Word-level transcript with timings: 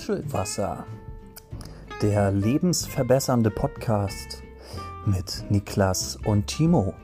Nuschelwasser, 0.00 0.86
der 2.00 2.32
lebensverbessernde 2.32 3.50
Podcast 3.50 4.42
mit 5.04 5.44
Niklas 5.50 6.16
und 6.24 6.46
Timo. 6.46 6.94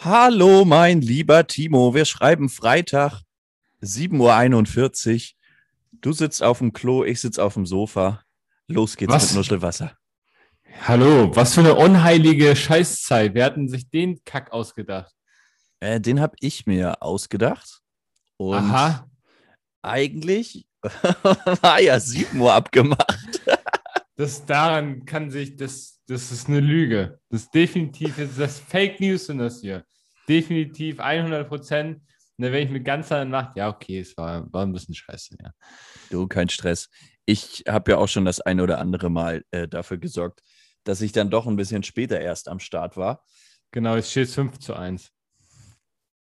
Hallo, 0.00 0.64
mein 0.64 1.02
lieber 1.02 1.46
Timo. 1.46 1.92
Wir 1.94 2.06
schreiben 2.06 2.48
Freitag, 2.48 3.20
7.41 3.82 5.34
Uhr. 5.34 6.00
Du 6.00 6.12
sitzt 6.12 6.42
auf 6.42 6.58
dem 6.58 6.72
Klo, 6.72 7.04
ich 7.04 7.20
sitze 7.20 7.44
auf 7.44 7.52
dem 7.52 7.66
Sofa. 7.66 8.22
Los 8.66 8.96
geht's 8.96 9.12
Was? 9.12 9.28
mit 9.28 9.36
Nuschelwasser. 9.36 9.94
Hallo, 10.86 11.36
was 11.36 11.52
für 11.52 11.60
eine 11.60 11.74
unheilige 11.74 12.56
Scheißzeit. 12.56 13.34
Wer 13.34 13.44
hat 13.44 13.56
denn 13.56 13.68
sich 13.68 13.90
den 13.90 14.24
Kack 14.24 14.52
ausgedacht? 14.52 15.14
Äh, 15.82 16.00
den 16.00 16.20
habe 16.20 16.36
ich 16.38 16.64
mir 16.66 17.02
ausgedacht. 17.02 17.80
Und 18.36 18.54
Aha. 18.54 19.10
eigentlich 19.82 20.64
war 21.60 21.80
ja 21.80 21.98
7 21.98 22.40
Uhr 22.40 22.54
abgemacht. 22.54 23.40
Das 24.14 24.44
daran 24.44 25.06
kann 25.06 25.30
sich, 25.30 25.56
das, 25.56 25.98
das 26.06 26.30
ist 26.30 26.46
eine 26.46 26.60
Lüge. 26.60 27.18
Das 27.30 27.44
ist 27.44 27.54
definitiv, 27.54 28.14
das 28.16 28.38
ist 28.38 28.60
Fake 28.60 29.00
News 29.00 29.28
in 29.30 29.38
das 29.38 29.62
hier. 29.62 29.84
Definitiv 30.28 31.00
100 31.00 31.48
Prozent. 31.48 31.96
Und 31.96 32.04
dann 32.44 32.52
werde 32.52 32.66
ich 32.66 32.70
mit 32.70 32.84
ganzer 32.84 33.24
Nacht, 33.24 33.56
ja, 33.56 33.70
okay, 33.70 34.00
es 34.00 34.14
war, 34.18 34.52
war 34.52 34.64
ein 34.64 34.72
bisschen 34.72 34.94
scheiße, 34.94 35.36
ja. 35.42 35.52
Du, 36.10 36.28
kein 36.28 36.50
Stress. 36.50 36.90
Ich 37.24 37.64
habe 37.66 37.92
ja 37.92 37.96
auch 37.96 38.06
schon 38.06 38.26
das 38.26 38.40
eine 38.40 38.62
oder 38.62 38.78
andere 38.78 39.10
Mal 39.10 39.44
äh, 39.50 39.66
dafür 39.66 39.96
gesorgt, 39.96 40.42
dass 40.84 41.00
ich 41.00 41.12
dann 41.12 41.30
doch 41.30 41.46
ein 41.46 41.56
bisschen 41.56 41.82
später 41.82 42.20
erst 42.20 42.48
am 42.48 42.60
Start 42.60 42.98
war. 42.98 43.24
Genau, 43.72 43.96
es 43.96 44.10
steht 44.10 44.28
5 44.28 44.58
zu 44.58 44.74
1. 44.74 45.10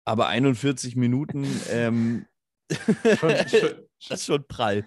Aber 0.10 0.28
41 0.28 0.96
Minuten, 0.96 1.46
ähm, 1.70 2.26
Schon, 2.72 3.30
schon, 3.48 3.70
das 4.08 4.20
ist 4.22 4.26
schon 4.26 4.44
prall. 4.48 4.84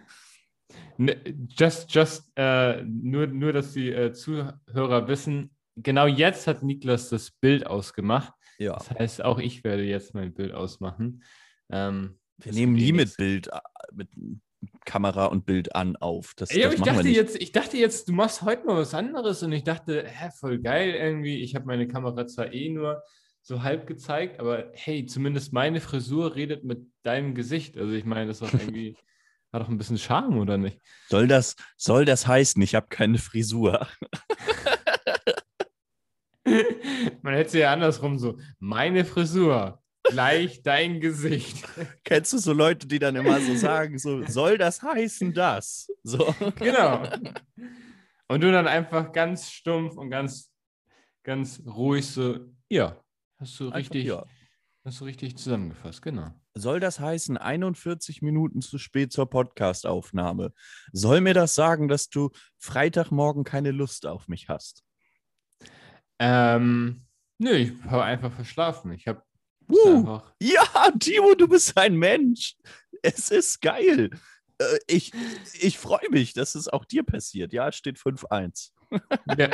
Ne, 0.97 1.17
Just, 1.57 1.95
just, 1.95 2.33
äh, 2.35 2.83
nur, 2.83 3.29
nur, 3.29 3.53
dass 3.53 3.73
die 3.73 3.93
äh, 3.93 4.13
Zuhörer 4.13 5.07
wissen, 5.07 5.55
genau 5.77 6.09
jetzt 6.09 6.49
hat 6.49 6.65
Niklas 6.65 7.09
das 7.09 7.31
Bild 7.31 7.69
ausgemacht. 7.69 8.33
Ja, 8.59 8.75
Das 8.75 8.91
heißt, 8.91 9.25
auch 9.25 9.39
ich 9.39 9.63
werde 9.63 9.85
jetzt 9.85 10.13
mein 10.13 10.35
Bild 10.35 10.55
ausmachen. 10.55 11.23
Ähm, 11.71 12.19
wir 12.39 12.53
nehmen 12.53 12.77
eh 12.77 12.81
nie 12.87 12.93
mit. 12.93 13.17
Bild, 13.17 13.47
äh, 13.47 13.61
mit 13.93 14.09
Kamera 14.85 15.27
und 15.27 15.47
Bild 15.47 15.73
an 15.77 15.95
auf. 15.95 16.35
Das, 16.35 16.51
aber 16.51 16.63
das 16.63 16.75
ich 16.75 16.81
dachte, 16.81 17.09
jetzt, 17.09 17.37
ich 17.41 17.53
dachte 17.53 17.77
jetzt, 17.77 18.09
du 18.09 18.13
machst 18.13 18.43
heute 18.43 18.67
mal 18.67 18.77
was 18.77 18.93
anderes 18.93 19.45
und 19.45 19.53
ich 19.53 19.63
dachte, 19.63 20.05
hä, 20.05 20.31
voll 20.37 20.59
geil 20.59 20.91
irgendwie. 20.95 21.43
Ich 21.43 21.55
habe 21.55 21.67
meine 21.67 21.87
Kamera 21.87 22.27
zwar 22.27 22.53
eh 22.53 22.71
nur 22.71 23.05
so 23.43 23.63
halb 23.63 23.87
gezeigt, 23.87 24.41
aber 24.41 24.71
hey, 24.75 25.05
zumindest 25.05 25.53
meine 25.53 25.81
Frisur 25.81 26.35
redet 26.37 26.65
mit 26.65 26.87
deinem 27.03 27.35
Gesicht. 27.35 27.77
Also 27.77 27.93
ich 27.93 28.05
meine, 28.05 28.29
das 28.29 28.41
ist 28.41 28.55
doch 28.55 28.59
irgendwie, 28.59 28.97
hat 29.53 29.63
doch 29.63 29.69
ein 29.69 29.79
bisschen 29.79 29.99
Charme, 29.99 30.39
oder 30.39 30.57
nicht? 30.57 30.81
Soll 31.09 31.27
das, 31.27 31.57
soll 31.77 32.05
das 32.05 32.27
heißen, 32.27 32.63
ich 32.63 32.75
habe 32.75 32.87
keine 32.89 33.19
Frisur? 33.19 33.87
Man 37.23 37.35
hätte 37.35 37.51
sie 37.51 37.61
ja 37.61 37.73
andersrum 37.73 38.19
so, 38.19 38.39
meine 38.59 39.05
Frisur, 39.05 39.83
gleich 40.05 40.63
dein 40.63 41.01
Gesicht. 41.01 41.65
Kennst 42.05 42.33
du 42.33 42.39
so 42.39 42.53
Leute, 42.53 42.87
die 42.87 42.99
dann 42.99 43.17
immer 43.17 43.41
so 43.41 43.55
sagen, 43.55 43.99
so, 43.99 44.25
soll 44.27 44.59
das 44.59 44.83
heißen 44.83 45.33
das? 45.33 45.89
So. 46.03 46.35
genau. 46.57 47.03
Und 48.29 48.41
du 48.41 48.51
dann 48.51 48.67
einfach 48.67 49.13
ganz 49.13 49.51
stumpf 49.51 49.97
und 49.97 50.11
ganz, 50.11 50.51
ganz 51.23 51.63
ruhig 51.65 52.07
so, 52.07 52.41
ja, 52.69 52.97
hast 53.43 53.59
du 53.61 53.65
Einfach, 53.67 53.79
richtig, 53.79 54.07
ja. 54.07 54.25
hast 54.85 55.01
du 55.01 55.05
richtig 55.05 55.37
zusammengefasst, 55.37 56.01
genau. 56.01 56.31
Soll 56.55 56.81
das 56.81 57.01
heißen, 57.01 57.37
41 57.37 58.23
Minuten 58.23 58.61
zu 58.63 58.79
spät 58.79 59.13
zur 59.13 59.29
Podcastaufnahme? 59.29 60.53
Soll 60.93 61.21
mir 61.21 61.35
das 61.35 61.55
sagen, 61.55 61.89
dass 61.89 62.09
du 62.09 62.31
Freitagmorgen 62.59 63.45
keine 63.45 63.71
Lust 63.71 64.07
auf 64.07 64.29
mich 64.29 64.49
hast? 64.49 64.85
Ähm, 66.19 67.05
nö, 67.39 67.53
ich 67.53 67.73
habe 67.85 68.05
einfach 68.05 68.33
verschlafen. 68.33 68.93
Ich 68.93 69.07
habe 69.07 69.23
Uh, 69.69 69.97
einfach. 69.99 70.35
ja, 70.43 70.91
Timo, 70.99 71.35
du 71.35 71.49
bist 71.49 71.77
ein 71.79 71.97
Mensch. 71.97 72.57
Es 73.01 73.31
ist 73.31 73.61
geil. 73.63 74.11
Äh, 74.59 74.79
Ich, 74.87 75.13
ich 75.61 75.79
freue 75.79 76.11
mich, 76.11 76.35
dass 76.35 76.55
es 76.55 76.69
auch 76.69 76.85
dir 76.85 77.05
passiert. 77.05 77.53
Ja, 77.53 77.69
es 77.69 77.77
steht 77.77 77.99
5-1. 77.99 78.73
Ja, 79.39 79.51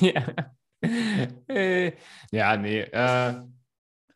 ja. 0.00 0.52
Äh, 0.82 1.92
ja, 2.30 2.56
nee. 2.56 2.80
Äh, 2.80 3.34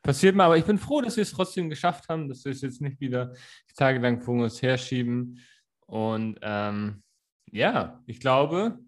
passiert 0.03 0.35
mal, 0.37 0.47
aber 0.47 0.59
ich 0.59 0.65
bin 0.65 0.79
froh, 0.79 1.01
dass 1.01 1.17
wir 1.17 1.23
es 1.23 1.33
trotzdem 1.33 1.69
geschafft 1.71 2.09
haben, 2.09 2.29
dass 2.29 2.45
wir 2.45 2.53
es 2.53 2.63
jetzt 2.63 2.81
nicht 2.81 3.01
wieder 3.01 3.35
tagelang 3.77 4.21
vor 4.21 4.43
uns 4.43 4.63
herschieben. 4.63 5.41
Und 5.87 6.39
ähm, 6.43 7.03
ja, 7.51 8.03
ich 8.07 8.21
glaube, 8.21 8.79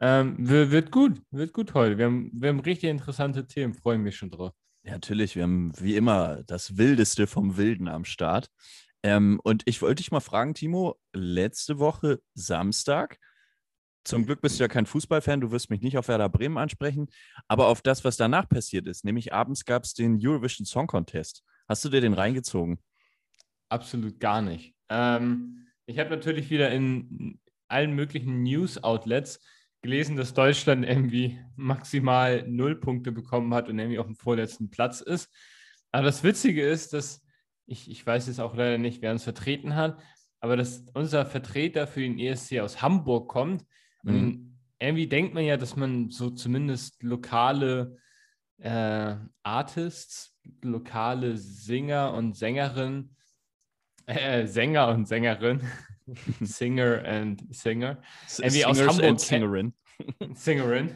ähm, 0.00 0.36
wir- 0.38 0.70
wird 0.70 0.90
gut, 0.90 1.22
wird 1.30 1.52
gut 1.52 1.74
heute. 1.74 1.98
Wir 1.98 2.06
haben, 2.06 2.30
wir 2.34 2.50
haben 2.50 2.60
richtig 2.60 2.90
interessante 2.90 3.46
Themen, 3.46 3.74
freue 3.74 3.98
mich 3.98 4.16
schon 4.16 4.30
drauf. 4.30 4.52
Ja, 4.82 4.92
natürlich, 4.92 5.34
wir 5.36 5.44
haben 5.44 5.72
wie 5.78 5.96
immer 5.96 6.42
das 6.44 6.76
Wildeste 6.76 7.26
vom 7.26 7.56
Wilden 7.56 7.88
am 7.88 8.04
Start. 8.04 8.48
Ähm, 9.02 9.40
und 9.42 9.62
ich 9.66 9.80
wollte 9.82 9.96
dich 9.96 10.10
mal 10.12 10.20
fragen, 10.20 10.54
Timo, 10.54 10.96
letzte 11.14 11.78
Woche 11.78 12.20
Samstag, 12.34 13.18
zum 14.04 14.26
Glück 14.26 14.40
bist 14.40 14.58
du 14.58 14.64
ja 14.64 14.68
kein 14.68 14.86
Fußballfan, 14.86 15.40
du 15.40 15.50
wirst 15.50 15.70
mich 15.70 15.80
nicht 15.80 15.98
auf 15.98 16.08
Werder 16.08 16.28
Bremen 16.28 16.58
ansprechen, 16.58 17.08
aber 17.48 17.68
auf 17.68 17.82
das, 17.82 18.04
was 18.04 18.16
danach 18.16 18.48
passiert 18.48 18.86
ist. 18.86 19.04
Nämlich 19.04 19.32
abends 19.32 19.64
gab 19.64 19.84
es 19.84 19.94
den 19.94 20.18
Eurovision 20.22 20.66
Song 20.66 20.86
Contest. 20.86 21.42
Hast 21.68 21.84
du 21.84 21.88
dir 21.88 22.00
den 22.00 22.12
reingezogen? 22.12 22.78
Absolut 23.68 24.20
gar 24.20 24.42
nicht. 24.42 24.74
Ähm, 24.88 25.66
ich 25.86 25.98
habe 25.98 26.10
natürlich 26.10 26.50
wieder 26.50 26.70
in 26.70 27.40
allen 27.68 27.94
möglichen 27.94 28.42
News-Outlets 28.42 29.40
gelesen, 29.82 30.16
dass 30.16 30.34
Deutschland 30.34 30.84
irgendwie 30.84 31.38
maximal 31.56 32.44
null 32.48 32.80
Punkte 32.80 33.12
bekommen 33.12 33.52
hat 33.54 33.68
und 33.68 33.78
irgendwie 33.78 33.98
auf 33.98 34.06
dem 34.06 34.16
vorletzten 34.16 34.70
Platz 34.70 35.00
ist. 35.00 35.30
Aber 35.92 36.04
das 36.04 36.24
Witzige 36.24 36.66
ist, 36.66 36.92
dass 36.92 37.22
ich, 37.66 37.90
ich 37.90 38.06
weiß 38.06 38.26
jetzt 38.26 38.40
auch 38.40 38.54
leider 38.56 38.78
nicht, 38.78 39.02
wer 39.02 39.12
uns 39.12 39.24
vertreten 39.24 39.74
hat, 39.76 40.02
aber 40.40 40.56
dass 40.56 40.84
unser 40.94 41.24
Vertreter 41.24 41.86
für 41.86 42.00
den 42.00 42.18
ESC 42.18 42.60
aus 42.60 42.82
Hamburg 42.82 43.28
kommt. 43.28 43.64
Und 44.04 44.14
Mhm. 44.26 44.56
irgendwie 44.78 45.06
denkt 45.08 45.34
man 45.34 45.44
ja, 45.44 45.56
dass 45.56 45.76
man 45.76 46.10
so 46.10 46.30
zumindest 46.30 47.02
lokale 47.02 47.96
äh, 48.58 49.16
Artists, 49.42 50.38
lokale 50.62 51.36
Singer 51.36 52.12
und 52.14 52.36
Sängerinnen, 52.36 53.16
äh, 54.06 54.46
Sänger 54.46 54.88
und 54.88 55.06
Sängerin, 55.08 55.60
Singer 56.40 57.02
and 57.04 57.54
Singer, 57.54 58.00
Irgendwie 58.38 58.64
aus 58.64 58.76
Singers 58.76 58.92
Hamburg 58.92 59.08
and 59.08 59.20
kennt- 59.20 59.20
Singerin. 59.20 59.74
Singerin, 60.34 60.90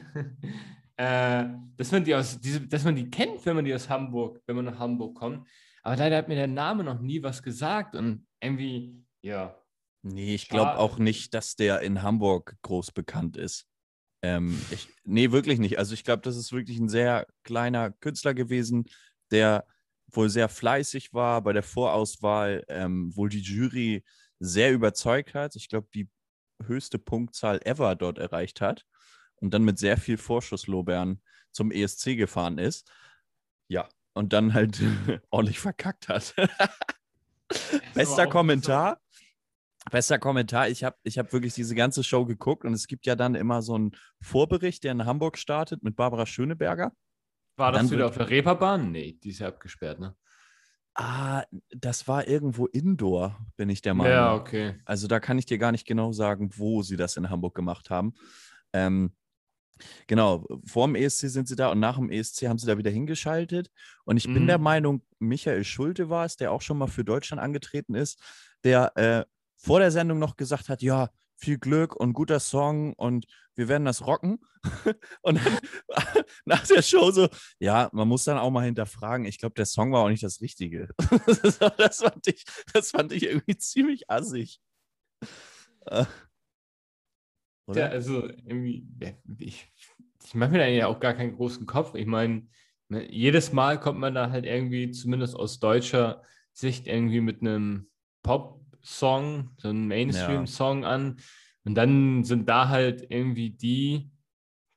äh, 0.97 1.45
dass, 1.77 1.91
man 1.93 2.05
die 2.05 2.15
aus, 2.15 2.41
diese, 2.41 2.61
dass 2.67 2.85
man 2.85 2.95
die 2.97 3.11
kennt, 3.11 3.45
wenn 3.47 3.57
man 3.57 3.65
die 3.65 3.75
aus 3.75 3.89
Hamburg, 3.89 4.41
wenn 4.47 4.57
man 4.57 4.67
nach 4.67 4.79
Hamburg 4.79 5.17
kommt. 5.17 5.47
Aber 5.83 5.97
leider 5.97 6.17
hat 6.19 6.29
mir 6.29 6.35
der 6.37 6.47
Name 6.49 6.85
noch 6.85 7.01
nie 7.01 7.23
was 7.23 7.43
gesagt 7.43 7.97
und 7.97 8.27
irgendwie, 8.41 9.03
ja, 9.23 9.57
Nee, 10.03 10.35
ich 10.35 10.49
glaube 10.49 10.79
auch 10.79 10.99
nicht, 10.99 11.35
dass 11.35 11.57
der 11.57 11.81
in 11.81 12.03
Hamburg 12.03 12.57
groß 12.63 12.93
bekannt 12.93 13.37
ist. 13.37 13.67
Ähm, 14.23 14.61
ich, 14.71 14.89
nee, 15.05 15.31
wirklich 15.31 15.59
nicht. 15.59 15.79
Also 15.79 15.95
ich 15.95 16.05
glaube, 16.05 16.23
das 16.23 16.37
ist 16.37 16.53
wirklich 16.53 16.79
ein 16.79 16.89
sehr 16.89 17.27
kleiner 17.45 17.91
Künstler 17.91 18.35
gewesen, 18.35 18.87
der 19.31 19.67
wohl 20.11 20.29
sehr 20.29 20.49
fleißig 20.49 21.13
war 21.13 21.43
bei 21.43 21.53
der 21.53 21.63
Vorauswahl, 21.63 22.65
ähm, 22.69 23.15
wohl 23.15 23.29
die 23.29 23.43
Jury 23.43 24.05
sehr 24.41 24.73
überzeugt 24.73 25.35
hat. 25.35 25.57
Ich 25.57 25.69
glaube, 25.69 25.89
die 25.95 26.09
höchste 26.65 26.99
Punktzahl 26.99 27.61
ever 27.65 27.95
dort 27.95 28.19
erreicht 28.19 28.61
hat 28.61 28.85
und 29.37 29.53
dann 29.55 29.65
mit 29.65 29.79
sehr 29.79 29.97
viel 29.97 30.17
Vorschusslorbeeren 30.17 31.23
zum 31.53 31.71
ESC 31.71 32.17
gefahren 32.17 32.59
ist. 32.59 32.91
Ja, 33.69 33.89
und 34.15 34.33
dann 34.33 34.55
halt 34.55 34.81
ordentlich 35.31 35.61
verkackt 35.61 36.09
hat. 36.09 36.35
Bester 37.95 38.27
Kommentar. 38.27 39.01
Bester 39.91 40.19
Kommentar. 40.19 40.69
Ich 40.69 40.85
habe 40.85 40.97
ich 41.03 41.19
hab 41.19 41.33
wirklich 41.33 41.55
diese 41.55 41.75
ganze 41.75 42.05
Show 42.05 42.25
geguckt 42.25 42.65
und 42.65 42.73
es 42.75 42.87
gibt 42.87 43.07
ja 43.07 43.17
dann 43.17 43.35
immer 43.35 43.63
so 43.63 43.75
einen 43.75 43.93
Vorbericht, 44.21 44.85
der 44.85 44.93
in 44.93 45.05
Hamburg 45.07 45.39
startet 45.39 45.83
mit 45.83 45.97
Barbara 45.97 46.27
Schöneberger. 46.27 46.93
War 47.57 47.73
das 47.73 47.91
wieder 47.91 48.07
auf 48.07 48.17
der 48.17 48.29
Reeperbahn? 48.31 48.93
Nee, 48.93 49.19
die 49.23 49.31
ist 49.31 49.41
ja 49.41 49.49
abgesperrt, 49.49 49.99
ne? 49.99 50.15
Ah, 50.95 51.45
das 51.71 52.09
war 52.09 52.27
irgendwo 52.27 52.67
Indoor, 52.67 53.39
bin 53.57 53.69
ich 53.69 53.83
der 53.83 53.95
Meinung. 53.95 54.13
Ja, 54.13 54.35
okay. 54.35 54.75
Also 54.85 55.07
da 55.07 55.21
kann 55.21 55.39
ich 55.39 55.47
dir 55.47 55.59
gar 55.59 55.71
nicht 55.73 55.87
genau 55.87 56.13
sagen, 56.13 56.51
wo 56.57 56.83
sie 56.83 56.97
das 56.97 57.17
in 57.17 57.31
Hamburg 57.31 57.55
gemacht 57.55 57.89
haben. 57.89 58.15
Ähm, 58.73 59.13
genau, 60.09 60.45
vor 60.65 60.87
dem 60.89 60.97
ESC 60.97 61.29
sind 61.29 61.47
sie 61.47 61.55
da 61.57 61.71
und 61.71 61.79
nach 61.79 61.97
dem 61.97 62.11
ESC 62.11 62.49
haben 62.49 62.59
sie 62.59 62.67
da 62.67 62.79
wieder 62.79 62.91
hingeschaltet. 62.91 63.71
Und 64.05 64.17
ich 64.17 64.25
bin 64.25 64.43
Mhm. 64.45 64.47
der 64.49 64.59
Meinung, 64.59 65.03
Michael 65.21 65.63
Schulte 65.65 66.11
war 66.11 66.25
es, 66.25 66.37
der 66.37 66.51
auch 66.53 66.63
schon 66.63 66.79
mal 66.79 66.89
für 66.89 67.05
Deutschland 67.05 67.41
angetreten 67.41 67.95
ist, 67.95 68.21
der 68.65 68.97
äh, 68.97 69.25
vor 69.59 69.81
der 69.81 69.91
Sendung 69.91 70.19
noch 70.19 70.37
gesagt 70.37 70.69
hat, 70.69 70.83
ja, 70.83 71.11
viel 71.37 71.59
Glück 71.59 71.95
und 71.95 72.15
guter 72.15 72.41
Song 72.41 72.95
und 72.95 73.27
wir 73.55 73.69
werden 73.69 73.85
das 73.85 74.07
rocken. 74.07 74.39
und 75.23 75.39
dann 75.45 75.59
nach 76.45 76.67
der 76.67 76.83
Show 76.83 77.11
so, 77.11 77.29
ja, 77.59 77.89
man 77.93 78.09
muss 78.09 78.25
dann 78.25 78.39
auch 78.39 78.51
mal 78.51 78.65
hinterfragen, 78.65 79.27
ich 79.27 79.39
glaube, 79.39 79.55
der 79.55 79.67
Song 79.67 79.93
war 79.93 80.01
auch 80.03 80.09
nicht 80.09 80.23
das 80.23 80.41
Richtige. 80.41 80.89
das, 81.77 81.99
fand 81.99 82.27
ich, 82.27 82.45
das 82.73 82.91
fand 82.91 83.13
ich 83.13 83.25
irgendwie 83.25 83.57
ziemlich 83.57 84.11
assig. 84.11 84.61
Äh, 85.87 86.07
ja, 87.75 87.87
also 87.87 88.27
irgendwie, 88.27 88.89
ich, 89.39 89.71
ich 90.25 90.35
mache 90.35 90.53
mir 90.53 90.59
da 90.59 90.67
ja 90.67 90.87
auch 90.87 91.01
gar 91.01 91.15
keinen 91.15 91.37
großen 91.37 91.67
Kopf. 91.67 91.95
Ich 91.95 92.07
meine, 92.07 92.49
ne, 92.89 93.11
jedes 93.13 93.53
Mal 93.53 93.79
kommt 93.79 93.99
man 93.99 94.15
da 94.15 94.31
halt 94.31 94.47
irgendwie, 94.47 94.91
zumindest 94.91 95.37
aus 95.37 95.61
deutscher 95.61 96.23
Sicht, 96.53 96.87
irgendwie 96.87 97.21
mit 97.21 97.43
einem 97.43 97.91
Pop-Song, 98.89 99.51
so 99.59 99.69
einem 99.69 99.87
Mainstream-Song 99.89 100.83
ja. 100.83 100.89
an. 100.89 101.17
Und 101.65 101.75
dann 101.75 102.25
sind 102.25 102.49
da 102.49 102.69
halt 102.69 103.07
irgendwie 103.11 103.51
die, 103.51 104.11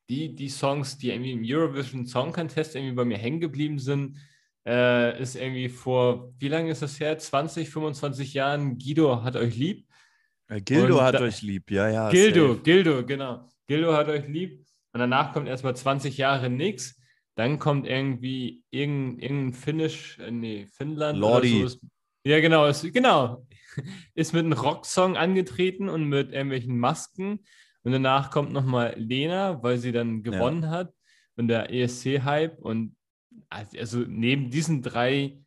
die, 0.10 0.36
die 0.36 0.50
Songs, 0.50 0.98
die 0.98 1.12
irgendwie 1.12 1.32
im 1.32 1.44
Eurovision 1.44 2.06
Song 2.06 2.34
Contest 2.34 2.76
irgendwie 2.76 2.96
bei 2.96 3.06
mir 3.06 3.18
hängen 3.18 3.40
geblieben 3.40 3.80
sind, 3.80 4.18
äh, 4.66 5.20
ist 5.22 5.36
irgendwie 5.36 5.70
vor, 5.70 6.34
wie 6.38 6.50
lange 6.50 6.72
ist 6.72 6.82
das 6.82 7.00
her? 7.00 7.18
20, 7.18 7.70
25 7.70 8.34
Jahren, 8.34 8.78
Guido 8.78 9.24
hat 9.24 9.36
euch 9.36 9.56
lieb. 9.56 9.88
Äh, 10.50 10.62
Gildo 10.62 10.98
Und 10.98 11.04
hat 11.04 11.16
da, 11.16 11.22
euch 11.22 11.42
lieb, 11.42 11.72
ja, 11.72 11.90
ja. 11.90 12.10
Gildo, 12.10 12.50
safe. 12.50 12.62
Gildo, 12.62 13.06
genau. 13.06 13.50
Gildo 13.68 13.94
hat 13.94 14.10
euch 14.10 14.28
lieb. 14.28 14.66
Und 14.94 15.00
danach 15.00 15.32
kommt 15.32 15.48
erstmal 15.48 15.76
20 15.76 16.18
Jahre 16.18 16.50
nichts. 16.50 17.02
Dann 17.36 17.58
kommt 17.58 17.88
irgendwie 17.88 18.62
irgendein, 18.72 19.20
irgendein 19.20 19.54
Finnisch, 19.54 20.20
äh, 20.20 20.30
nee, 20.30 20.68
Finnland. 20.68 21.18
Lordi. 21.18 21.66
So. 21.66 21.78
Ja, 22.26 22.40
genau, 22.42 22.68
ist, 22.68 22.82
genau. 22.94 23.48
Ist 24.14 24.34
mit 24.34 24.46
einem 24.46 24.54
Rocksong 24.54 25.18
angetreten 25.18 25.90
und 25.90 26.06
mit 26.06 26.32
irgendwelchen 26.32 26.78
Masken. 26.78 27.44
Und 27.84 27.92
danach 27.92 28.32
kommt 28.32 28.52
nochmal 28.52 28.96
Lena, 28.98 29.62
weil 29.64 29.78
sie 29.78 29.92
dann 29.92 30.24
gewonnen 30.24 30.64
ja. 30.64 30.70
hat. 30.70 30.94
Und 31.36 31.48
der 31.48 31.72
ESC-Hype. 31.74 32.60
Und 32.60 32.96
also 33.50 34.00
neben 34.00 34.50
diesen 34.50 34.82
drei 34.82 35.42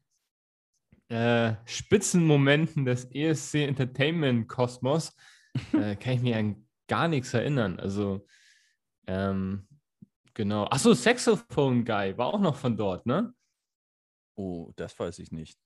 äh, 1.08 1.54
Spitzenmomenten 1.64 2.84
des 2.84 3.04
ESC 3.10 3.66
Entertainment 3.66 4.48
Kosmos 4.48 5.14
äh, 5.72 5.96
kann 5.96 6.14
ich 6.14 6.22
mir 6.22 6.36
an 6.36 6.66
gar 6.88 7.08
nichts 7.08 7.34
erinnern. 7.34 7.78
Also 7.78 8.26
ähm, 9.06 9.66
genau. 10.32 10.64
Achso, 10.64 10.94
Saxophone 10.94 11.84
Guy 11.84 12.16
war 12.16 12.28
auch 12.28 12.40
noch 12.40 12.56
von 12.56 12.76
dort, 12.76 13.06
ne? 13.06 13.34
Oh, 14.36 14.72
das 14.76 14.98
weiß 14.98 15.18
ich 15.20 15.30
nicht. 15.30 15.58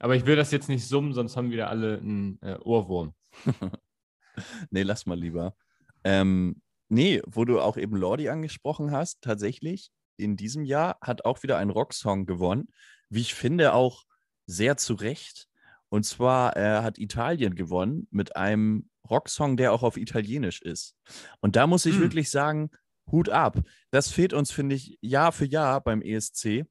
Aber 0.00 0.16
ich 0.16 0.26
will 0.26 0.34
das 0.34 0.50
jetzt 0.50 0.68
nicht 0.68 0.88
summen, 0.88 1.12
sonst 1.12 1.36
haben 1.36 1.50
wieder 1.50 1.68
alle 1.68 1.98
einen 1.98 2.38
äh, 2.42 2.56
Ohrwurm. 2.62 3.14
nee, 4.70 4.82
lass 4.82 5.06
mal 5.06 5.18
lieber. 5.18 5.54
Ähm, 6.02 6.62
nee, 6.88 7.22
wo 7.26 7.44
du 7.44 7.60
auch 7.60 7.76
eben 7.76 7.96
Lordi 7.96 8.28
angesprochen 8.30 8.90
hast, 8.90 9.20
tatsächlich 9.20 9.90
in 10.16 10.36
diesem 10.36 10.64
Jahr 10.64 10.98
hat 11.02 11.24
auch 11.24 11.42
wieder 11.42 11.58
ein 11.58 11.70
Rocksong 11.70 12.26
gewonnen. 12.26 12.68
Wie 13.10 13.20
ich 13.20 13.34
finde, 13.34 13.74
auch 13.74 14.04
sehr 14.46 14.76
zu 14.76 14.94
Recht. 14.94 15.46
Und 15.90 16.04
zwar 16.04 16.56
äh, 16.56 16.82
hat 16.82 16.98
Italien 16.98 17.54
gewonnen 17.54 18.08
mit 18.10 18.36
einem 18.36 18.88
Rocksong, 19.08 19.56
der 19.56 19.72
auch 19.72 19.82
auf 19.82 19.96
Italienisch 19.96 20.62
ist. 20.62 20.94
Und 21.40 21.56
da 21.56 21.66
muss 21.66 21.84
ich 21.84 21.94
hm. 21.94 22.02
wirklich 22.02 22.30
sagen, 22.30 22.70
Hut 23.10 23.28
ab. 23.28 23.58
Das 23.90 24.10
fehlt 24.10 24.32
uns, 24.32 24.50
finde 24.50 24.76
ich, 24.76 24.98
Jahr 25.00 25.32
für 25.32 25.46
Jahr 25.46 25.80
beim 25.80 26.00
ESC, 26.00 26.64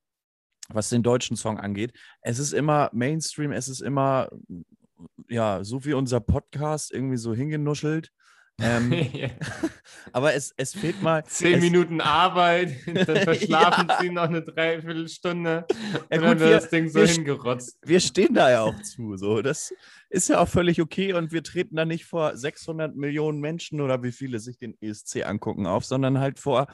was 0.74 0.90
den 0.90 1.04
deutschen 1.04 1.36
Song 1.36 1.60
angeht. 1.60 1.94
Es 2.22 2.40
ist 2.40 2.54
immer 2.54 2.90
Mainstream, 2.94 3.52
es 3.52 3.68
ist 3.68 3.82
immer, 3.82 4.30
ja, 5.28 5.64
so 5.64 5.86
wie 5.86 5.94
unser 5.94 6.20
Podcast 6.20 6.92
irgendwie 6.92 7.18
so 7.18 7.34
hingenuschelt. 7.34 8.12
Ähm, 8.62 8.92
aber 10.12 10.34
es, 10.34 10.54
es 10.58 10.74
fehlt 10.74 11.02
mal. 11.02 11.24
Zehn 11.24 11.62
Minuten 11.62 12.02
Arbeit, 12.02 12.76
dann 12.86 13.24
verschlafen 13.24 13.88
ja. 13.88 13.98
sie 14.02 14.10
noch 14.10 14.24
eine 14.24 14.42
Dreiviertelstunde 14.42 15.66
ja, 15.70 16.00
und 16.00 16.10
gut, 16.10 16.24
dann 16.24 16.40
wird 16.42 16.54
das 16.54 16.70
Ding 16.70 16.90
so 16.90 17.00
wir, 17.00 17.08
hingerotzt. 17.08 17.80
Wir 17.86 18.02
stehen 18.02 18.34
da 18.34 18.52
ja 18.52 18.64
auch 18.64 18.78
zu. 18.82 19.16
So. 19.16 19.42
Das 19.42 19.74
ist 20.10 20.28
ja 20.28 20.40
auch 20.40 20.50
völlig 20.50 20.82
okay 20.82 21.14
und 21.14 21.32
wir 21.32 21.42
treten 21.42 21.78
da 21.78 21.86
nicht 21.86 22.04
vor 22.04 22.36
600 22.36 22.98
Millionen 22.98 23.40
Menschen 23.40 23.80
oder 23.80 24.04
wie 24.04 24.12
viele 24.12 24.40
sich 24.40 24.58
den 24.58 24.76
ESC 24.82 25.26
angucken 25.26 25.66
auf, 25.66 25.86
sondern 25.86 26.20
halt 26.20 26.38
vor 26.38 26.68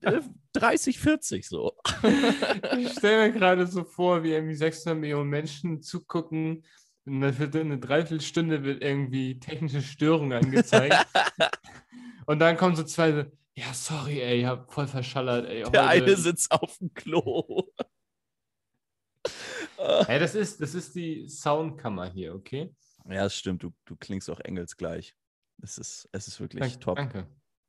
30, 0.00 0.96
äh, 0.96 0.98
40 0.98 1.48
so. 1.48 1.76
Ich 2.78 2.92
stelle 2.92 3.28
mir 3.28 3.32
gerade 3.32 3.66
so 3.66 3.84
vor, 3.84 4.22
wie 4.22 4.32
irgendwie 4.32 4.54
600 4.54 4.98
Millionen 4.98 5.30
Menschen 5.30 5.82
zugucken 5.82 6.64
eine, 7.08 7.28
eine 7.28 7.78
Dreiviertelstunde 7.78 8.62
wird 8.64 8.82
irgendwie 8.82 9.38
technische 9.38 9.82
Störung 9.82 10.32
angezeigt. 10.32 10.94
und 12.26 12.38
dann 12.38 12.56
kommen 12.56 12.76
so 12.76 12.84
zwei, 12.84 13.30
ja, 13.54 13.72
sorry, 13.72 14.20
ey, 14.20 14.40
ich 14.40 14.46
hab 14.46 14.72
voll 14.72 14.86
verschallert, 14.86 15.46
ey. 15.46 15.62
Der 15.70 15.88
heute... 15.88 15.88
eine 15.88 16.16
sitzt 16.16 16.50
auf 16.52 16.78
dem 16.78 16.92
Klo. 16.94 17.64
hey, 20.06 20.18
das 20.18 20.34
ist, 20.34 20.60
das 20.60 20.74
ist 20.74 20.94
die 20.94 21.28
Soundkammer 21.28 22.10
hier, 22.10 22.34
okay? 22.34 22.74
Ja, 23.08 23.24
das 23.24 23.34
stimmt. 23.34 23.62
Du, 23.62 23.72
du 23.84 23.96
klingst 23.96 24.28
auch 24.30 24.40
engelsgleich. 24.40 25.14
Es 25.62 25.78
ist, 25.78 26.08
es 26.12 26.28
ist 26.28 26.40
wirklich 26.40 26.60
Dank, 26.60 26.80
top. 26.80 26.96
Danke. 26.96 27.26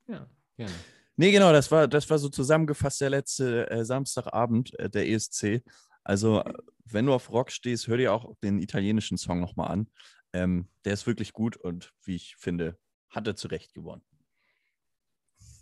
Ja, 0.07 0.29
gerne. 0.57 0.73
Nee, 1.19 1.33
genau, 1.33 1.51
das 1.51 1.69
war, 1.69 1.89
das 1.89 2.09
war 2.09 2.17
so 2.17 2.29
zusammengefasst 2.29 3.01
der 3.01 3.09
letzte 3.09 3.69
äh, 3.69 3.83
Samstagabend 3.83 4.79
äh, 4.79 4.89
der 4.89 5.09
ESC. 5.09 5.61
Also, 6.01 6.41
wenn 6.85 7.07
du 7.07 7.13
auf 7.13 7.29
Rock 7.29 7.51
stehst, 7.51 7.89
hör 7.89 7.97
dir 7.97 8.13
auch 8.13 8.37
den 8.41 8.57
italienischen 8.57 9.17
Song 9.17 9.41
nochmal 9.41 9.69
an. 9.69 9.89
Ähm, 10.31 10.69
der 10.85 10.93
ist 10.93 11.07
wirklich 11.07 11.33
gut 11.33 11.57
und 11.57 11.91
wie 12.05 12.15
ich 12.15 12.37
finde, 12.37 12.79
hat 13.09 13.27
er 13.27 13.35
zu 13.35 13.49
Recht 13.49 13.73
gewonnen. 13.73 14.01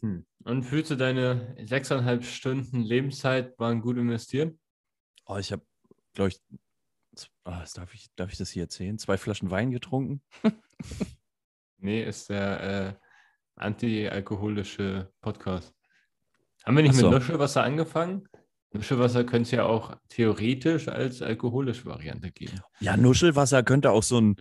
Hm. 0.01 0.27
Und 0.43 0.61
fühlst 0.61 0.91
du 0.91 0.95
deine 0.95 1.55
sechseinhalb 1.65 2.23
Stunden 2.23 2.83
Lebenszeit 2.83 3.57
waren 3.57 3.81
gut 3.81 3.97
investiert? 3.97 4.55
Oh, 5.25 5.37
ich 5.37 5.51
habe, 5.51 5.65
glaube 6.13 6.29
ich, 6.29 6.39
oh, 7.45 7.63
darf 7.73 7.95
ich, 7.95 8.13
darf 8.15 8.31
ich 8.31 8.37
das 8.37 8.51
hier 8.51 8.61
erzählen? 8.61 8.99
Zwei 8.99 9.17
Flaschen 9.17 9.49
Wein 9.49 9.71
getrunken? 9.71 10.21
nee, 11.79 12.03
ist 12.03 12.29
der 12.29 12.99
äh, 12.99 13.06
anti-alkoholische 13.57 15.11
Podcast. 15.21 15.73
Haben 16.65 16.75
wir 16.75 16.83
nicht 16.83 16.95
so. 16.95 17.09
mit 17.09 17.19
Nuschelwasser 17.19 17.63
angefangen? 17.63 18.27
Nuschelwasser 18.73 19.23
könnte 19.23 19.43
es 19.43 19.51
ja 19.51 19.65
auch 19.65 19.95
theoretisch 20.09 20.87
als 20.87 21.21
alkoholische 21.21 21.85
Variante 21.85 22.31
geben. 22.31 22.59
Ja, 22.79 22.97
Nuschelwasser 22.97 23.63
könnte 23.63 23.91
auch 23.91 24.03
so 24.03 24.19
ein 24.19 24.35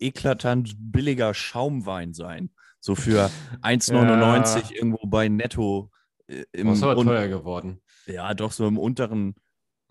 eklatant 0.00 0.74
billiger 0.78 1.34
Schaumwein 1.34 2.14
sein. 2.14 2.50
So 2.80 2.94
für 2.94 3.30
1,99 3.62 4.56
ja. 4.56 4.76
irgendwo 4.76 5.06
bei 5.06 5.28
Netto. 5.28 5.90
Äh, 6.26 6.44
im 6.52 6.72
ist 6.72 6.82
aber 6.82 7.02
teuer 7.02 7.28
geworden. 7.28 7.80
Ja, 8.06 8.32
doch 8.34 8.52
so 8.52 8.66
im 8.66 8.78
unteren. 8.78 9.34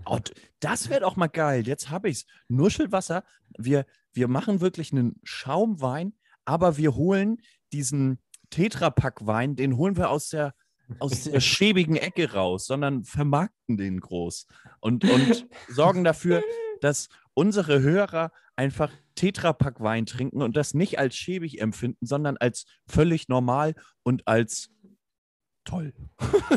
Oh, 0.05 0.19
das 0.59 0.89
wäre 0.89 1.01
doch 1.01 1.15
mal 1.15 1.27
geil. 1.27 1.67
Jetzt 1.67 1.89
habe 1.89 2.09
ich 2.09 2.17
es. 2.17 2.25
Nuschelwasser. 2.47 3.23
Wir, 3.57 3.85
wir 4.13 4.27
machen 4.27 4.61
wirklich 4.61 4.91
einen 4.91 5.19
Schaumwein, 5.23 6.13
aber 6.45 6.77
wir 6.77 6.95
holen 6.95 7.37
diesen 7.71 8.19
Tetrapack-Wein, 8.49 9.55
den 9.55 9.77
holen 9.77 9.97
wir 9.97 10.09
aus 10.09 10.29
der 10.29 10.53
aus 10.99 11.23
der 11.23 11.39
schäbigen 11.41 11.97
Ecke 11.97 12.31
raus, 12.31 12.65
sondern 12.65 13.03
vermarkten 13.03 13.77
den 13.77 13.99
groß 13.99 14.47
und, 14.79 15.03
und 15.03 15.47
sorgen 15.67 16.03
dafür, 16.03 16.43
dass 16.81 17.09
unsere 17.33 17.81
Hörer 17.81 18.31
einfach 18.55 18.91
Tetrapack 19.15 19.81
Wein 19.81 20.05
trinken 20.05 20.41
und 20.41 20.55
das 20.55 20.73
nicht 20.73 20.99
als 20.99 21.15
schäbig 21.15 21.61
empfinden, 21.61 22.05
sondern 22.05 22.37
als 22.37 22.65
völlig 22.87 23.27
normal 23.27 23.75
und 24.03 24.27
als 24.27 24.69
toll. 25.65 25.93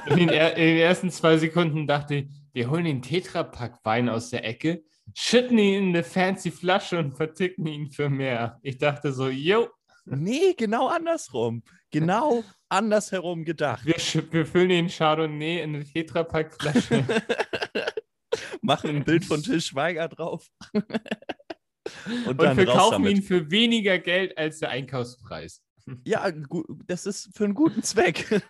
In 0.06 0.16
den, 0.16 0.28
in 0.28 0.54
den 0.54 0.76
ersten 0.78 1.10
zwei 1.10 1.36
Sekunden 1.36 1.86
dachte 1.86 2.14
ich, 2.16 2.28
wir 2.52 2.70
holen 2.70 2.84
den 2.84 3.02
Tetrapack 3.02 3.84
Wein 3.84 4.08
aus 4.08 4.30
der 4.30 4.44
Ecke, 4.46 4.84
schütten 5.14 5.58
ihn 5.58 5.82
in 5.82 5.88
eine 5.90 6.04
fancy 6.04 6.50
Flasche 6.50 6.98
und 6.98 7.16
verticken 7.16 7.66
ihn 7.66 7.90
für 7.90 8.08
mehr. 8.08 8.58
Ich 8.62 8.78
dachte 8.78 9.12
so, 9.12 9.28
yo. 9.28 9.68
Nee, 10.04 10.54
genau 10.56 10.88
andersrum. 10.88 11.62
Genau 11.90 12.44
andersherum 12.68 13.44
gedacht. 13.44 13.84
Wir, 13.84 13.96
wir 14.32 14.46
füllen 14.46 14.68
den 14.68 14.88
Chardonnay 14.88 15.62
in 15.62 15.74
eine 15.74 15.84
Tetrapack-Flasche. 15.84 17.04
Machen 18.62 18.90
ein 18.90 19.04
Bild 19.04 19.24
von 19.24 19.42
Till 19.42 19.60
Schweiger 19.60 20.08
drauf. 20.08 20.46
Und, 22.26 22.40
und 22.40 22.54
verkaufen 22.54 23.06
ihn 23.06 23.22
für 23.22 23.50
weniger 23.50 23.98
Geld 23.98 24.38
als 24.38 24.60
der 24.60 24.68
Einkaufspreis. 24.68 25.62
Ja, 26.04 26.30
das 26.86 27.06
ist 27.06 27.36
für 27.36 27.44
einen 27.44 27.54
guten 27.54 27.82
Zweck. 27.82 28.30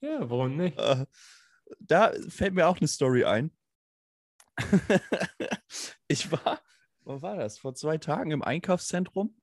ja, 0.00 0.30
warum 0.30 0.56
nicht? 0.56 0.78
Äh, 0.78 1.06
da 1.80 2.12
fällt 2.28 2.54
mir 2.54 2.68
auch 2.68 2.78
eine 2.78 2.86
Story 2.86 3.24
ein. 3.24 3.50
ich 6.06 6.30
war, 6.30 6.60
das? 7.44 7.58
Vor 7.58 7.74
zwei 7.74 7.98
Tagen 7.98 8.30
im 8.30 8.42
Einkaufszentrum 8.42 9.36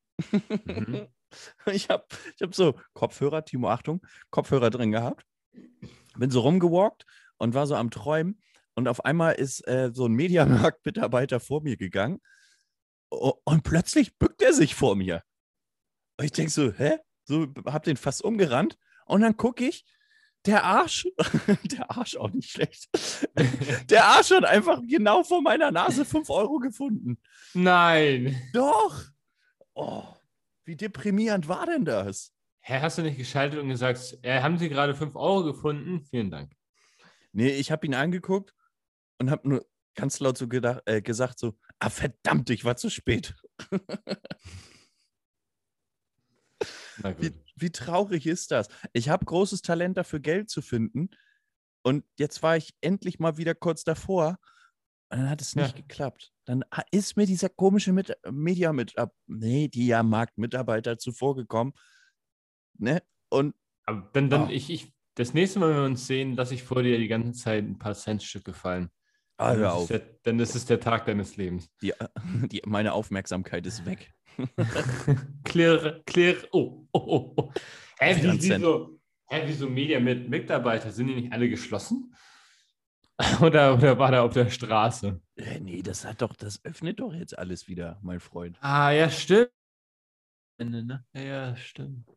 Mhm. 0.66 1.08
Ich 1.66 1.88
habe 1.88 2.04
ich 2.36 2.42
hab 2.42 2.54
so 2.54 2.78
Kopfhörer, 2.94 3.46
Timo, 3.46 3.70
Achtung, 3.70 4.06
Kopfhörer 4.32 4.70
drin 4.70 4.92
gehabt. 4.92 5.26
Bin 6.18 6.30
so 6.30 6.42
rumgewalkt 6.42 7.06
und 7.38 7.54
war 7.54 7.68
so 7.68 7.76
am 7.76 7.90
Träumen. 7.90 8.42
Und 8.76 8.90
auf 8.90 9.06
einmal 9.06 9.36
ist 9.36 9.66
äh, 9.66 9.92
so 9.94 10.08
ein 10.08 10.12
Mediamarkt-Mitarbeiter 10.12 11.40
vor 11.40 11.62
mir 11.62 11.78
gegangen. 11.78 12.20
Und 13.08 13.64
plötzlich 13.64 14.18
bückt 14.18 14.42
er 14.42 14.52
sich 14.52 14.76
vor 14.76 14.98
mir. 14.98 15.24
Und 16.18 16.26
ich 16.26 16.34
denke 16.34 16.52
so, 16.52 16.74
hä? 16.74 16.98
So, 17.24 17.48
hab 17.64 17.84
den 17.84 17.96
fast 17.96 18.26
umgerannt. 18.26 18.78
Und 19.06 19.22
dann 19.22 19.38
gucke 19.38 19.66
ich, 19.66 19.86
der 20.46 20.64
Arsch, 20.64 21.08
der 21.72 21.92
Arsch 21.92 22.16
auch 22.16 22.32
nicht 22.32 22.50
schlecht. 22.50 22.90
Der 23.90 24.06
Arsch 24.06 24.32
hat 24.32 24.46
einfach 24.46 24.82
genau 24.88 25.24
vor 25.24 25.42
meiner 25.42 25.72
Nase 25.72 26.06
5 26.06 26.30
Euro 26.30 26.58
gefunden. 26.60 27.20
Nein. 27.54 28.42
Doch. 28.54 29.04
Oh, 29.74 30.04
wie 30.66 30.76
deprimierend 30.76 31.48
war 31.48 31.66
denn 31.66 31.86
das? 31.86 32.34
Hä, 32.62 32.80
hast 32.82 32.98
du 32.98 33.02
nicht 33.02 33.18
geschaltet 33.18 33.60
und 33.60 33.70
gesagt, 33.70 34.18
äh, 34.22 34.42
haben 34.42 34.58
Sie 34.58 34.70
gerade 34.70 34.96
5 34.96 35.16
Euro 35.16 35.44
gefunden? 35.44 36.06
Vielen 36.06 36.32
Dank. 36.32 36.52
Nee, 37.34 37.50
ich 37.52 37.72
habe 37.72 37.86
ihn 37.86 37.94
angeguckt 37.96 38.54
und 39.20 39.32
habe 39.32 39.48
nur 39.48 39.66
ganz 39.96 40.20
laut 40.20 40.38
so 40.38 40.48
gedacht, 40.48 40.82
äh, 40.86 41.02
gesagt 41.02 41.40
so, 41.40 41.58
ah 41.80 41.90
verdammt, 41.90 42.50
ich 42.50 42.64
war 42.66 42.78
zu 42.78 42.90
spät. 42.90 43.36
wie, 47.18 47.34
wie 47.62 47.72
traurig 47.72 48.26
ist 48.26 48.52
das? 48.52 48.68
Ich 48.94 49.10
habe 49.10 49.26
großes 49.26 49.62
Talent 49.62 49.98
dafür, 49.98 50.20
Geld 50.20 50.50
zu 50.50 50.62
finden. 50.62 51.10
Und 51.84 52.06
jetzt 52.18 52.44
war 52.44 52.58
ich 52.58 52.74
endlich 52.82 53.20
mal 53.20 53.38
wieder 53.38 53.56
kurz 53.56 53.84
davor. 53.84 54.38
Und 55.10 55.20
dann 55.20 55.30
hat 55.30 55.42
es 55.42 55.56
nicht 55.56 55.76
ja. 55.76 55.82
geklappt. 55.82 56.32
Dann 56.46 56.64
ist 56.92 57.18
mir 57.18 57.26
dieser 57.26 57.50
komische 57.50 57.92
Mit 57.92 58.16
Media 58.30 58.72
mit 58.72 58.96
Media-Markt-Mitarbeiter 59.28 60.98
zuvorgekommen. 60.98 61.74
Ne? 62.78 63.02
Und 63.30 63.56
Aber 63.86 64.10
dann, 64.14 64.30
dann 64.30 64.48
oh. 64.48 64.50
ich, 64.50 64.70
ich, 64.70 64.94
das 65.16 65.34
nächste 65.34 65.60
Mal, 65.60 65.70
wenn 65.70 65.78
wir 65.78 65.86
uns 65.86 66.08
sehen, 66.08 66.36
lasse 66.36 66.54
ich 66.54 66.64
vor 66.64 66.84
dir 66.84 66.98
die 66.98 67.08
ganze 67.08 67.34
Zeit 67.34 67.64
ein 67.64 67.78
paar 67.78 67.94
Centstücke 67.94 68.54
fallen. 68.54 68.90
Ah, 69.42 69.56
hör 69.56 69.74
auf. 69.74 69.88
Der, 69.88 70.40
ist 70.40 70.56
es 70.56 70.66
der 70.66 70.80
Tag 70.80 71.06
deines 71.06 71.36
Lebens. 71.36 71.70
Die, 71.82 71.94
die, 72.52 72.62
meine 72.66 72.94
Aufmerksamkeit 72.94 73.66
ist 73.66 73.86
weg. 73.86 74.14
clear, 75.44 76.02
clear. 76.06 76.36
Oh, 76.52 76.86
oh, 76.92 77.00
oh. 77.00 77.34
oh. 77.38 77.52
Hä, 78.00 78.16
wie, 78.22 78.42
wieso, 78.42 79.00
hä, 79.28 79.44
wieso 79.46 79.68
Media 79.68 80.00
mit 80.00 80.30
Mitarbeiter? 80.30 80.92
Sind 80.92 81.08
die 81.08 81.16
nicht 81.16 81.34
alle 81.34 81.50
geschlossen? 81.50 82.14
oder, 83.42 83.76
oder 83.76 83.98
war 83.98 84.12
der 84.12 84.24
auf 84.24 84.34
der 84.34 84.50
Straße? 84.50 85.20
Äh, 85.36 85.60
nee, 85.60 85.82
das 85.82 86.06
hat 86.06 86.22
doch, 86.22 86.36
das 86.36 86.64
öffnet 86.64 87.00
doch 87.00 87.14
jetzt 87.14 87.38
alles 87.38 87.68
wieder, 87.68 88.00
mein 88.02 88.20
Freund. 88.20 88.58
Ah, 88.62 88.92
ja, 88.92 89.10
stimmt. 89.10 89.52
Ne? 90.60 91.04
Ja, 91.14 91.56
stimmt. 91.56 92.08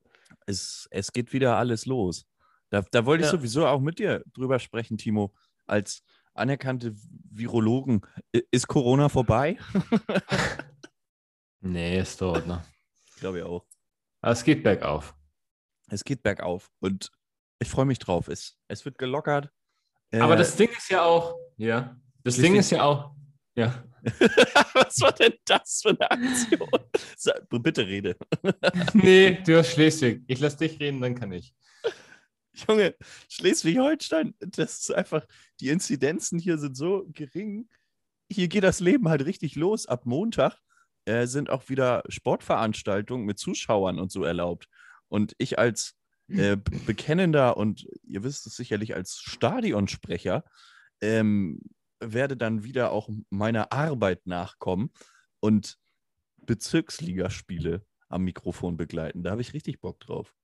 Es, 0.47 0.87
es 0.91 1.13
geht 1.13 1.33
wieder 1.33 1.57
alles 1.57 1.87
los. 1.87 2.27
Da, 2.69 2.83
da 2.91 3.07
wollte 3.07 3.25
ich 3.25 3.33
ja. 3.33 3.39
sowieso 3.39 3.67
auch 3.67 3.81
mit 3.81 3.99
dir 3.99 4.23
drüber 4.35 4.59
sprechen, 4.59 4.99
Timo, 4.99 5.33
als 5.67 6.03
anerkannte 6.35 6.95
Virologen. 7.31 8.03
Ist 8.51 8.69
Corona 8.69 9.09
vorbei? 9.09 9.59
nee, 11.61 11.99
es 11.99 12.17
dauert 12.17 12.47
noch. 12.47 12.63
Glaube 13.19 13.39
ich 13.39 13.45
auch. 13.45 13.65
Aber 14.21 14.33
es 14.33 14.45
geht 14.45 14.63
bergauf. 14.63 15.15
Es 15.89 16.05
geht 16.05 16.23
bergauf 16.23 16.71
und 16.81 17.11
ich 17.59 17.69
freue 17.69 17.85
mich 17.85 17.99
drauf. 17.99 18.29
Es, 18.29 18.57
es 18.69 18.85
wird 18.85 18.99
gelockert. 18.99 19.51
Aber 20.13 20.35
äh, 20.35 20.39
das 20.39 20.57
Ding 20.57 20.71
ist 20.77 20.91
ja 20.91 21.05
auch, 21.05 21.37
ja, 21.57 21.97
das 22.23 22.37
Ding 22.37 22.55
ist 22.57 22.71
ja 22.71 22.83
auch, 22.83 23.15
ja. 23.55 23.85
Was 24.75 25.01
war 25.01 25.13
denn 25.13 25.33
das 25.47 25.81
für 25.83 25.91
eine 25.91 26.11
Aktion? 26.11 26.69
Bitte 27.63 27.87
rede. 27.87 28.17
nee, 28.93 29.43
du 29.47 29.59
hast 29.59 29.73
Schleswig. 29.73 30.23
Ich 30.27 30.41
lasse 30.41 30.59
dich 30.59 30.79
reden, 30.79 31.01
dann 31.01 31.15
kann 31.15 31.33
ich. 31.33 31.55
Junge, 32.55 32.95
Schleswig-Holstein, 33.29 34.35
das 34.41 34.81
ist 34.81 34.95
einfach, 34.95 35.27
die 35.61 35.69
Inzidenzen 35.69 36.39
hier 36.39 36.59
sind 36.59 36.77
so 36.77 37.05
gering. 37.09 37.69
Hier 38.31 38.49
geht 38.49 38.65
das 38.65 38.81
Leben 38.81 39.09
halt 39.09 39.25
richtig 39.25 39.57
los. 39.57 39.87
Ab 39.87 40.07
Montag 40.07 40.59
äh, 41.05 41.27
sind 41.27 41.51
auch 41.51 41.69
wieder 41.69 42.03
Sportveranstaltungen 42.09 43.27
mit 43.27 43.39
Zuschauern 43.39 43.99
und 43.99 44.11
so 44.11 44.25
erlaubt. 44.25 44.69
Und 45.09 45.35
ich 45.39 45.59
als 45.59 45.95
äh, 46.29 46.57
bekennender 46.87 47.57
und 47.57 47.87
ihr 48.03 48.23
wisst 48.23 48.47
es 48.47 48.57
sicherlich 48.57 48.95
als 48.95 49.19
Stadionsprecher 49.19 50.45
ähm, 51.03 51.61
werde 52.01 52.37
dann 52.37 52.65
wieder 52.65 52.93
auch 52.93 53.09
meiner 53.31 53.73
Arbeit 53.73 54.27
nachkommen 54.27 54.91
und 55.41 55.79
Bezirksligaspiele 56.39 57.85
am 58.09 58.25
Mikrofon 58.25 58.77
begleiten. 58.77 59.23
Da 59.23 59.33
habe 59.33 59.43
ich 59.43 59.55
richtig 59.55 59.81
Bock 59.81 60.01
drauf. 60.01 60.35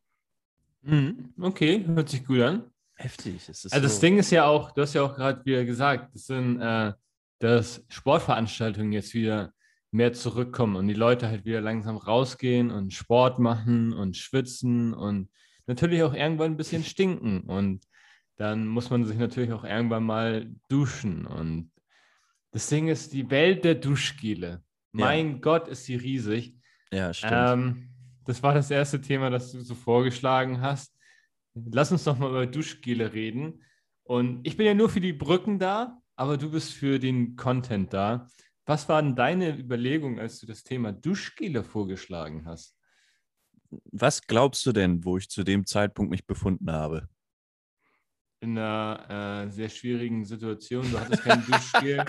Mhm, 0.82 1.34
okay, 1.40 1.84
hört 1.86 2.08
sich 2.08 2.24
gut 2.24 2.40
an. 2.40 2.64
Heftig. 2.94 3.40
also 3.48 3.68
so. 3.68 3.80
das 3.80 4.00
Ding 4.00 4.18
ist 4.18 4.30
ja 4.30 4.44
auch, 4.44 4.72
du 4.72 4.82
hast 4.82 4.94
ja 4.94 5.02
auch 5.02 5.14
gerade 5.14 5.44
wieder 5.44 5.64
gesagt, 5.64 6.14
das 6.14 6.26
sind, 6.26 6.60
äh, 6.60 6.92
dass 7.38 7.84
Sportveranstaltungen 7.88 8.92
jetzt 8.92 9.14
wieder 9.14 9.52
mehr 9.90 10.12
zurückkommen 10.12 10.76
und 10.76 10.86
die 10.86 10.94
Leute 10.94 11.28
halt 11.28 11.44
wieder 11.44 11.60
langsam 11.60 11.96
rausgehen 11.96 12.70
und 12.70 12.92
Sport 12.92 13.38
machen 13.38 13.92
und 13.92 14.16
schwitzen 14.16 14.94
und 14.94 15.30
natürlich 15.66 16.02
auch 16.02 16.14
irgendwann 16.14 16.52
ein 16.52 16.56
bisschen 16.56 16.84
stinken. 16.84 17.40
Und 17.40 17.84
dann 18.36 18.66
muss 18.66 18.90
man 18.90 19.04
sich 19.04 19.18
natürlich 19.18 19.52
auch 19.52 19.64
irgendwann 19.64 20.04
mal 20.04 20.50
duschen. 20.68 21.26
Und 21.26 21.70
das 22.52 22.68
Ding 22.68 22.88
ist, 22.88 23.12
die 23.12 23.30
Welt 23.30 23.64
der 23.64 23.76
Duschgele. 23.76 24.62
Mein 24.92 25.32
ja. 25.32 25.38
Gott, 25.38 25.68
ist 25.68 25.84
sie 25.84 25.96
riesig. 25.96 26.56
Ja, 26.92 27.14
stimmt. 27.14 27.32
Ähm, 27.32 27.88
das 28.24 28.42
war 28.42 28.54
das 28.54 28.70
erste 28.70 29.00
Thema, 29.00 29.30
das 29.30 29.52
du 29.52 29.60
so 29.60 29.74
vorgeschlagen 29.74 30.60
hast. 30.60 30.96
Lass 31.54 31.92
uns 31.92 32.04
doch 32.04 32.18
mal 32.18 32.30
über 32.30 32.46
Duschgele 32.46 33.12
reden. 33.12 33.62
Und 34.04 34.46
ich 34.46 34.56
bin 34.56 34.66
ja 34.66 34.74
nur 34.74 34.88
für 34.88 35.00
die 35.00 35.12
Brücken 35.12 35.58
da, 35.58 36.00
aber 36.16 36.36
du 36.36 36.50
bist 36.50 36.72
für 36.72 36.98
den 36.98 37.36
Content 37.36 37.92
da. 37.92 38.28
Was 38.66 38.88
waren 38.88 39.16
deine 39.16 39.58
Überlegungen, 39.58 40.18
als 40.18 40.38
du 40.38 40.46
das 40.46 40.62
Thema 40.62 40.92
Duschgele 40.92 41.64
vorgeschlagen 41.64 42.46
hast? 42.46 42.76
Was 43.92 44.22
glaubst 44.22 44.64
du 44.66 44.72
denn, 44.72 45.04
wo 45.04 45.16
ich 45.16 45.28
zu 45.28 45.44
dem 45.44 45.66
Zeitpunkt 45.66 46.10
mich 46.10 46.26
befunden 46.26 46.70
habe? 46.70 47.08
In 48.40 48.56
einer 48.58 49.46
äh, 49.46 49.50
sehr 49.50 49.68
schwierigen 49.68 50.24
Situation. 50.24 50.90
Du 50.90 50.98
hattest 50.98 51.22
kein 51.22 51.44
Duschgel 51.46 52.04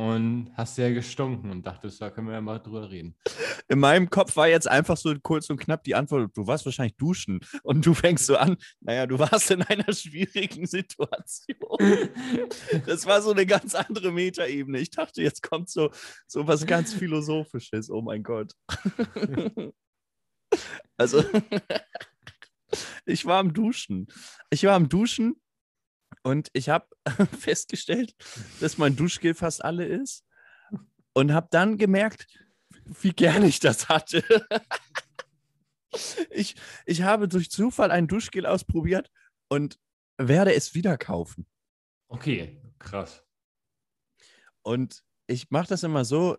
und 0.00 0.50
hast 0.54 0.76
sehr 0.76 0.94
gestunken 0.94 1.50
und 1.50 1.66
dachtest, 1.66 2.00
da 2.00 2.08
können 2.08 2.28
wir 2.28 2.32
ja 2.32 2.40
mal 2.40 2.58
drüber 2.58 2.90
reden. 2.90 3.14
In 3.68 3.80
meinem 3.80 4.08
Kopf 4.08 4.34
war 4.34 4.48
jetzt 4.48 4.66
einfach 4.66 4.96
so 4.96 5.14
kurz 5.22 5.50
und 5.50 5.60
knapp 5.60 5.84
die 5.84 5.94
Antwort, 5.94 6.34
du 6.34 6.46
warst 6.46 6.64
wahrscheinlich 6.64 6.96
duschen 6.96 7.40
und 7.64 7.84
du 7.84 7.92
fängst 7.92 8.24
so 8.24 8.38
an, 8.38 8.56
naja, 8.80 9.06
du 9.06 9.18
warst 9.18 9.50
in 9.50 9.60
einer 9.60 9.92
schwierigen 9.92 10.66
Situation. 10.66 11.58
Das 12.86 13.04
war 13.04 13.20
so 13.20 13.32
eine 13.32 13.46
ganz 13.46 13.74
andere 13.74 14.10
Metaebene. 14.10 14.78
Ich 14.78 14.90
dachte, 14.90 15.22
jetzt 15.22 15.42
kommt 15.42 15.68
so, 15.68 15.90
so 16.26 16.46
was 16.46 16.66
ganz 16.66 16.94
Philosophisches, 16.94 17.90
oh 17.90 18.00
mein 18.00 18.22
Gott. 18.22 18.52
Also, 20.96 21.22
ich 23.06 23.24
war 23.24 23.38
am 23.38 23.52
Duschen. 23.52 24.08
Ich 24.50 24.64
war 24.64 24.74
am 24.74 24.88
Duschen 24.88 25.40
und 26.22 26.48
ich 26.52 26.68
habe 26.68 26.86
festgestellt, 27.38 28.14
dass 28.60 28.78
mein 28.78 28.96
Duschgel 28.96 29.34
fast 29.34 29.64
alle 29.64 29.86
ist 29.86 30.24
und 31.12 31.32
habe 31.32 31.48
dann 31.50 31.78
gemerkt, 31.78 32.26
wie 33.00 33.12
gerne 33.12 33.46
ich 33.46 33.60
das 33.60 33.88
hatte. 33.88 34.24
ich, 36.30 36.56
ich 36.86 37.02
habe 37.02 37.28
durch 37.28 37.50
Zufall 37.50 37.90
ein 37.90 38.06
Duschgel 38.06 38.46
ausprobiert 38.46 39.10
und 39.48 39.78
werde 40.18 40.54
es 40.54 40.74
wieder 40.74 40.98
kaufen. 40.98 41.46
Okay, 42.08 42.60
krass. 42.78 43.24
Und 44.62 45.02
ich 45.26 45.50
mache 45.50 45.68
das 45.68 45.82
immer 45.82 46.04
so, 46.04 46.36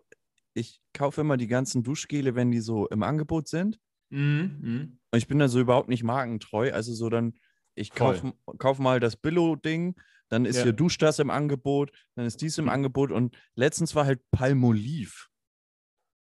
ich 0.54 0.80
kaufe 0.92 1.22
immer 1.22 1.36
die 1.36 1.46
ganzen 1.46 1.82
Duschgele, 1.82 2.34
wenn 2.34 2.50
die 2.50 2.60
so 2.60 2.86
im 2.88 3.02
Angebot 3.02 3.48
sind. 3.48 3.80
Mhm, 4.10 4.58
mhm. 4.60 4.98
Und 5.10 5.18
ich 5.18 5.26
bin 5.26 5.38
da 5.38 5.48
so 5.48 5.60
überhaupt 5.60 5.88
nicht 5.88 6.02
markentreu. 6.02 6.72
Also 6.72 6.92
so 6.92 7.08
dann, 7.08 7.34
ich 7.74 7.90
kaufe 7.90 8.32
kauf 8.58 8.78
mal 8.78 9.00
das 9.00 9.16
Billo-Ding, 9.16 9.94
dann 10.28 10.44
ist 10.44 10.56
ja. 10.56 10.64
hier 10.64 10.72
Dusch 10.72 10.98
das 10.98 11.18
im 11.18 11.30
Angebot, 11.30 11.92
dann 12.14 12.24
ist 12.24 12.40
dies 12.40 12.58
im 12.58 12.64
mhm. 12.64 12.70
Angebot 12.70 13.12
und 13.12 13.36
letztens 13.54 13.94
war 13.94 14.06
halt 14.06 14.20
Palmoliv 14.30 15.28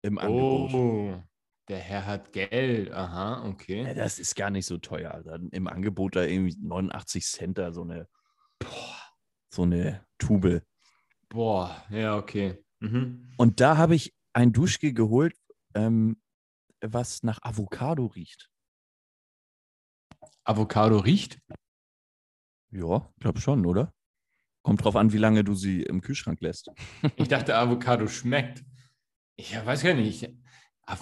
im 0.01 0.17
Angebot. 0.17 0.73
Oh, 0.73 1.23
der 1.67 1.79
Herr 1.79 2.05
hat 2.05 2.31
Geld. 2.31 2.91
Aha, 2.91 3.45
okay. 3.45 3.83
Ja, 3.83 3.93
das 3.93 4.19
ist 4.19 4.35
gar 4.35 4.49
nicht 4.49 4.65
so 4.65 4.77
teuer. 4.77 5.21
Dann 5.25 5.49
Im 5.49 5.67
Angebot 5.67 6.15
da 6.15 6.23
irgendwie 6.23 6.55
89 6.59 7.25
Cent 7.25 7.57
da 7.57 7.73
so 7.73 7.81
eine, 7.81 8.07
boah, 8.59 8.95
so 9.49 9.63
eine 9.63 10.05
Tube. 10.17 10.61
Boah, 11.27 11.83
ja, 11.89 12.15
okay. 12.15 12.63
Mhm. 12.79 13.33
Und 13.37 13.59
da 13.59 13.75
habe 13.75 13.95
ich 13.95 14.15
ein 14.31 14.53
Duschgel 14.53 14.93
geholt, 14.93 15.35
ähm, 15.73 16.21
was 16.79 17.23
nach 17.23 17.39
Avocado 17.41 18.05
riecht. 18.05 18.49
Avocado 20.47 20.97
riecht? 20.99 21.39
Ja, 22.71 23.09
glaube 23.19 23.41
schon, 23.41 23.65
oder? 23.65 23.93
Kommt 24.61 24.83
drauf 24.83 24.95
an, 24.95 25.11
wie 25.11 25.17
lange 25.17 25.43
du 25.43 25.55
sie 25.55 25.83
im 25.83 26.01
Kühlschrank 26.01 26.41
lässt. 26.41 26.69
ich 27.17 27.27
dachte, 27.27 27.55
Avocado 27.55 28.07
schmeckt. 28.07 28.63
Ich 29.35 29.53
weiß 29.53 29.83
gar 29.83 29.93
nicht. 29.93 30.29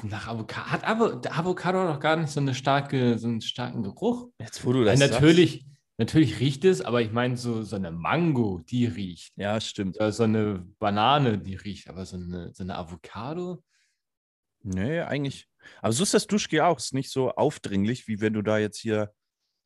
Nach 0.04 0.28
Avocado 0.28 0.72
hat 0.72 0.84
Avo 0.84 1.22
Avocado 1.30 1.84
noch 1.84 2.00
gar 2.00 2.16
nicht 2.16 2.32
so, 2.32 2.40
eine 2.40 2.56
starke, 2.56 3.20
so 3.20 3.28
einen 3.28 3.42
starken 3.42 3.84
Geruch. 3.84 4.30
Jetzt, 4.40 4.66
wo 4.66 4.74
du 4.74 4.84
das 4.84 5.00
natürlich, 5.00 5.62
sagst. 5.62 5.68
natürlich 6.00 6.40
riecht 6.40 6.66
es, 6.66 6.82
aber 6.82 7.04
ich 7.04 7.12
meine, 7.12 7.38
so, 7.38 7.62
so 7.62 7.76
eine 7.76 7.92
Mango, 7.92 8.62
die 8.68 8.88
riecht. 8.88 9.34
Ja, 9.36 9.62
stimmt. 9.62 9.98
So 10.10 10.24
eine 10.24 10.66
Banane, 10.80 11.38
die 11.38 11.56
riecht, 11.56 11.88
aber 11.88 12.06
so 12.08 12.18
eine, 12.18 12.52
so 12.52 12.64
eine 12.64 12.76
Avocado. 12.76 13.64
Nee, 14.64 15.02
eigentlich. 15.02 15.48
Aber 15.84 15.94
so 15.94 16.02
ist 16.02 16.16
das 16.16 16.26
Duschgel 16.26 16.62
auch. 16.62 16.80
Ist 16.80 16.96
nicht 16.96 17.12
so 17.12 17.32
aufdringlich, 17.32 18.08
wie 18.08 18.20
wenn 18.22 18.34
du 18.34 18.42
da 18.42 18.58
jetzt 18.58 18.80
hier, 18.80 19.14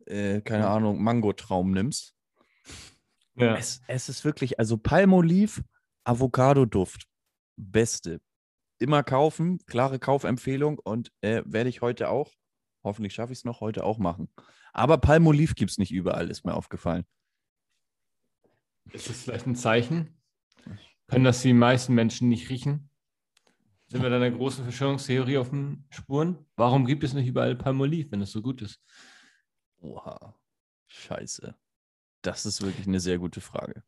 äh, 0.09 0.41
keine 0.41 0.63
Ja. 0.63 0.75
Ahnung, 0.75 1.01
Mangotraum 1.01 1.71
nimmst. 1.71 2.15
Ja. 3.35 3.55
Es, 3.55 3.81
es 3.87 4.09
ist 4.09 4.25
wirklich, 4.25 4.59
also 4.59 4.77
Palmolive, 4.77 5.61
Avocado-Duft. 6.03 7.07
Beste. 7.55 8.21
Immer 8.79 9.03
kaufen, 9.03 9.59
klare 9.65 9.99
Kaufempfehlung 9.99 10.79
und 10.79 11.11
äh, 11.21 11.43
werde 11.45 11.69
ich 11.69 11.81
heute 11.81 12.09
auch, 12.09 12.33
hoffentlich 12.83 13.13
schaffe 13.13 13.33
ich 13.33 13.39
es 13.39 13.45
noch, 13.45 13.59
heute 13.59 13.83
auch 13.83 13.97
machen. 13.97 14.29
Aber 14.71 14.97
Palmolive 14.97 15.55
gibt 15.55 15.71
es 15.71 15.77
nicht 15.77 15.91
überall, 15.91 16.29
ist 16.29 16.45
mir 16.45 16.53
aufgefallen. 16.53 17.03
Ist 18.91 19.09
das 19.09 19.21
vielleicht 19.23 19.45
ein 19.45 19.55
Zeichen? 19.55 20.17
Können 21.07 21.25
das 21.25 21.41
die 21.41 21.53
meisten 21.53 21.93
Menschen 21.93 22.29
nicht 22.29 22.49
riechen? 22.49 22.89
Sind 23.87 24.03
wir 24.03 24.09
da 24.09 24.17
einer 24.17 24.31
großen 24.31 24.63
Verschwörungstheorie 24.63 25.37
auf 25.37 25.49
den 25.49 25.85
Spuren? 25.89 26.45
Warum 26.55 26.85
gibt 26.85 27.03
es 27.03 27.13
nicht 27.13 27.27
überall 27.27 27.55
Palmolive, 27.55 28.11
wenn 28.11 28.21
es 28.21 28.31
so 28.31 28.41
gut 28.41 28.61
ist? 28.61 28.81
Oha. 29.79 30.35
Scheiße. 30.87 31.55
Das 32.21 32.45
ist 32.45 32.61
wirklich 32.61 32.87
eine 32.87 32.99
sehr 32.99 33.17
gute 33.17 33.41
Frage. 33.41 33.83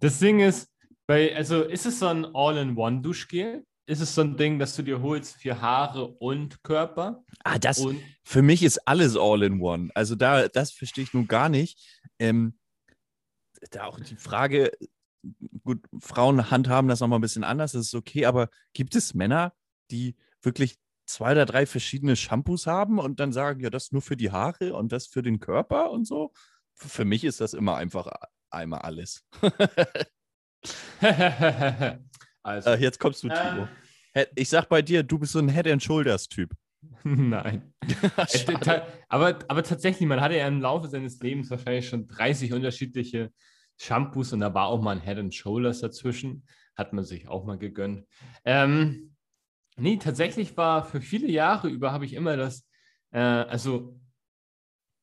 Das 0.00 0.18
Ding 0.18 0.40
ist, 0.40 0.70
bei, 1.06 1.34
also 1.36 1.62
ist 1.62 1.84
es 1.84 1.98
so 1.98 2.06
ein 2.06 2.24
All-in-One-Duschgel? 2.34 3.66
Ist 3.86 4.00
es 4.00 4.14
so 4.14 4.22
ein 4.22 4.36
Ding, 4.36 4.58
das 4.58 4.76
du 4.76 4.82
dir 4.82 5.02
holst 5.02 5.36
für 5.36 5.60
Haare 5.60 6.06
und 6.06 6.62
Körper? 6.62 7.24
Ah, 7.42 7.58
das, 7.58 7.80
Und 7.80 8.00
für 8.22 8.40
mich 8.40 8.62
ist 8.62 8.78
alles 8.86 9.16
all 9.16 9.42
in 9.42 9.60
one. 9.60 9.90
Also 9.94 10.14
da, 10.14 10.48
das 10.48 10.70
verstehe 10.70 11.02
ich 11.02 11.12
nun 11.12 11.26
gar 11.26 11.48
nicht. 11.48 12.00
Ähm, 12.20 12.56
da 13.72 13.86
auch 13.86 13.98
die 13.98 14.16
Frage, 14.16 14.70
gut, 15.64 15.84
Frauen 15.98 16.50
handhaben 16.50 16.88
das 16.88 17.00
nochmal 17.00 17.18
ein 17.18 17.22
bisschen 17.22 17.44
anders, 17.44 17.72
das 17.72 17.86
ist 17.86 17.94
okay, 17.94 18.26
aber 18.26 18.48
gibt 18.72 18.94
es 18.94 19.12
Männer, 19.12 19.52
die 19.90 20.14
wirklich 20.40 20.76
zwei 21.10 21.32
oder 21.32 21.46
drei 21.46 21.66
verschiedene 21.66 22.16
Shampoos 22.16 22.66
haben 22.66 22.98
und 22.98 23.20
dann 23.20 23.32
sagen, 23.32 23.60
ja, 23.60 23.70
das 23.70 23.92
nur 23.92 24.02
für 24.02 24.16
die 24.16 24.30
Haare 24.30 24.74
und 24.74 24.92
das 24.92 25.06
für 25.06 25.22
den 25.22 25.38
Körper 25.40 25.90
und 25.90 26.06
so? 26.06 26.32
Für 26.74 27.04
mich 27.04 27.24
ist 27.24 27.40
das 27.40 27.52
immer 27.54 27.76
einfach 27.76 28.10
einmal 28.50 28.80
alles. 28.80 29.24
also, 32.42 32.70
Äh, 32.70 32.80
jetzt 32.80 32.98
kommst 32.98 33.22
du, 33.22 33.28
Timo. 33.28 33.62
ähm, 33.62 33.68
He- 34.14 34.26
Ich 34.36 34.48
sag 34.48 34.68
bei 34.68 34.82
dir, 34.82 35.02
du 35.02 35.18
bist 35.18 35.32
so 35.32 35.38
ein 35.38 35.48
Head 35.48 35.66
and 35.68 35.82
Shoulders 35.82 36.28
Typ. 36.28 36.52
nein. 37.04 37.72
Ta- 38.62 38.86
aber, 39.08 39.38
aber 39.48 39.62
tatsächlich, 39.62 40.08
man 40.08 40.20
hatte 40.20 40.36
ja 40.36 40.46
im 40.48 40.60
Laufe 40.60 40.88
seines 40.88 41.20
Lebens 41.20 41.50
wahrscheinlich 41.50 41.88
schon 41.88 42.06
30 42.08 42.52
unterschiedliche 42.52 43.30
Shampoos 43.78 44.32
und 44.32 44.40
da 44.40 44.52
war 44.54 44.66
auch 44.66 44.80
mal 44.82 44.92
ein 44.96 45.00
Head 45.02 45.18
and 45.18 45.34
Shoulders 45.34 45.80
dazwischen. 45.80 46.46
Hat 46.76 46.92
man 46.92 47.04
sich 47.04 47.28
auch 47.28 47.44
mal 47.44 47.58
gegönnt. 47.58 48.06
Ähm, 48.44 49.14
nee, 49.80 49.96
tatsächlich 49.96 50.56
war 50.56 50.84
für 50.84 51.00
viele 51.00 51.28
Jahre 51.28 51.68
über 51.68 51.92
habe 51.92 52.04
ich 52.04 52.14
immer 52.14 52.36
das, 52.36 52.66
äh, 53.12 53.18
also 53.20 53.98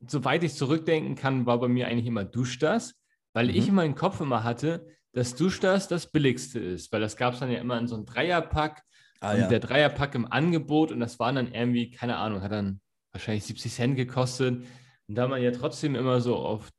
soweit 0.07 0.43
ich 0.43 0.53
zurückdenken 0.53 1.15
kann, 1.15 1.45
war 1.45 1.59
bei 1.59 1.67
mir 1.67 1.87
eigentlich 1.87 2.05
immer 2.05 2.23
Duschdas, 2.25 2.95
weil 3.33 3.47
Mhm. 3.47 3.53
ich 3.55 3.67
in 3.67 3.75
meinem 3.75 3.95
Kopf 3.95 4.21
immer 4.21 4.43
hatte, 4.43 4.87
dass 5.13 5.35
Duschdas 5.35 5.87
das 5.87 6.11
billigste 6.11 6.59
ist, 6.59 6.91
weil 6.91 7.01
das 7.01 7.17
gab 7.17 7.33
es 7.33 7.39
dann 7.39 7.51
ja 7.51 7.59
immer 7.59 7.77
in 7.79 7.87
so 7.87 7.95
einem 7.95 8.05
Dreierpack 8.05 8.83
Ah, 9.19 9.33
und 9.33 9.39
ja. 9.39 9.47
der 9.47 9.59
Dreierpack 9.59 10.13
im 10.13 10.31
Angebot 10.31 10.91
und 10.91 10.99
das 10.99 11.17
waren 11.19 11.35
dann 11.35 11.51
irgendwie, 11.51 11.89
keine 11.89 12.17
Ahnung, 12.17 12.41
hat 12.43 12.51
dann 12.51 12.79
wahrscheinlich 13.11 13.45
70 13.45 13.73
Cent 13.73 13.95
gekostet. 13.95 14.63
Und 15.07 15.15
da 15.15 15.27
man 15.27 15.41
ja 15.41 15.49
trotzdem 15.51 15.95
immer 15.95 16.21
so 16.21 16.35
auf 16.35 16.69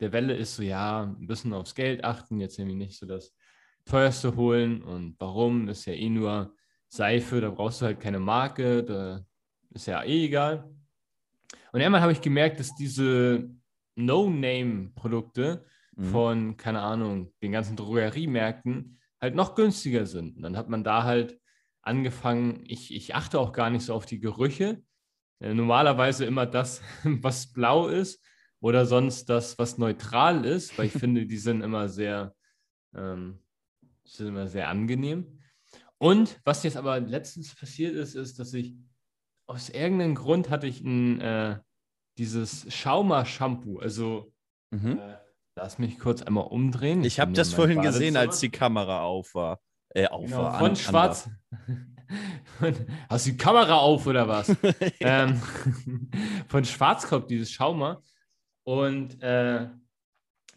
der 0.00 0.12
Welle 0.12 0.34
ist, 0.36 0.56
so 0.56 0.62
ja, 0.62 1.04
ein 1.04 1.26
bisschen 1.26 1.54
aufs 1.54 1.74
Geld 1.74 2.04
achten, 2.04 2.38
jetzt 2.38 2.58
irgendwie 2.58 2.76
nicht 2.76 2.98
so 2.98 3.06
das 3.06 3.34
teuerste 3.86 4.36
holen. 4.36 4.82
Und 4.82 5.16
warum? 5.18 5.68
Ist 5.68 5.86
ja 5.86 5.94
eh 5.94 6.10
nur 6.10 6.54
Seife, 6.90 7.40
da 7.40 7.50
brauchst 7.50 7.80
du 7.80 7.86
halt 7.86 8.00
keine 8.00 8.18
Marke, 8.18 8.84
da 8.84 9.24
ist 9.70 9.86
ja 9.86 10.02
eh 10.02 10.26
egal. 10.26 10.68
Und 11.72 11.80
irgendwann 11.80 12.02
habe 12.02 12.12
ich 12.12 12.20
gemerkt, 12.20 12.60
dass 12.60 12.74
diese 12.74 13.48
No-Name-Produkte 13.96 15.64
Mhm. 15.96 16.04
von, 16.04 16.56
keine 16.56 16.80
Ahnung, 16.80 17.32
den 17.42 17.52
ganzen 17.52 17.76
Drogeriemärkten 17.76 18.98
halt 19.20 19.34
noch 19.34 19.54
günstiger 19.54 20.06
sind. 20.06 20.36
Und 20.36 20.42
dann 20.42 20.56
hat 20.56 20.68
man 20.68 20.84
da 20.84 21.02
halt 21.04 21.38
angefangen, 21.82 22.64
ich, 22.66 22.94
ich 22.94 23.14
achte 23.14 23.38
auch 23.38 23.52
gar 23.52 23.70
nicht 23.70 23.84
so 23.84 23.94
auf 23.94 24.06
die 24.06 24.20
Gerüche. 24.20 24.82
Äh, 25.40 25.54
normalerweise 25.54 26.24
immer 26.24 26.46
das, 26.46 26.82
was 27.04 27.52
blau 27.52 27.88
ist 27.88 28.24
oder 28.60 28.86
sonst 28.86 29.28
das, 29.28 29.58
was 29.58 29.78
neutral 29.78 30.44
ist, 30.44 30.78
weil 30.78 30.86
ich 30.86 30.92
finde, 30.98 31.26
die 31.26 31.38
sind 31.38 31.62
immer 31.62 31.88
sehr, 31.88 32.34
ähm, 32.94 33.40
sind 34.04 34.28
immer 34.28 34.48
sehr 34.48 34.68
angenehm. 34.68 35.39
Und 36.00 36.40
was 36.44 36.62
jetzt 36.62 36.76
aber 36.78 36.98
letztens 37.00 37.54
passiert 37.54 37.94
ist, 37.94 38.14
ist, 38.14 38.38
dass 38.38 38.54
ich 38.54 38.74
aus 39.46 39.68
irgendeinem 39.68 40.14
Grund 40.14 40.48
hatte 40.48 40.66
ich 40.66 40.80
ein, 40.80 41.20
äh, 41.20 41.58
dieses 42.18 42.66
Schauma-Shampoo, 42.74 43.78
also 43.78 44.32
Mhm. 44.72 44.98
äh, 44.98 45.16
lass 45.56 45.78
mich 45.78 45.98
kurz 45.98 46.22
einmal 46.22 46.44
umdrehen. 46.46 47.02
Ich 47.04 47.18
habe 47.20 47.30
bin 47.30 47.34
hier 47.34 47.40
das 47.42 47.52
vorhin 47.52 47.82
gesehen, 47.82 48.14
Badezimmer. 48.14 48.20
als 48.30 48.40
die 48.40 48.50
Kamera 48.50 49.02
auf 49.02 49.34
war. 49.34 49.60
Äh, 49.94 50.06
auf 50.06 50.24
Genau, 50.26 50.38
war. 50.44 50.52
von 50.54 50.64
an- 50.66 50.70
an 50.70 50.76
Schwarz. 50.76 51.28
Hast 53.08 53.26
du 53.26 53.30
die 53.32 53.36
Kamera 53.36 53.76
auf 53.78 54.06
oder 54.06 54.26
was? 54.28 54.48
ähm, 55.00 55.40
von 56.48 56.64
Schwarzkopf, 56.64 57.26
dieses 57.26 57.50
Schaumer. 57.50 58.02
Und 58.64 59.20
äh, 59.22 59.68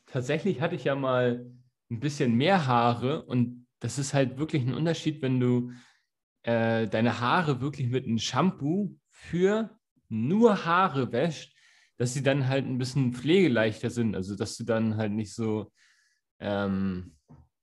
tatsächlich 0.06 0.62
hatte 0.62 0.75
ich 0.75 0.84
ja 0.84 0.95
mal 0.95 1.45
ein 1.91 1.99
bisschen 1.99 2.36
mehr 2.36 2.65
Haare 2.67 3.23
und 3.25 3.62
das 3.84 4.00
ist 4.00 4.13
halt 4.13 4.38
wirklich 4.38 4.63
ein 4.63 4.74
Unterschied, 4.74 5.22
wenn 5.22 5.41
du 5.41 5.74
äh, 6.43 6.88
deine 6.88 7.19
Haare 7.19 7.60
wirklich 7.60 7.89
mit 7.89 8.06
einem 8.06 8.17
Shampoo 8.17 8.98
für 9.10 9.78
nur 10.08 10.63
Haare 10.63 11.12
wäscht, 11.12 11.54
dass 11.98 12.13
sie 12.13 12.24
dann 12.24 12.48
halt 12.48 12.65
ein 12.65 12.78
bisschen 12.78 13.13
pflegeleichter 13.13 13.89
sind. 13.89 14.15
Also, 14.15 14.38
dass 14.38 14.56
du 14.56 14.63
dann 14.63 14.96
halt 14.96 15.12
nicht 15.12 15.34
so, 15.36 15.69
ähm, 16.39 17.17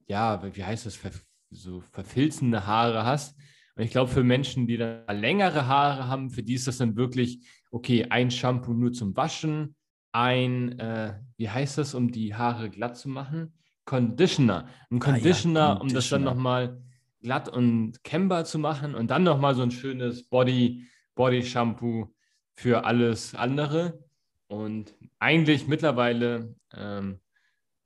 ja, 0.08 0.42
wie 0.54 0.62
heißt 0.62 0.84
das, 0.84 1.00
so 1.48 1.80
verfilzende 1.80 2.66
Haare 2.66 3.06
hast. 3.06 3.38
Und 3.74 3.84
ich 3.84 3.90
glaube, 3.90 4.10
für 4.10 4.22
Menschen, 4.22 4.66
die 4.66 4.76
da 4.76 5.10
längere 5.10 5.68
Haare 5.68 6.06
haben, 6.06 6.28
für 6.28 6.42
die 6.42 6.54
ist 6.54 6.66
das 6.66 6.76
dann 6.76 6.96
wirklich, 6.96 7.48
okay, 7.70 8.08
ein 8.10 8.30
Shampoo 8.30 8.74
nur 8.74 8.92
zum 8.92 9.16
Waschen, 9.16 9.74
ein, 10.12 10.78
äh, 10.78 11.18
wie 11.38 11.48
heißt 11.48 11.78
das, 11.78 11.94
um 11.94 12.12
die 12.12 12.34
Haare 12.34 12.68
glatt 12.68 12.98
zu 12.98 13.08
machen? 13.08 13.54
Conditioner. 13.90 14.68
Ein 14.90 15.02
Ah 15.02 15.06
ja, 15.06 15.12
Conditioner, 15.12 15.80
um 15.80 15.88
das 15.92 16.08
dann 16.08 16.22
Conditioner. 16.22 16.24
nochmal 16.30 16.82
glatt 17.22 17.48
und 17.48 18.04
kämmbar 18.04 18.44
zu 18.44 18.58
machen 18.60 18.94
und 18.94 19.10
dann 19.10 19.24
nochmal 19.24 19.56
so 19.56 19.62
ein 19.62 19.72
schönes 19.72 20.22
Body, 20.28 20.86
Body 21.16 21.42
Shampoo 21.42 22.14
für 22.54 22.84
alles 22.84 23.34
andere. 23.34 24.04
Und 24.46 24.94
eigentlich 25.18 25.66
mittlerweile, 25.66 26.54
ähm, 26.72 27.18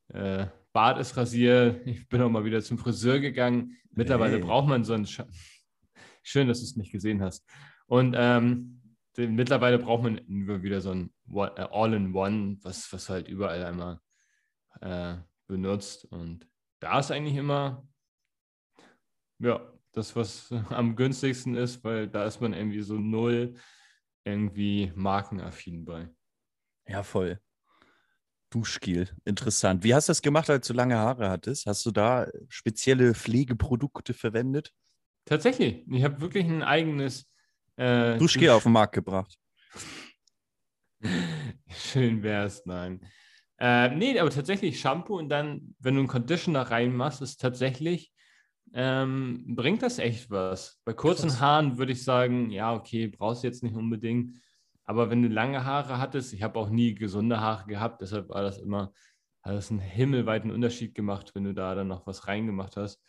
äh, 0.08 0.46
Bart 0.74 0.98
ist 0.98 1.16
rasiert, 1.16 1.86
ich 1.86 2.06
bin 2.08 2.20
auch 2.20 2.28
mal 2.28 2.44
wieder 2.44 2.60
zum 2.60 2.76
Friseur 2.76 3.18
gegangen. 3.20 3.76
Mittlerweile 3.92 4.36
Hey. 4.36 4.42
braucht 4.42 4.68
man 4.68 4.84
so 4.84 4.92
ein 4.92 5.06
Scha 5.06 5.26
Schön, 6.22 6.48
dass 6.48 6.58
du 6.60 6.64
es 6.64 6.76
nicht 6.76 6.92
gesehen 6.92 7.22
hast. 7.22 7.46
Und 7.86 8.14
ähm, 8.16 8.82
den, 9.16 9.36
mittlerweile 9.36 9.78
braucht 9.78 10.02
man 10.02 10.20
wieder 10.26 10.80
so 10.82 10.90
ein 10.90 11.10
äh, 11.32 11.66
All-in-One, 11.70 12.58
was, 12.62 12.92
was 12.92 13.08
halt 13.08 13.26
überall 13.28 13.64
einmal 13.64 14.00
äh, 14.82 15.16
benutzt. 15.46 16.04
Und 16.06 16.48
da 16.80 17.00
ist 17.00 17.10
eigentlich 17.10 17.36
immer, 17.36 17.86
ja, 19.38 19.72
das, 19.92 20.14
was 20.16 20.52
am 20.70 20.96
günstigsten 20.96 21.54
ist, 21.54 21.82
weil 21.84 22.08
da 22.08 22.24
ist 22.24 22.40
man 22.40 22.52
irgendwie 22.52 22.82
so 22.82 22.94
null 22.94 23.54
irgendwie 24.24 24.92
markenaffin 24.94 25.84
bei. 25.84 26.08
Ja, 26.86 27.02
voll. 27.02 27.38
Duschgel, 28.50 29.08
interessant. 29.24 29.82
Wie 29.82 29.94
hast 29.94 30.08
du 30.08 30.10
das 30.10 30.22
gemacht, 30.22 30.48
als 30.48 30.66
du 30.68 30.74
lange 30.74 30.96
Haare 30.96 31.28
hattest? 31.28 31.66
Hast 31.66 31.84
du 31.86 31.90
da 31.90 32.28
spezielle 32.48 33.14
Pflegeprodukte 33.14 34.14
verwendet? 34.14 34.72
Tatsächlich, 35.24 35.84
ich 35.88 36.04
habe 36.04 36.20
wirklich 36.20 36.46
ein 36.46 36.62
eigenes 36.62 37.28
äh, 37.76 38.16
Duschgel 38.16 38.50
auf 38.50 38.62
den 38.62 38.72
Markt 38.72 38.94
gebracht. 38.94 39.36
Schön 41.68 42.22
wär's, 42.22 42.64
nein. 42.64 43.00
Äh, 43.64 43.96
nee, 43.96 44.18
aber 44.20 44.28
tatsächlich 44.28 44.78
Shampoo 44.78 45.16
und 45.16 45.30
dann, 45.30 45.74
wenn 45.78 45.94
du 45.94 46.00
einen 46.00 46.08
Conditioner 46.08 46.70
reinmachst, 46.70 47.22
ist 47.22 47.40
tatsächlich, 47.40 48.12
ähm, 48.74 49.42
bringt 49.56 49.80
das 49.80 49.98
echt 49.98 50.30
was. 50.30 50.82
Bei 50.84 50.92
kurzen 50.92 51.30
Krass. 51.30 51.40
Haaren 51.40 51.78
würde 51.78 51.92
ich 51.92 52.04
sagen, 52.04 52.50
ja, 52.50 52.74
okay, 52.74 53.06
brauchst 53.06 53.42
du 53.42 53.46
jetzt 53.46 53.62
nicht 53.62 53.74
unbedingt. 53.74 54.36
Aber 54.84 55.08
wenn 55.08 55.22
du 55.22 55.28
lange 55.28 55.64
Haare 55.64 55.96
hattest, 55.96 56.34
ich 56.34 56.42
habe 56.42 56.58
auch 56.58 56.68
nie 56.68 56.94
gesunde 56.94 57.40
Haare 57.40 57.66
gehabt, 57.66 58.02
deshalb 58.02 58.28
war 58.28 58.42
das 58.42 58.58
immer, 58.58 58.92
hat 59.42 59.54
das 59.54 59.70
einen 59.70 59.80
himmelweiten 59.80 60.50
Unterschied 60.50 60.94
gemacht, 60.94 61.34
wenn 61.34 61.44
du 61.44 61.54
da 61.54 61.74
dann 61.74 61.88
noch 61.88 62.06
was 62.06 62.26
reingemacht 62.26 62.76
hast. 62.76 63.02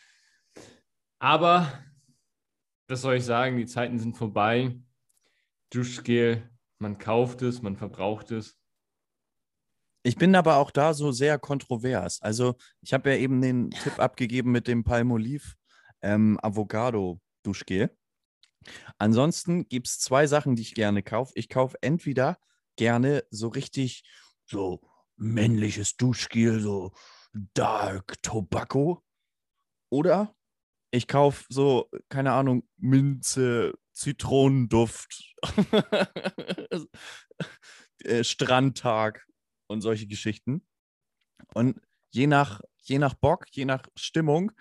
Aber, 1.19 1.67
was 2.87 3.01
soll 3.01 3.15
ich 3.15 3.25
sagen, 3.25 3.57
die 3.57 3.65
Zeiten 3.65 3.99
sind 3.99 4.15
vorbei. 4.15 4.79
Duschgel, 5.69 6.49
man 6.79 6.97
kauft 6.97 7.41
es, 7.41 7.61
man 7.61 7.75
verbraucht 7.75 8.31
es. 8.31 8.57
Ich 10.05 10.17
bin 10.17 10.35
aber 10.35 10.57
auch 10.57 10.69
da 10.69 10.93
so 10.93 11.11
sehr 11.11 11.39
kontrovers. 11.39 12.21
Also, 12.21 12.57
ich 12.81 12.93
habe 12.93 13.09
ja 13.09 13.17
eben 13.17 13.41
den 13.41 13.71
Tipp 13.71 13.97
abgegeben 13.97 14.51
mit 14.51 14.67
dem 14.67 14.83
Palmolive 14.83 15.55
ähm, 16.03 16.39
Avocado 16.43 17.19
Duschgel. 17.41 17.89
Ansonsten 18.99 19.67
gibt 19.67 19.87
es 19.87 19.97
zwei 19.97 20.27
Sachen, 20.27 20.55
die 20.55 20.61
ich 20.61 20.75
gerne 20.75 21.01
kaufe. 21.01 21.31
Ich 21.33 21.49
kaufe 21.49 21.77
entweder 21.81 22.37
gerne 22.75 23.23
so 23.31 23.47
richtig 23.47 24.03
so 24.45 24.79
männliches 25.15 25.97
Duschgel, 25.97 26.59
so 26.59 26.91
Dark 27.55 28.21
Tobacco. 28.21 29.03
Oder 29.89 30.35
ich 30.91 31.07
kaufe 31.07 31.45
so, 31.49 31.89
keine 32.09 32.33
Ahnung, 32.33 32.69
Minze, 32.77 33.73
Zitronenduft, 33.91 35.35
äh, 38.03 38.23
Strandtag 38.23 39.25
und 39.67 39.81
solche 39.81 40.07
Geschichten. 40.07 40.65
Und 41.53 41.79
je 42.11 42.27
nach, 42.27 42.61
je 42.81 42.99
nach 42.99 43.13
Bock, 43.13 43.45
je 43.51 43.65
nach 43.65 43.83
Stimmung, 43.95 44.51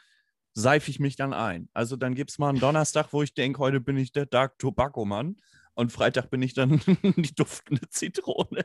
seife 0.55 0.91
ich 0.91 1.01
mich 1.01 1.17
dann 1.17 1.33
ein. 1.33 1.69
Also 1.73 1.97
dann 1.97 2.15
gibt 2.15 2.31
es 2.31 2.39
mal 2.39 2.49
einen 2.51 2.61
Donnerstag, 2.61 3.13
wo 3.13 3.23
ich 3.23 3.35
denke, 3.35 3.59
heute 3.59 3.81
bin 3.81 3.97
ich 3.97 4.13
der 4.13 4.27
Dark 4.27 4.59
Tobacco 4.59 5.05
Mann. 5.05 5.37
Und 5.75 5.91
Freitag 5.91 6.31
bin 6.31 6.41
ich 6.43 6.55
dann 6.55 6.81
die 7.17 7.35
duftende 7.35 7.89
Zitrone. 7.89 8.65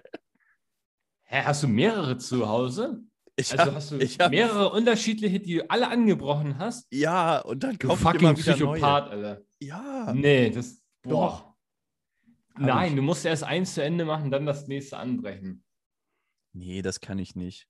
Hä, 1.24 1.44
hast 1.44 1.64
du 1.64 1.68
mehrere 1.68 2.18
zu 2.18 2.48
Hause? 2.48 3.04
Ich 3.36 3.52
also 3.52 3.72
hab, 3.72 3.76
hast 3.76 3.92
du 3.92 3.98
ich 3.98 4.20
hab, 4.20 4.32
mehrere 4.32 4.70
unterschiedliche, 4.72 5.40
die 5.40 5.56
du 5.56 5.70
alle 5.70 5.88
angebrochen 5.88 6.58
hast? 6.58 6.88
Ja, 6.92 7.40
und 7.40 7.64
dann 7.64 7.78
Du 7.78 7.88
kaufe 7.88 8.00
ich 8.00 8.04
fucking 8.04 8.20
immer 8.20 8.38
wieder 8.38 8.54
Psychopath, 8.54 9.06
neue. 9.06 9.12
Alter. 9.12 9.42
Ja, 9.60 10.14
Nee, 10.14 10.50
das. 10.50 10.82
Doch. 11.04 11.12
Boah. 11.12 11.56
Hab 12.56 12.62
Nein, 12.62 12.96
du 12.96 13.02
musst 13.02 13.26
erst 13.26 13.44
eins 13.44 13.74
zu 13.74 13.82
Ende 13.84 14.06
machen, 14.06 14.32
dann 14.32 14.46
das 14.46 14.68
nächste 14.68 14.98
anbrechen. 14.98 15.64
Nee, 16.54 16.82
das 16.82 17.00
kann 17.00 17.20
ich 17.20 17.36
nicht. 17.36 17.68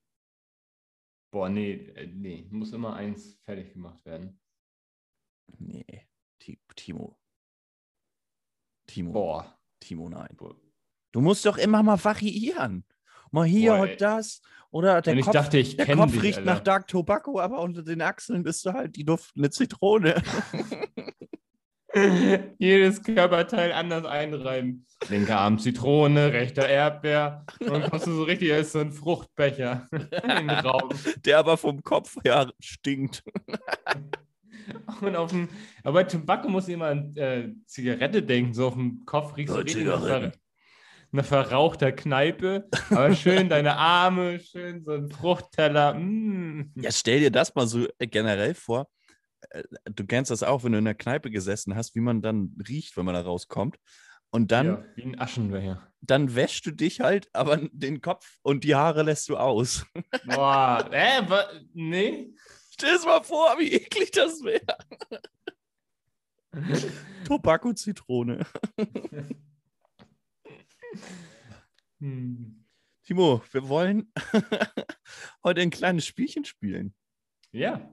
Boah, 1.31 1.49
nee, 1.49 1.73
äh, 1.95 2.07
nee, 2.07 2.47
muss 2.49 2.71
immer 2.73 2.95
eins 2.95 3.39
fertig 3.45 3.73
gemacht 3.73 4.03
werden. 4.05 4.39
Nee, 5.59 6.07
Ti- 6.39 6.59
Timo. 6.75 7.19
Timo, 8.87 9.11
Boah. 9.13 9.59
Timo, 9.79 10.09
nein. 10.09 10.35
Boah. 10.35 10.55
Du 11.11 11.21
musst 11.21 11.45
doch 11.45 11.57
immer 11.57 11.83
mal 11.83 12.03
variieren. 12.03 12.85
Mal 13.31 13.45
hier, 13.45 13.73
Boah, 13.75 13.87
ey. 13.87 13.97
das. 13.97 14.41
Oder 14.71 15.01
der 15.01 15.13
Und 15.13 15.19
ich 15.19 15.25
Kopf, 15.25 15.33
dachte, 15.33 15.57
ich 15.59 15.77
der 15.77 15.95
Kopf 15.95 16.11
dich, 16.11 16.21
riecht 16.23 16.37
Alter. 16.39 16.53
nach 16.53 16.59
Dark 16.61 16.87
Tobacco, 16.87 17.39
aber 17.39 17.61
unter 17.61 17.83
den 17.83 18.01
Achseln 18.01 18.43
bist 18.43 18.65
du 18.65 18.73
halt 18.73 18.95
die 18.95 19.05
duftende 19.05 19.49
Zitrone. 19.51 20.15
Jedes 22.57 23.03
Körperteil 23.03 23.71
anders 23.71 24.05
einreiben. 24.05 24.85
Linker 25.09 25.39
Arm 25.39 25.59
Zitrone, 25.59 26.33
rechter 26.33 26.67
Erdbeer. 26.67 27.45
Und 27.59 27.69
dann 27.69 27.89
kommst 27.89 28.07
du 28.07 28.11
so 28.11 28.23
richtig 28.23 28.51
als 28.53 28.73
so 28.73 28.79
ein 28.79 28.91
Fruchtbecher 28.91 29.87
in 29.91 30.47
den 30.47 30.49
Raum. 30.49 30.89
der 31.25 31.39
aber 31.39 31.57
vom 31.57 31.81
Kopf 31.83 32.17
her 32.23 32.51
stinkt. 32.59 33.23
Und 35.01 35.15
auf 35.15 35.31
dem, 35.31 35.49
aber 35.83 35.93
bei 35.93 36.03
Tobacco 36.03 36.47
muss 36.47 36.67
ich 36.67 36.75
immer 36.75 36.87
an 36.87 37.15
äh, 37.15 37.49
Zigarette 37.65 38.21
denken. 38.21 38.53
So 38.53 38.67
auf 38.67 38.75
dem 38.75 39.03
Kopf 39.05 39.35
riechst 39.35 39.55
du 39.55 39.59
richtig 39.59 39.85
nach, 39.85 40.31
nach 41.11 41.25
verrauchter 41.25 41.91
Kneipe. 41.91 42.67
Aber 42.91 43.15
schön 43.15 43.49
deine 43.49 43.77
Arme, 43.77 44.39
schön 44.39 44.83
so 44.83 44.91
ein 44.91 45.09
Fruchtteller. 45.09 45.95
Mm. 45.95 46.71
Ja, 46.75 46.91
stell 46.91 47.19
dir 47.19 47.31
das 47.31 47.55
mal 47.55 47.65
so 47.65 47.87
generell 47.99 48.53
vor. 48.53 48.87
Äh, 49.49 49.63
Du 49.85 50.05
kennst 50.05 50.31
das 50.31 50.43
auch, 50.43 50.63
wenn 50.63 50.71
du 50.73 50.77
in 50.77 50.85
der 50.85 50.95
Kneipe 50.95 51.29
gesessen 51.31 51.75
hast, 51.75 51.95
wie 51.95 51.99
man 52.01 52.21
dann 52.21 52.55
riecht, 52.67 52.95
wenn 52.97 53.05
man 53.05 53.15
da 53.15 53.21
rauskommt. 53.21 53.77
Und 54.31 54.51
dann, 54.51 54.65
ja, 54.67 54.85
wie 54.95 55.03
ein 55.03 55.19
Aschenbecher. 55.19 55.91
dann 56.01 56.35
wäschst 56.35 56.63
du 56.65 56.71
dich 56.71 56.99
halt, 57.01 57.29
aber 57.33 57.57
den 57.71 57.99
Kopf 58.01 58.37
und 58.43 58.63
die 58.63 58.75
Haare 58.75 59.01
lässt 59.03 59.27
du 59.27 59.37
aus. 59.37 59.85
Boah, 60.25 60.87
äh, 60.91 61.23
nee. 61.73 62.33
Stell 62.71 62.97
dir 62.99 63.05
mal 63.05 63.23
vor, 63.23 63.57
wie 63.57 63.73
eklig 63.73 64.11
das 64.11 64.43
wäre. 64.43 64.77
Tobacco-Zitrone. 67.25 68.45
Hm. 71.99 72.65
Timo, 73.03 73.43
wir 73.51 73.67
wollen 73.67 74.11
heute 75.43 75.61
ein 75.61 75.69
kleines 75.69 76.05
Spielchen 76.05 76.45
spielen. 76.45 76.93
Ja, 77.51 77.91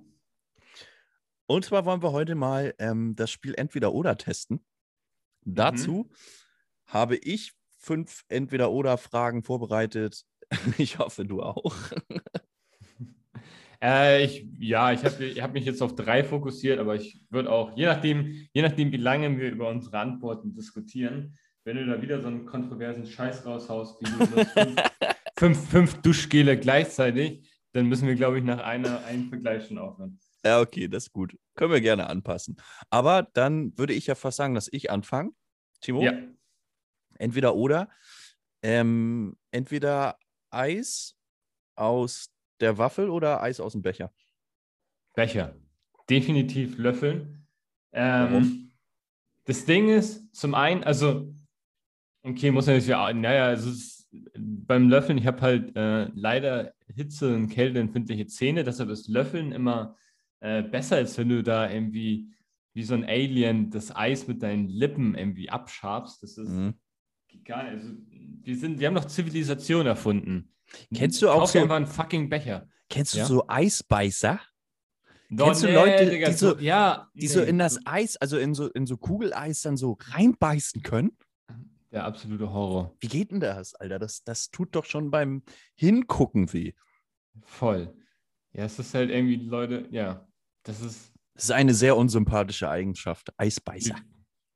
Und 1.46 1.64
zwar 1.64 1.85
wollen 1.85 2.02
wir 2.02 2.12
heute 2.12 2.35
mal 2.35 2.74
ähm, 2.78 3.14
das 3.16 3.30
Spiel 3.30 3.54
Entweder-Oder 3.56 4.16
testen. 4.16 4.64
Dazu 5.44 6.11
habe 6.87 7.16
ich 7.16 7.52
fünf 7.78 8.24
Entweder-Oder-Fragen 8.28 9.42
vorbereitet. 9.42 10.24
Ich 10.78 10.98
hoffe, 10.98 11.24
du 11.24 11.42
auch. 11.42 11.74
Äh, 13.82 14.24
ich, 14.24 14.46
ja, 14.59 14.92
ich 14.92 15.04
habe 15.04 15.24
hab 15.42 15.52
mich 15.52 15.64
jetzt 15.64 15.82
auf 15.82 15.94
drei 15.94 16.24
fokussiert, 16.24 16.78
aber 16.78 16.94
ich 16.94 17.20
würde 17.30 17.50
auch, 17.50 17.76
je 17.76 17.87
nachdem, 17.87 18.48
je 18.52 18.62
nachdem, 18.62 18.90
wie 18.92 18.96
lange 18.96 19.37
wir 19.38 19.50
über 19.50 19.68
unsere 19.68 19.98
Antworten 19.98 20.54
diskutieren, 20.54 21.37
wenn 21.64 21.76
du 21.76 21.87
da 21.87 22.00
wieder 22.00 22.20
so 22.20 22.28
einen 22.28 22.46
kontroversen 22.46 23.06
Scheiß 23.06 23.44
raushaust, 23.44 24.00
wie 24.00 24.04
du 24.04 24.44
fünf, 24.44 24.76
fünf, 25.38 25.70
fünf 25.70 25.94
Duschgele 26.00 26.56
gleichzeitig, 26.56 27.50
dann 27.72 27.87
müssen 27.87 28.09
wir, 28.09 28.14
glaube 28.14 28.38
ich, 28.38 28.44
nach 28.44 28.62
einer 28.64 29.04
einen 29.04 29.28
Vergleich 29.28 29.66
schon 29.66 29.78
aufhören. 29.78 30.18
Ja, 30.46 30.61
okay, 30.61 30.88
das 30.88 31.04
ist 31.04 31.12
gut. 31.12 31.37
Können 31.54 31.72
wir 31.72 31.80
gerne 31.80 32.09
anpassen. 32.09 32.56
Aber 32.90 33.22
dann 33.35 33.76
würde 33.76 33.94
ich 33.94 34.06
ja 34.06 34.14
fast 34.14 34.37
sagen, 34.37 34.54
dass 34.54 34.68
ich 34.70 34.90
anfange. 34.90 35.32
Timo, 35.80 36.02
Ja, 36.02 36.12
entweder 37.18 37.54
oder. 37.54 37.88
Ähm, 38.62 39.37
entweder 39.50 40.18
Eis 40.50 41.16
aus 41.74 42.30
der 42.61 42.78
Waffel 42.78 43.11
oder 43.11 43.42
Eis 43.42 43.61
aus 43.61 43.72
dem 43.72 43.82
Becher. 43.82 44.12
Becher. 45.14 45.54
Definitiv 46.09 46.78
Löffeln. 46.78 47.46
Ähm, 47.92 48.30
Warum? 48.30 48.72
Das 49.44 49.64
Ding 49.64 49.88
ist, 49.88 50.35
zum 50.35 50.54
einen, 50.54 50.82
also, 50.85 51.35
okay, 52.22 52.50
muss 52.50 52.66
man 52.66 52.76
jetzt 52.76 52.88
ja, 52.88 53.12
naja, 53.12 53.46
also 53.46 53.70
es 53.70 53.96
beim 54.38 54.88
Löffeln, 54.88 55.18
ich 55.18 55.26
habe 55.26 55.40
halt 55.40 55.76
äh, 55.76 56.04
leider 56.14 56.72
Hitze- 56.88 57.35
und 57.35 57.48
Kälteempfindliche 57.48 58.26
Zähne, 58.26 58.64
deshalb 58.64 58.90
ist 58.90 59.09
Löffeln 59.09 59.52
immer 59.52 59.96
äh, 60.46 60.62
besser, 60.62 60.96
als 60.96 61.18
wenn 61.18 61.28
du 61.28 61.42
da 61.42 61.70
irgendwie 61.70 62.30
wie 62.72 62.82
so 62.85 62.94
ein 62.94 63.04
Alien 63.04 63.70
das 63.70 63.94
Eis 63.94 64.28
mit 64.28 64.42
deinen 64.42 64.68
Lippen 64.68 65.14
irgendwie 65.14 65.48
abschabst. 65.50 66.22
Das 66.22 66.37
ist 66.38 66.50
Mhm. 66.50 66.74
nicht, 67.32 67.50
also, 67.50 67.92
wir, 68.42 68.56
sind, 68.56 68.78
wir 68.78 68.87
haben 68.87 68.94
doch 68.94 69.06
Zivilisation 69.06 69.87
erfunden. 69.87 70.52
Kennst 70.94 71.22
du 71.22 71.30
auch 71.30 71.40
Kauf 71.40 71.50
so- 71.50 71.61
einfach 71.62 71.76
einen 71.76 71.87
fucking 71.87 72.28
Becher. 72.28 72.68
Kennst 72.88 73.14
du 73.14 73.18
Ja. 73.18 73.24
so 73.24 73.44
Eisbeißer? 73.48 74.40
Doch, 75.30 75.46
Kennst 75.46 75.64
du 75.64 75.72
Leute, 75.72 76.09
Digga, 76.11 76.28
die 76.28 76.35
so- 76.35 76.59
ja, 76.59 77.11
Die 77.14 77.26
so 77.26 77.40
nee, 77.40 77.48
in 77.48 77.59
das 77.59 77.80
Eis, 77.85 78.16
also 78.16 78.38
in 78.38 78.54
so, 78.54 78.68
in 78.70 78.87
so 78.87 78.96
Kugeleis 78.96 79.62
dann 79.62 79.76
so 79.76 79.96
reinbeißen 80.00 80.82
können? 80.82 81.16
Der 81.90 82.04
absolute 82.04 82.52
Horror. 82.52 82.94
Wie 83.00 83.09
geht 83.09 83.30
denn 83.32 83.40
das, 83.40 83.74
Alter? 83.74 83.98
Das, 83.98 84.22
das 84.22 84.50
tut 84.50 84.74
doch 84.76 84.85
schon 84.85 85.11
beim 85.11 85.42
Hingucken 85.74 86.52
weh. 86.52 86.74
Voll. 87.42 87.94
Ja, 88.52 88.64
es 88.64 88.78
ist 88.78 88.94
halt 88.94 89.11
irgendwie, 89.11 89.38
die 89.38 89.46
Leute, 89.46 89.87
ja, 89.90 90.25
das 90.66 90.81
ist, 90.81 91.12
Das 91.35 91.44
ist 91.44 91.50
eine 91.50 91.74
sehr 91.74 91.96
unsympathische 91.96 92.68
Eigenschaft. 92.68 93.29
wie, 93.29 93.44
Eisbeißer. 93.44 93.96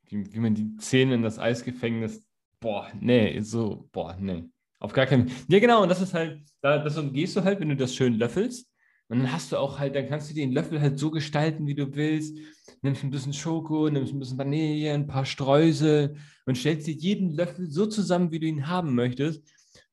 wie, 0.09 0.33
wie 0.33 0.39
man 0.39 0.55
die 0.55 0.77
Zähne 0.77 1.15
in 1.15 1.23
das 1.23 1.39
Eisgefängnis, 1.39 2.23
boah, 2.61 2.91
nee, 3.01 3.41
so, 3.41 3.89
boah, 3.93 4.17
nee. 4.19 4.45
Auf 4.79 4.93
gar 4.93 5.07
keinen 5.07 5.31
Ja, 5.49 5.59
genau, 5.59 5.83
und 5.83 5.89
das 5.89 6.01
ist 6.01 6.15
halt, 6.15 6.43
da, 6.63 6.79
das 6.79 6.97
umgehst 6.97 7.37
du 7.37 7.45
halt, 7.45 7.61
wenn 7.61 7.69
du 7.69 7.77
das 7.77 7.95
schön 7.95 8.15
löffelst. 8.15 8.67
Und 9.09 9.19
dann 9.19 9.33
hast 9.33 9.51
du 9.51 9.57
auch 9.57 9.79
halt, 9.79 9.97
dann 9.97 10.09
kannst 10.09 10.31
du 10.31 10.35
den 10.35 10.53
Löffel 10.53 10.81
halt 10.81 10.99
so 10.99 11.11
gestalten, 11.11 11.67
wie 11.67 11.75
du 11.75 11.95
willst. 11.97 12.39
Nimmst 12.81 13.03
ein 13.03 13.11
bisschen 13.11 13.33
Schoko, 13.33 13.91
nimmst 13.91 14.13
ein 14.13 14.21
bisschen 14.21 14.39
Vanille, 14.39 14.93
ein 14.95 15.07
paar 15.09 15.25
Streusel 15.27 16.17
und 16.47 16.57
stellst 16.57 16.87
dir 16.87 16.95
jeden 16.95 17.31
Löffel 17.31 17.69
so 17.71 17.87
zusammen, 17.87 18.31
wie 18.31 18.39
du 18.39 18.47
ihn 18.47 18.69
haben 18.69 18.95
möchtest. 18.95 19.43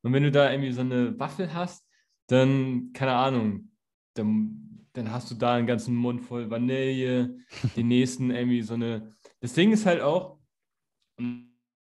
Und 0.03 0.13
wenn 0.13 0.23
du 0.23 0.31
da 0.31 0.51
irgendwie 0.51 0.71
so 0.71 0.81
eine 0.81 1.19
Waffel 1.19 1.53
hast, 1.53 1.83
dann, 2.27 2.91
keine 2.93 3.13
Ahnung, 3.13 3.71
dann, 4.13 4.86
dann 4.97 5.11
hast 5.11 5.29
du 5.31 5.35
da 5.35 5.55
einen 5.55 5.67
ganzen 5.67 5.95
Mund 5.95 6.21
voll 6.21 6.49
Vanille, 6.49 7.37
den 7.75 7.87
nächsten 7.87 8.31
irgendwie 8.31 8.61
so 8.61 8.73
eine. 8.73 9.11
Das 9.39 9.53
Ding 9.53 9.71
ist 9.71 9.85
halt 9.85 10.01
auch, 10.01 10.39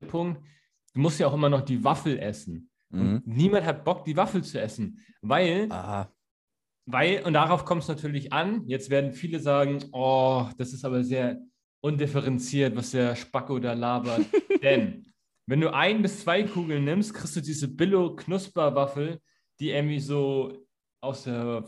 Punkt, 0.09 0.43
du 0.95 1.01
musst 1.01 1.21
ja 1.21 1.27
auch 1.27 1.35
immer 1.35 1.49
noch 1.49 1.63
die 1.63 1.83
Waffel 1.83 2.19
essen. 2.19 2.71
Mhm. 2.91 3.23
Niemand 3.25 3.65
hat 3.65 3.85
Bock, 3.85 4.05
die 4.05 4.17
Waffel 4.17 4.43
zu 4.43 4.61
essen, 4.61 5.01
weil 5.21 5.69
Ah, 5.71 6.09
weil, 6.89 7.25
und 7.25 7.33
darauf 7.33 7.65
kommt 7.65 7.83
es 7.83 7.89
natürlich 7.89 8.33
an, 8.33 8.63
jetzt 8.67 8.91
werden 8.91 9.13
viele 9.13 9.41
sagen, 9.41 9.85
oh, 9.91 10.47
das 10.57 10.73
ist 10.73 10.85
aber 10.85 11.03
sehr 11.03 11.41
undifferenziert, 11.81 12.77
was 12.77 12.93
der 12.93 13.17
Spacko 13.17 13.59
da 13.59 13.73
labert. 13.73 14.25
Denn 14.63 15.05
wenn 15.47 15.61
du 15.61 15.73
ein 15.75 16.01
bis 16.01 16.21
zwei 16.21 16.45
Kugeln 16.45 16.85
nimmst, 16.85 17.13
kriegst 17.13 17.35
du 17.35 17.41
diese 17.41 17.69
Billo-Knusperwaffel, 17.69 19.21
die 19.59 19.71
irgendwie 19.71 19.99
so 19.99 20.65
aus 21.01 21.25
der, 21.25 21.65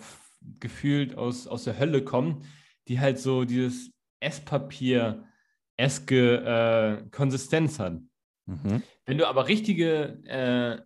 gefühlt 0.61 1.17
aus, 1.17 1.47
aus 1.47 1.65
der 1.65 1.79
Hölle 1.79 2.05
kommt, 2.05 2.45
die 2.89 3.01
halt 3.01 3.19
so 3.19 3.45
dieses 3.45 3.91
Esspapier-eske 4.21 7.03
äh, 7.05 7.09
Konsistenz 7.11 7.79
hat. 7.79 8.01
mhm. 8.47 8.83
Wenn 9.05 9.19
du 9.19 9.27
aber 9.29 9.49
richtige 9.49 10.23
äh, 10.27 10.79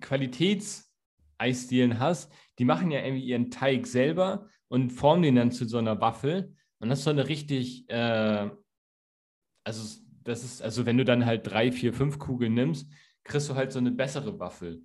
Qualitätseisdielen 0.00 1.98
hast, 1.98 2.32
die 2.58 2.64
machen 2.64 2.90
ja 2.90 3.00
irgendwie 3.04 3.24
ihren 3.24 3.50
Teig 3.50 3.86
selber 3.86 4.48
und 4.68 4.90
formen 4.90 5.22
den 5.22 5.36
dann 5.36 5.52
zu 5.52 5.66
so 5.66 5.78
einer 5.78 6.00
Waffel. 6.00 6.54
Und 6.80 6.88
das 6.88 7.00
ist 7.00 7.04
so 7.04 7.10
eine 7.10 7.28
richtig, 7.28 7.88
äh, 7.90 8.50
also 9.64 10.00
das 10.24 10.44
ist, 10.44 10.62
also 10.62 10.86
wenn 10.86 10.98
du 10.98 11.04
dann 11.04 11.26
halt 11.26 11.46
drei, 11.46 11.72
vier, 11.72 11.92
fünf 11.92 12.18
Kugeln 12.18 12.54
nimmst, 12.54 12.90
kriegst 13.24 13.48
du 13.50 13.54
halt 13.54 13.72
so 13.72 13.78
eine 13.78 13.90
bessere 13.90 14.38
Waffel. 14.38 14.82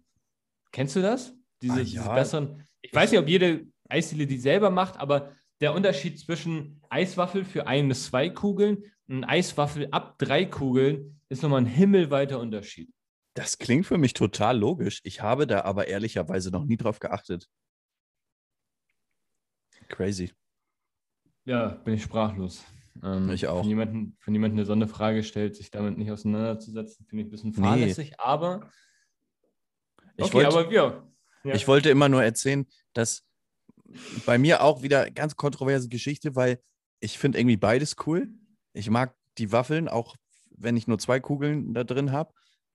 Kennst 0.72 0.96
du 0.96 1.02
das? 1.02 1.34
Diese, 1.62 1.74
Ah, 1.74 1.84
diese 1.84 1.96
ja. 1.96 2.13
besseren. 2.13 2.63
Ich 2.82 2.93
weiß 2.93 3.12
nicht, 3.12 3.20
ob 3.20 3.28
jede 3.28 3.65
Eisdiele 3.89 4.28
die 4.28 4.38
selber 4.39 4.69
macht, 4.69 4.97
aber 4.97 5.36
der 5.62 5.73
Unterschied 5.73 6.19
zwischen 6.19 6.82
Eiswaffel 6.89 7.43
für 7.45 7.67
ein 7.67 7.88
bis 7.88 8.06
zwei 8.06 8.30
Kugeln 8.30 8.84
und 9.08 9.23
Eiswaffel 9.23 9.88
ab 9.91 10.17
drei 10.19 10.45
Kugeln 10.45 11.19
ist 11.30 11.41
nochmal 11.43 11.62
ein 11.62 11.65
himmelweiter 11.65 12.39
Unterschied. 12.39 12.91
Das 13.34 13.58
klingt 13.58 13.86
für 13.86 13.97
mich 13.97 14.13
total 14.13 14.58
logisch. 14.58 15.00
Ich 15.04 15.21
habe 15.21 15.45
da 15.47 15.62
aber 15.62 15.88
ehrlicherweise 15.88 16.52
noch 16.52 16.65
nie 16.65 16.78
drauf 16.78 17.00
geachtet. 17.00 17.47
Crazy. 19.89 20.32
Ja, 21.45 21.67
bin 21.69 21.93
ich 21.93 22.04
sprachlos. 22.04 22.63
Ähm, 23.04 23.30
Ich 23.30 23.47
auch. 23.47 23.60
Von 23.62 23.69
jemandem, 23.69 24.17
von 24.19 24.34
jemandem, 24.34 24.58
der 24.58 24.65
so 24.65 24.73
eine 24.73 24.88
Frage 24.88 25.23
stellt, 25.23 25.56
sich 25.56 25.71
damit 25.71 25.97
nicht 25.97 26.12
auseinanderzusetzen, 26.12 27.06
finde 27.06 27.21
ich 27.23 27.28
ein 27.28 27.32
bisschen 27.32 27.50
Nee. 27.52 27.62
fahrlässig, 27.62 28.19
aber. 28.19 28.69
Ich 30.17 30.26
okay, 30.26 30.34
wollte- 30.34 30.47
aber 30.58 30.71
ja. 30.73 31.08
ja. 31.43 31.54
Ich 31.56 31.67
wollte 31.67 31.89
immer 31.89 32.10
nur 32.10 32.23
erzählen, 32.23 32.65
dass 32.93 33.23
bei 34.26 34.38
mir 34.38 34.62
auch 34.63 34.82
wieder 34.82 35.10
ganz 35.12 35.36
kontroverse 35.36 35.89
Geschichte, 35.89 36.36
weil 36.36 36.60
ich 37.00 37.17
finde 37.17 37.39
irgendwie 37.39 37.58
beides 37.58 37.95
cool. 38.06 38.30
Ich 38.73 38.89
mag 38.89 39.15
die 39.38 39.52
Waffeln, 39.52 39.88
auch 39.88 40.15
wenn 40.52 40.78
ich 40.78 40.88
nur 40.88 41.00
zwei 41.00 41.19
Kugeln 41.19 41.73
da 41.73 41.84
drin 41.84 42.12
habe. 42.12 42.34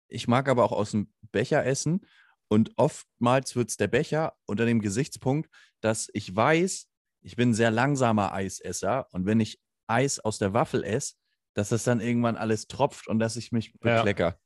Ich 0.08 0.28
mag 0.28 0.48
aber 0.48 0.64
auch 0.64 0.72
aus 0.72 0.92
dem 0.92 1.12
Becher 1.32 1.64
essen. 1.66 2.06
Und 2.48 2.72
oftmals 2.76 3.56
wird 3.56 3.70
es 3.70 3.76
der 3.78 3.88
Becher 3.88 4.34
unter 4.46 4.66
dem 4.66 4.80
Gesichtspunkt, 4.80 5.50
dass 5.80 6.08
ich 6.12 6.34
weiß, 6.34 6.86
ich 7.22 7.36
bin 7.36 7.50
ein 7.50 7.54
sehr 7.54 7.70
langsamer 7.70 8.32
Eisesser. 8.32 9.06
Und 9.12 9.26
wenn 9.26 9.40
ich 9.40 9.58
Eis 9.86 10.20
aus 10.20 10.38
der 10.38 10.52
Waffel 10.52 10.84
esse, 10.84 11.14
dass 11.54 11.70
das 11.70 11.84
dann 11.84 12.00
irgendwann 12.00 12.36
alles 12.36 12.66
tropft 12.66 13.08
und 13.08 13.18
dass 13.18 13.36
ich 13.36 13.52
mich 13.52 13.72
Ja. 13.82 13.96
beklecker. 13.96 14.38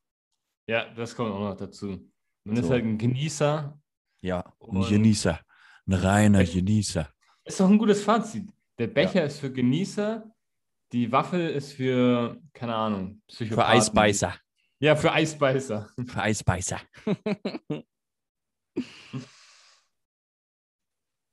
ja, 0.68 0.92
das 0.94 1.14
kommt 1.14 1.32
auch 1.32 1.40
noch 1.40 1.56
dazu. 1.56 2.10
Man 2.44 2.56
ist 2.56 2.66
So. 2.66 2.70
halt 2.72 2.84
ein 2.84 2.96
Genießer. 2.98 3.78
Ja, 4.22 4.52
ein 4.60 4.80
Genießer. 4.88 5.40
Ein 5.86 5.94
reiner 5.94 6.44
Genießer. 6.44 7.08
Ist 7.44 7.60
doch 7.60 7.68
ein 7.68 7.78
gutes 7.78 8.02
Fazit. 8.02 8.48
Der 8.78 8.88
Becher 8.88 9.24
ist 9.24 9.38
für 9.40 9.52
Genießer, 9.52 10.24
die 10.92 11.10
Waffel 11.12 11.48
ist 11.50 11.72
für, 11.72 12.40
keine 12.52 12.74
Ahnung, 12.74 13.20
Für 13.28 13.44
Psychopathen. 13.44 13.72
Eisbeißer. 13.78 14.34
Ja, 14.78 14.94
für 14.96 15.10
Eisbeißer. 15.12 15.88
Für 16.06 16.20
Eisbeißer. 16.22 16.78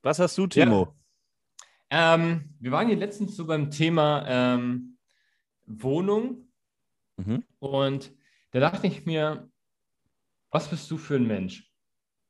Was 0.02 0.20
hast 0.20 0.38
du, 0.38 0.48
Timo? 0.48 0.94
Ähm, 1.90 2.56
wir 2.60 2.72
waren 2.72 2.88
hier 2.88 2.96
letztens 2.98 3.36
so 3.36 3.46
beim 3.46 3.70
Thema 3.72 4.26
ähm, 4.28 4.98
Wohnung 5.66 6.48
Mhm. 7.16 7.44
und 7.60 8.12
da 8.50 8.60
dachte 8.60 8.88
ich 8.88 9.06
mir, 9.06 9.48
was 10.50 10.68
bist 10.68 10.90
du 10.90 10.98
für 10.98 11.16
ein 11.16 11.28
Mensch? 11.28 11.72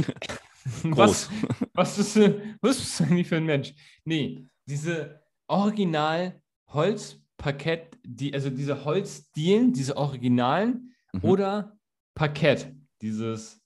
was, 0.84 1.30
was, 1.73 1.97
bist 1.97 2.15
du, 2.15 2.58
was 2.62 2.77
bist 2.77 2.99
du 2.99 3.03
eigentlich 3.06 3.27
für 3.27 3.38
ein 3.38 3.45
Mensch? 3.45 3.73
Nee, 4.06 4.45
diese 4.65 5.21
original 5.47 6.41
Holzparkett, 6.67 7.97
die, 8.03 8.34
also 8.34 8.49
diese 8.49 8.84
Holzdielen, 8.86 9.73
diese 9.73 9.95
Originalen 9.97 10.93
Mhm. 11.13 11.30
oder 11.30 11.80
Parkett, 12.13 12.73
dieses 13.01 13.62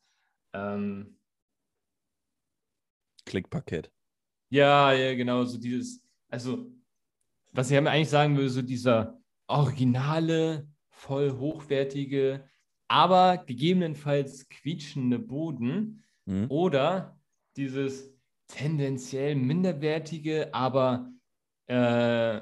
ähm, 0.54 1.18
Klickpaket. 3.26 3.92
Ja, 4.50 4.92
ja, 4.94 5.16
genau, 5.16 5.46
so 5.46 5.58
dieses, 5.58 6.02
also, 6.30 6.72
was 7.52 7.72
ich 7.72 7.78
eigentlich 7.78 8.10
sagen 8.10 8.38
will, 8.38 8.50
so 8.50 8.62
dieser 8.62 9.22
originale, 9.48 10.68
voll 10.90 11.32
hochwertige, 11.32 12.48
aber 12.88 13.38
gegebenenfalls 13.38 14.48
quietschende 14.50 15.20
Boden 15.20 16.04
Mhm. 16.32 16.46
oder 16.50 17.20
dieses 17.58 18.10
tendenziell 18.48 19.36
minderwertige, 19.36 20.54
aber 20.54 21.12
äh, 21.67 22.41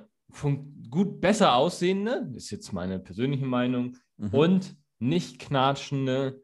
gut 0.89 1.19
besser 1.19 1.55
aussehende, 1.55 2.31
ist 2.35 2.51
jetzt 2.51 2.71
meine 2.71 2.99
persönliche 2.99 3.45
Meinung, 3.45 3.97
Mhm. 4.17 4.33
und 4.33 4.77
nicht 4.99 5.39
knatschende, 5.39 6.43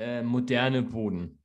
äh, 0.00 0.22
moderne 0.22 0.82
Boden. 0.82 1.42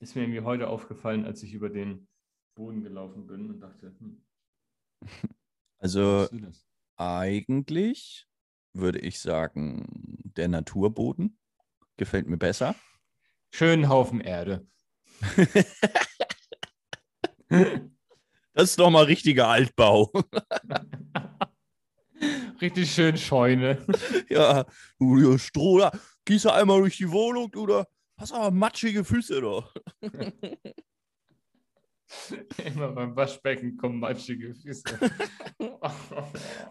Ist 0.00 0.14
mir 0.14 0.22
irgendwie 0.22 0.42
heute 0.42 0.68
aufgefallen, 0.68 1.24
als 1.24 1.42
ich 1.42 1.54
über 1.54 1.70
den 1.70 2.08
Boden 2.54 2.82
gelaufen 2.82 3.26
bin 3.26 3.48
und 3.50 3.60
dachte, 3.60 3.94
hm, 3.98 4.24
Also 5.78 6.28
eigentlich 6.96 8.28
würde 8.74 8.98
ich 9.00 9.18
sagen, 9.18 9.86
der 10.36 10.48
Naturboden 10.48 11.38
gefällt 11.96 12.28
mir 12.28 12.36
besser. 12.38 12.74
Schönen 13.56 13.88
Haufen 13.88 14.20
Erde. 14.20 14.66
Das 17.48 18.70
ist 18.70 18.80
doch 18.80 18.90
mal 18.90 19.04
richtiger 19.04 19.46
Altbau. 19.46 20.10
Richtig 22.60 22.92
schön 22.92 23.16
Scheune. 23.16 23.86
ja, 24.28 24.64
du, 24.98 25.38
Stroh, 25.38 25.78
da 25.78 25.92
gehst 26.24 26.46
du 26.46 26.50
einmal 26.50 26.80
durch 26.80 26.96
die 26.96 27.08
Wohnung, 27.08 27.48
du, 27.52 27.66
da 27.66 27.86
hast 28.16 28.32
aber 28.32 28.50
matschige 28.50 29.04
Füße, 29.04 29.40
doch. 29.40 29.72
Immer 32.64 32.88
beim 32.88 33.14
Waschbecken 33.14 33.76
kommen 33.76 34.00
matschige 34.00 34.52
Füße. 34.52 34.82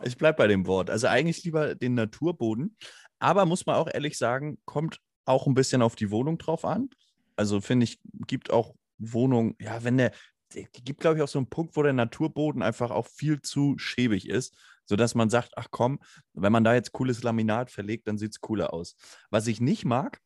Ich 0.03 0.17
bleib 0.17 0.35
bei 0.35 0.47
dem 0.47 0.67
Wort. 0.67 0.89
Also 0.89 1.07
eigentlich 1.07 1.45
lieber 1.45 1.75
den 1.75 1.93
Naturboden. 1.93 2.75
Aber 3.19 3.45
muss 3.45 3.65
man 3.65 3.77
auch 3.77 3.87
ehrlich 3.89 4.17
sagen, 4.17 4.57
kommt 4.65 4.99
auch 5.25 5.47
ein 5.47 5.53
bisschen 5.53 5.81
auf 5.81 5.95
die 5.95 6.11
Wohnung 6.11 6.37
drauf 6.37 6.65
an. 6.65 6.89
Also 7.35 7.61
finde 7.61 7.85
ich, 7.85 7.99
gibt 8.27 8.51
auch 8.51 8.75
Wohnungen, 8.97 9.55
ja, 9.59 9.83
wenn 9.83 9.97
der, 9.97 10.11
der 10.53 10.63
gibt, 10.83 11.01
glaube 11.01 11.17
ich, 11.17 11.23
auch 11.23 11.27
so 11.27 11.39
einen 11.39 11.49
Punkt, 11.49 11.75
wo 11.75 11.83
der 11.83 11.93
Naturboden 11.93 12.61
einfach 12.61 12.91
auch 12.91 13.07
viel 13.07 13.41
zu 13.41 13.77
schäbig 13.77 14.29
ist, 14.29 14.55
sodass 14.85 15.15
man 15.15 15.29
sagt, 15.29 15.53
ach 15.55 15.67
komm, 15.71 15.99
wenn 16.33 16.51
man 16.51 16.63
da 16.63 16.73
jetzt 16.73 16.91
cooles 16.91 17.23
Laminat 17.23 17.71
verlegt, 17.71 18.07
dann 18.07 18.17
sieht 18.17 18.31
es 18.31 18.41
cooler 18.41 18.73
aus. 18.73 18.95
Was 19.29 19.47
ich 19.47 19.61
nicht 19.61 19.85
mag, 19.85 20.19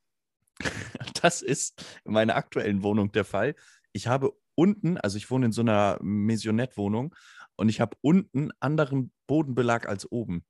das 1.21 1.41
ist 1.41 1.83
in 2.03 2.13
meiner 2.13 2.35
aktuellen 2.35 2.83
Wohnung 2.83 3.11
der 3.11 3.25
Fall. 3.25 3.55
Ich 3.93 4.07
habe 4.07 4.33
unten, 4.55 4.97
also 4.97 5.17
ich 5.17 5.29
wohne 5.29 5.47
in 5.47 5.51
so 5.51 5.61
einer 5.61 5.97
Maisonette-Wohnung 6.01 7.15
und 7.55 7.69
ich 7.69 7.79
habe 7.79 7.95
unten 8.01 8.51
anderen 8.59 9.11
Bodenbelag 9.27 9.87
als 9.87 10.11
oben. 10.11 10.45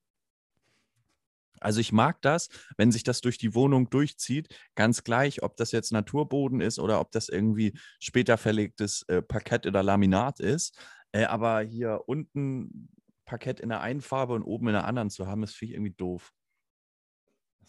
Also 1.62 1.80
ich 1.80 1.92
mag 1.92 2.22
das, 2.22 2.50
wenn 2.78 2.92
sich 2.92 3.04
das 3.04 3.22
durch 3.22 3.38
die 3.38 3.56
Wohnung 3.56 3.90
durchzieht, 3.90 4.50
ganz 4.76 5.04
gleich, 5.04 5.44
ob 5.44 5.58
das 5.58 5.72
jetzt 5.72 5.92
Naturboden 5.92 6.62
ist 6.62 6.80
oder 6.80 7.00
ob 7.00 7.12
das 7.12 7.30
irgendwie 7.30 7.74
später 8.00 8.38
verlegtes 8.38 9.04
äh, 9.08 9.22
Parkett 9.22 9.66
oder 9.66 9.84
Laminat 9.84 10.40
ist. 10.40 10.78
Äh, 11.12 11.26
aber 11.26 11.62
hier 11.62 12.02
unten 12.06 12.90
Parkett 13.26 13.60
in 13.60 13.70
der 13.70 13.82
einen 13.82 14.02
Farbe 14.02 14.34
und 14.34 14.44
oben 14.44 14.68
in 14.68 14.74
der 14.74 14.86
anderen 14.86 15.10
zu 15.10 15.28
haben, 15.28 15.44
ist 15.44 15.56
finde 15.56 15.72
ich 15.72 15.76
irgendwie 15.78 15.96
doof. 15.96 16.32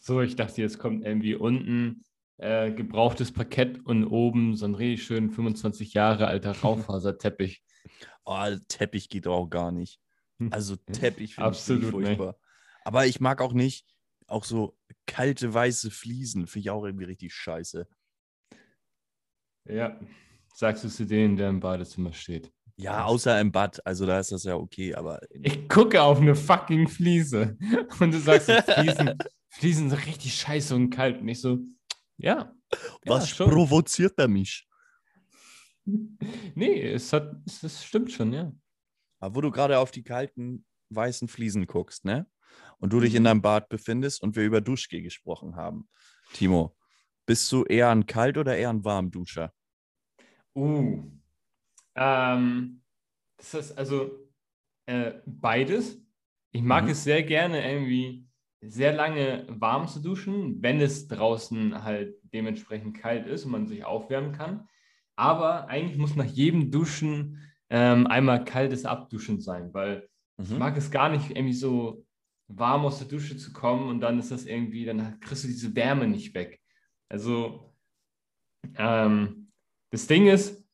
So, 0.00 0.20
ich 0.20 0.36
dachte, 0.36 0.62
jetzt 0.62 0.78
kommt 0.78 1.04
irgendwie 1.04 1.34
unten 1.34 2.04
äh, 2.38 2.70
gebrauchtes 2.70 3.32
Parkett 3.32 3.84
und 3.84 4.04
oben 4.06 4.54
so 4.54 4.64
ein 4.64 4.74
richtig 4.74 5.04
schön 5.04 5.30
25 5.30 5.92
Jahre 5.94 6.28
alter 6.28 6.52
Raufaserteppich. 6.62 7.62
Oh, 8.24 8.46
Teppich 8.68 9.08
geht 9.08 9.26
auch 9.26 9.48
gar 9.48 9.72
nicht. 9.72 10.00
Also 10.50 10.76
Teppich 10.92 11.34
finde 11.34 11.50
ich 11.50 11.56
Absolut 11.56 11.90
ziemlich 11.90 12.18
nicht. 12.18 12.34
Aber 12.88 13.04
ich 13.04 13.20
mag 13.20 13.42
auch 13.42 13.52
nicht 13.52 13.84
auch 14.28 14.44
so 14.44 14.74
kalte 15.06 15.52
weiße 15.52 15.90
Fliesen, 15.90 16.46
finde 16.46 16.60
ich 16.60 16.70
auch 16.70 16.86
irgendwie 16.86 17.04
richtig 17.04 17.34
scheiße. 17.34 17.86
Ja, 19.66 20.00
sagst 20.54 20.84
du 20.84 20.88
zu 20.88 21.04
denen, 21.04 21.36
der 21.36 21.50
im 21.50 21.60
Badezimmer 21.60 22.14
steht. 22.14 22.50
Ja, 22.76 23.04
außer 23.04 23.38
im 23.42 23.52
Bad, 23.52 23.84
also 23.86 24.06
da 24.06 24.18
ist 24.18 24.32
das 24.32 24.44
ja 24.44 24.56
okay, 24.56 24.94
aber 24.94 25.20
Ich 25.28 25.68
gucke 25.68 26.00
auf 26.00 26.18
eine 26.18 26.34
fucking 26.34 26.88
Fliese 26.88 27.58
und 28.00 28.14
du 28.14 28.20
sagst, 28.20 28.50
Fliesen, 28.72 29.18
Fliesen 29.50 29.90
sind 29.90 30.06
richtig 30.06 30.34
scheiße 30.36 30.74
und 30.74 30.88
kalt. 30.88 31.20
Und 31.20 31.28
ich 31.28 31.42
so, 31.42 31.58
ja. 32.16 32.54
was 33.04 33.36
ja, 33.36 33.44
provoziert 33.44 34.18
er 34.18 34.28
mich? 34.28 34.66
Nee, 35.84 36.90
es, 36.90 37.12
hat, 37.12 37.36
es, 37.44 37.62
es 37.62 37.84
stimmt 37.84 38.12
schon, 38.12 38.32
ja. 38.32 38.50
Aber 39.20 39.36
wo 39.36 39.40
du 39.42 39.50
gerade 39.50 39.78
auf 39.78 39.90
die 39.90 40.04
kalten 40.04 40.64
weißen 40.88 41.28
Fliesen 41.28 41.66
guckst, 41.66 42.06
ne? 42.06 42.26
Und 42.80 42.92
du 42.92 43.00
dich 43.00 43.14
in 43.14 43.22
Mhm. 43.22 43.24
deinem 43.24 43.42
Bad 43.42 43.68
befindest 43.68 44.22
und 44.22 44.36
wir 44.36 44.44
über 44.44 44.60
Duschgel 44.60 45.02
gesprochen 45.02 45.56
haben. 45.56 45.88
Timo, 46.32 46.76
bist 47.26 47.50
du 47.52 47.64
eher 47.64 47.90
ein 47.90 48.06
Kalt- 48.06 48.38
oder 48.38 48.56
eher 48.56 48.70
ein 48.70 48.84
Warmduscher? 48.84 49.52
Uh. 50.54 51.02
Ähm, 51.94 52.82
das 53.36 53.54
ist 53.54 53.78
also 53.78 54.10
äh, 54.86 55.14
beides. 55.26 56.00
Ich 56.52 56.62
mag 56.62 56.84
Mhm. 56.84 56.90
es 56.90 57.04
sehr 57.04 57.22
gerne, 57.22 57.70
irgendwie 57.70 58.26
sehr 58.60 58.92
lange 58.92 59.46
warm 59.48 59.86
zu 59.86 60.00
duschen, 60.00 60.62
wenn 60.62 60.80
es 60.80 61.06
draußen 61.08 61.84
halt 61.84 62.16
dementsprechend 62.22 62.96
kalt 62.96 63.26
ist 63.26 63.44
und 63.44 63.52
man 63.52 63.66
sich 63.68 63.84
aufwärmen 63.84 64.32
kann. 64.32 64.66
Aber 65.16 65.68
eigentlich 65.68 65.98
muss 65.98 66.16
nach 66.16 66.24
jedem 66.24 66.70
Duschen 66.70 67.38
ähm, 67.70 68.06
einmal 68.06 68.44
kaltes 68.44 68.84
Abduschen 68.84 69.40
sein, 69.40 69.72
weil 69.74 70.08
ich 70.42 70.50
Mhm. 70.50 70.58
mag 70.58 70.76
es 70.76 70.90
gar 70.90 71.08
nicht 71.08 71.30
irgendwie 71.30 71.52
so 71.52 72.04
warm 72.48 72.84
aus 72.86 72.98
der 72.98 73.08
Dusche 73.08 73.36
zu 73.36 73.52
kommen 73.52 73.88
und 73.88 74.00
dann 74.00 74.18
ist 74.18 74.30
das 74.30 74.46
irgendwie, 74.46 74.84
dann 74.84 75.20
kriegst 75.20 75.44
du 75.44 75.48
diese 75.48 75.74
Wärme 75.74 76.08
nicht 76.08 76.34
weg. 76.34 76.60
Also 77.08 77.74
ähm, 78.76 79.52
das 79.90 80.06
Ding 80.06 80.26
ist, 80.26 80.64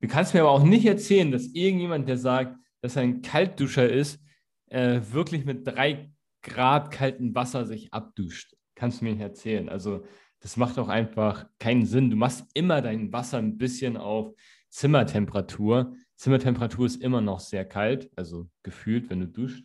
du 0.00 0.08
kannst 0.08 0.34
mir 0.34 0.40
aber 0.40 0.50
auch 0.50 0.62
nicht 0.62 0.86
erzählen, 0.86 1.30
dass 1.30 1.46
irgendjemand, 1.46 2.08
der 2.08 2.16
sagt, 2.16 2.56
dass 2.80 2.96
er 2.96 3.02
ein 3.02 3.22
Kaltduscher 3.22 3.88
ist, 3.88 4.20
äh, 4.66 5.00
wirklich 5.10 5.44
mit 5.44 5.66
drei 5.66 6.12
Grad 6.42 6.90
kaltem 6.90 7.34
Wasser 7.34 7.66
sich 7.66 7.92
abduscht. 7.92 8.56
Kannst 8.74 9.00
du 9.00 9.04
mir 9.04 9.12
nicht 9.12 9.20
erzählen. 9.20 9.68
Also 9.68 10.04
das 10.40 10.56
macht 10.56 10.78
auch 10.78 10.88
einfach 10.88 11.46
keinen 11.58 11.84
Sinn. 11.84 12.08
Du 12.08 12.16
machst 12.16 12.46
immer 12.54 12.80
dein 12.80 13.12
Wasser 13.12 13.38
ein 13.38 13.58
bisschen 13.58 13.96
auf 13.96 14.34
Zimmertemperatur. 14.70 15.94
Zimmertemperatur 16.16 16.86
ist 16.86 17.02
immer 17.02 17.20
noch 17.20 17.40
sehr 17.40 17.66
kalt, 17.66 18.10
also 18.16 18.48
gefühlt, 18.62 19.10
wenn 19.10 19.20
du 19.20 19.28
duscht. 19.28 19.64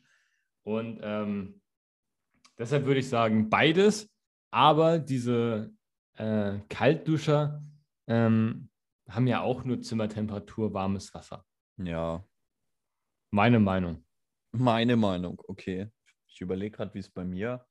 Und 0.65 0.99
ähm, 1.03 1.61
deshalb 2.57 2.85
würde 2.85 2.99
ich 2.99 3.07
sagen, 3.07 3.49
beides. 3.49 4.09
Aber 4.51 4.99
diese 4.99 5.71
äh, 6.17 6.59
Kaltduscher 6.69 7.61
ähm, 8.07 8.69
haben 9.07 9.27
ja 9.27 9.41
auch 9.41 9.63
nur 9.63 9.81
Zimmertemperatur, 9.81 10.73
warmes 10.73 11.13
Wasser. 11.13 11.45
Ja. 11.77 12.25
Meine 13.31 13.59
Meinung. 13.59 14.03
Meine 14.51 14.95
Meinung, 14.95 15.41
okay. 15.47 15.91
Ich 16.27 16.41
überlege 16.41 16.77
gerade, 16.77 16.93
wie 16.93 16.99
es 16.99 17.09
bei 17.09 17.23
mir 17.23 17.65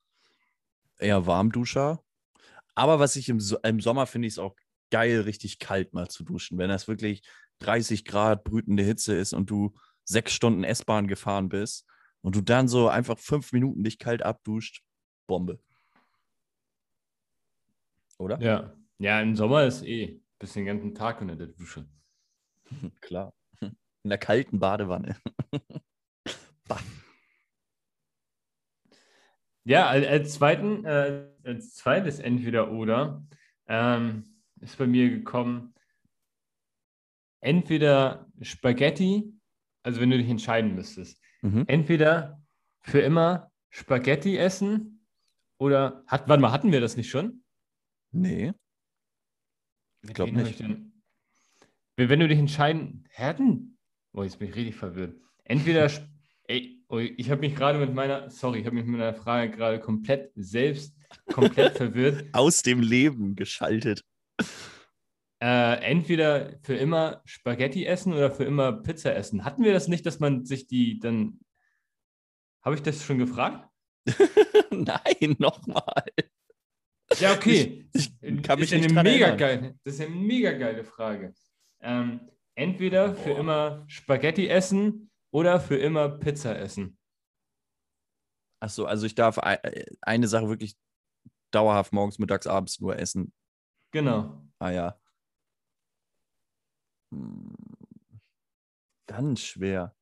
eher 0.97 1.25
Warmduscher. 1.25 2.01
Aber 2.75 2.99
was 2.99 3.15
ich 3.15 3.27
im, 3.29 3.39
so 3.39 3.57
im 3.63 3.81
Sommer 3.81 4.05
finde 4.05 4.27
es 4.27 4.39
auch 4.39 4.55
geil, 4.89 5.21
richtig 5.21 5.59
kalt 5.59 5.93
mal 5.93 6.07
zu 6.07 6.23
duschen. 6.23 6.57
Wenn 6.57 6.69
das 6.69 6.87
wirklich 6.87 7.27
30 7.59 8.05
Grad 8.05 8.43
brütende 8.43 8.83
Hitze 8.83 9.15
ist 9.15 9.33
und 9.33 9.49
du 9.49 9.73
sechs 10.05 10.33
Stunden 10.33 10.63
S-Bahn 10.63 11.07
gefahren 11.07 11.49
bist 11.49 11.85
und 12.25 12.35
du 12.35 12.41
dann 12.41 12.67
so 12.67 12.87
einfach 12.87 13.19
fünf 13.19 13.53
Minuten 13.53 13.83
dich 13.83 13.99
kalt 13.99 14.23
abduscht, 14.23 14.83
Bombe. 15.27 15.59
Oder? 18.17 18.41
Ja. 18.41 18.75
Ja, 18.97 19.21
im 19.21 19.35
Sommer 19.35 19.65
ist 19.65 19.83
eh 19.83 20.19
bis 20.39 20.53
den 20.53 20.65
ganzen 20.65 20.95
Tag 20.95 21.21
unter 21.21 21.35
der 21.35 21.47
Dusche. 21.47 21.87
Klar. 23.01 23.31
In 23.61 24.09
der 24.09 24.17
kalten 24.17 24.59
Badewanne. 24.59 25.17
bah. 26.67 26.79
Ja, 29.63 29.87
als, 29.87 30.33
zweiten, 30.33 30.83
äh, 30.83 31.27
als 31.43 31.75
zweites 31.75 32.17
entweder 32.17 32.71
oder 32.71 33.23
ähm, 33.67 34.41
ist 34.61 34.79
bei 34.79 34.87
mir 34.87 35.11
gekommen, 35.11 35.75
entweder 37.41 38.27
Spaghetti, 38.41 39.31
also 39.83 40.01
wenn 40.01 40.09
du 40.09 40.17
dich 40.17 40.29
entscheiden 40.29 40.73
müsstest, 40.73 41.21
mhm. 41.45 41.63
entweder 41.67 42.41
für 42.81 42.99
immer 42.99 43.51
Spaghetti 43.69 44.37
essen 44.37 45.05
oder 45.57 46.03
hat, 46.07 46.27
warte 46.27 46.41
mal, 46.41 46.51
hatten 46.51 46.71
wir 46.71 46.81
das 46.81 46.97
nicht 46.97 47.09
schon? 47.09 47.43
Nee. 48.11 48.53
Ich 50.03 50.13
glaube 50.13 50.31
nicht. 50.33 50.63
Wenn 51.97 52.19
du 52.19 52.27
dich 52.27 52.39
entscheiden 52.39 53.05
hätten, 53.09 53.77
oh, 54.13 54.23
jetzt 54.23 54.39
bin 54.39 54.49
ich 54.49 54.55
richtig 54.55 54.75
verwirrt. 54.75 55.15
Entweder, 55.43 55.89
ey, 56.47 56.83
oh, 56.89 56.99
ich 56.99 57.29
habe 57.29 57.41
mich 57.41 57.55
gerade 57.55 57.79
mit 57.79 57.93
meiner, 57.93 58.29
sorry, 58.29 58.59
ich 58.59 58.65
habe 58.65 58.75
mich 58.75 58.85
mit 58.85 58.97
meiner 58.97 59.13
Frage 59.13 59.51
gerade 59.51 59.79
komplett 59.79 60.31
selbst 60.35 60.95
komplett 61.31 61.77
verwirrt. 61.77 62.25
Aus 62.33 62.61
dem 62.61 62.81
Leben 62.81 63.35
geschaltet. 63.35 64.03
Äh, 65.41 65.81
entweder 65.83 66.57
für 66.63 66.75
immer 66.75 67.21
Spaghetti 67.25 67.85
essen 67.85 68.13
oder 68.13 68.31
für 68.31 68.45
immer 68.45 68.71
Pizza 68.71 69.15
essen. 69.15 69.43
Hatten 69.43 69.63
wir 69.63 69.73
das 69.73 69.87
nicht, 69.87 70.05
dass 70.05 70.19
man 70.19 70.45
sich 70.45 70.67
die 70.67 70.99
dann. 70.99 71.39
Habe 72.63 72.75
ich 72.75 72.81
das 72.81 73.03
schon 73.03 73.19
gefragt? 73.19 73.69
Nein, 74.71 75.35
nochmal. 75.37 76.03
Ja, 77.19 77.33
okay. 77.33 77.87
Ich, 77.93 78.11
ich 78.21 78.43
kann 78.43 78.59
mich 78.59 78.71
ist 78.71 78.81
nicht 78.81 78.97
eine 78.97 79.03
mega 79.09 79.27
erinnern. 79.27 79.37
geile, 79.37 79.79
Das 79.83 79.95
ist 79.95 80.01
eine 80.01 80.15
mega 80.15 80.51
geile 80.53 80.83
Frage. 80.83 81.33
Ähm, 81.81 82.31
entweder 82.55 83.09
Boah. 83.09 83.15
für 83.15 83.31
immer 83.31 83.83
Spaghetti 83.87 84.47
essen 84.47 85.11
oder 85.31 85.59
für 85.59 85.77
immer 85.77 86.09
Pizza 86.09 86.57
essen. 86.57 86.97
Achso, 88.61 88.85
also 88.85 89.05
ich 89.05 89.15
darf 89.15 89.37
eine 90.01 90.27
Sache 90.27 90.49
wirklich 90.49 90.75
dauerhaft 91.51 91.93
morgens, 91.93 92.19
mittags, 92.19 92.47
abends 92.47 92.79
nur 92.79 92.97
essen. 92.97 93.33
Genau. 93.91 94.41
Ah 94.59 94.71
ja. 94.71 94.99
Hm. 97.15 97.55
Ganz 99.07 99.41
schwer. 99.41 99.95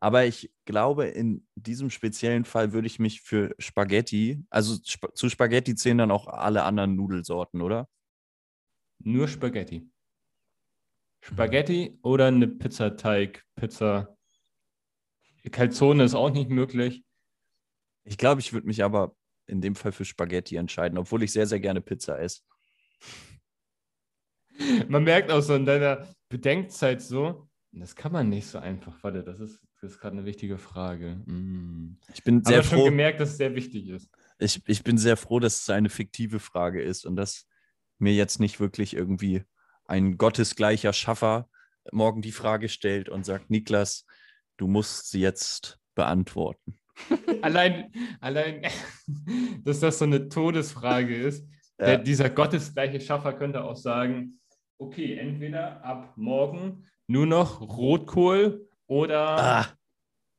Aber 0.00 0.26
ich 0.26 0.52
glaube, 0.64 1.06
in 1.06 1.46
diesem 1.56 1.90
speziellen 1.90 2.44
Fall 2.44 2.72
würde 2.72 2.86
ich 2.86 3.00
mich 3.00 3.20
für 3.20 3.54
Spaghetti, 3.58 4.44
also 4.48 4.74
sp 4.78 5.10
zu 5.14 5.28
Spaghetti 5.28 5.74
zählen 5.74 5.98
dann 5.98 6.12
auch 6.12 6.28
alle 6.28 6.62
anderen 6.62 6.94
Nudelsorten, 6.94 7.62
oder? 7.62 7.88
Nur 9.00 9.26
Spaghetti. 9.26 9.90
Spaghetti 11.20 11.98
oder 12.02 12.26
eine 12.26 12.46
Pizzateig, 12.46 13.44
Pizza. 13.56 14.16
Calzone 15.50 16.04
ist 16.04 16.14
auch 16.14 16.30
nicht 16.30 16.50
möglich. 16.50 17.04
Ich 18.04 18.18
glaube, 18.18 18.40
ich 18.40 18.52
würde 18.52 18.66
mich 18.66 18.84
aber 18.84 19.16
in 19.46 19.60
dem 19.60 19.74
Fall 19.74 19.92
für 19.92 20.04
Spaghetti 20.04 20.56
entscheiden, 20.56 20.98
obwohl 20.98 21.22
ich 21.22 21.32
sehr, 21.32 21.46
sehr 21.46 21.60
gerne 21.60 21.80
Pizza 21.80 22.20
esse. 22.20 22.42
Man 24.88 25.04
merkt 25.04 25.30
auch 25.30 25.40
so 25.40 25.54
in 25.54 25.64
deiner 25.64 26.06
Bedenkzeit 26.28 27.02
so, 27.02 27.48
das 27.72 27.94
kann 27.94 28.12
man 28.12 28.28
nicht 28.28 28.46
so 28.46 28.58
einfach. 28.58 29.02
Warte, 29.02 29.22
das 29.22 29.40
ist, 29.40 29.60
das 29.80 29.92
ist 29.92 30.00
gerade 30.00 30.16
eine 30.16 30.24
wichtige 30.24 30.58
Frage. 30.58 31.16
Mm. 31.26 31.98
Ich 32.12 32.24
bin 32.24 32.42
sehr 32.44 32.58
Aber 32.58 32.64
froh. 32.64 32.76
schon 32.76 32.84
gemerkt, 32.86 33.20
dass 33.20 33.30
es 33.30 33.36
sehr 33.36 33.54
wichtig 33.54 33.88
ist. 33.88 34.10
Ich, 34.38 34.62
ich 34.66 34.82
bin 34.82 34.98
sehr 34.98 35.16
froh, 35.16 35.40
dass 35.40 35.62
es 35.62 35.70
eine 35.70 35.90
fiktive 35.90 36.40
Frage 36.40 36.82
ist 36.82 37.04
und 37.04 37.16
dass 37.16 37.46
mir 37.98 38.14
jetzt 38.14 38.40
nicht 38.40 38.60
wirklich 38.60 38.94
irgendwie 38.94 39.42
ein 39.84 40.18
gottesgleicher 40.18 40.92
Schaffer 40.92 41.48
morgen 41.92 42.22
die 42.22 42.32
Frage 42.32 42.68
stellt 42.68 43.08
und 43.08 43.24
sagt, 43.24 43.50
Niklas, 43.50 44.04
du 44.56 44.66
musst 44.66 45.10
sie 45.10 45.20
jetzt 45.20 45.78
beantworten. 45.94 46.78
allein, 47.42 47.92
allein, 48.20 48.62
dass 49.64 49.80
das 49.80 49.98
so 49.98 50.04
eine 50.04 50.28
Todesfrage 50.28 51.16
ist. 51.16 51.46
Ja. 51.78 51.86
Der, 51.86 51.98
dieser 51.98 52.28
gottesgleiche 52.30 53.00
Schaffer 53.00 53.32
könnte 53.32 53.64
auch 53.64 53.76
sagen, 53.76 54.37
okay, 54.78 55.16
entweder 55.16 55.84
ab 55.84 56.12
morgen 56.16 56.86
nur 57.06 57.26
noch 57.26 57.60
Rotkohl 57.60 58.68
oder 58.86 59.38
ah. 59.38 59.66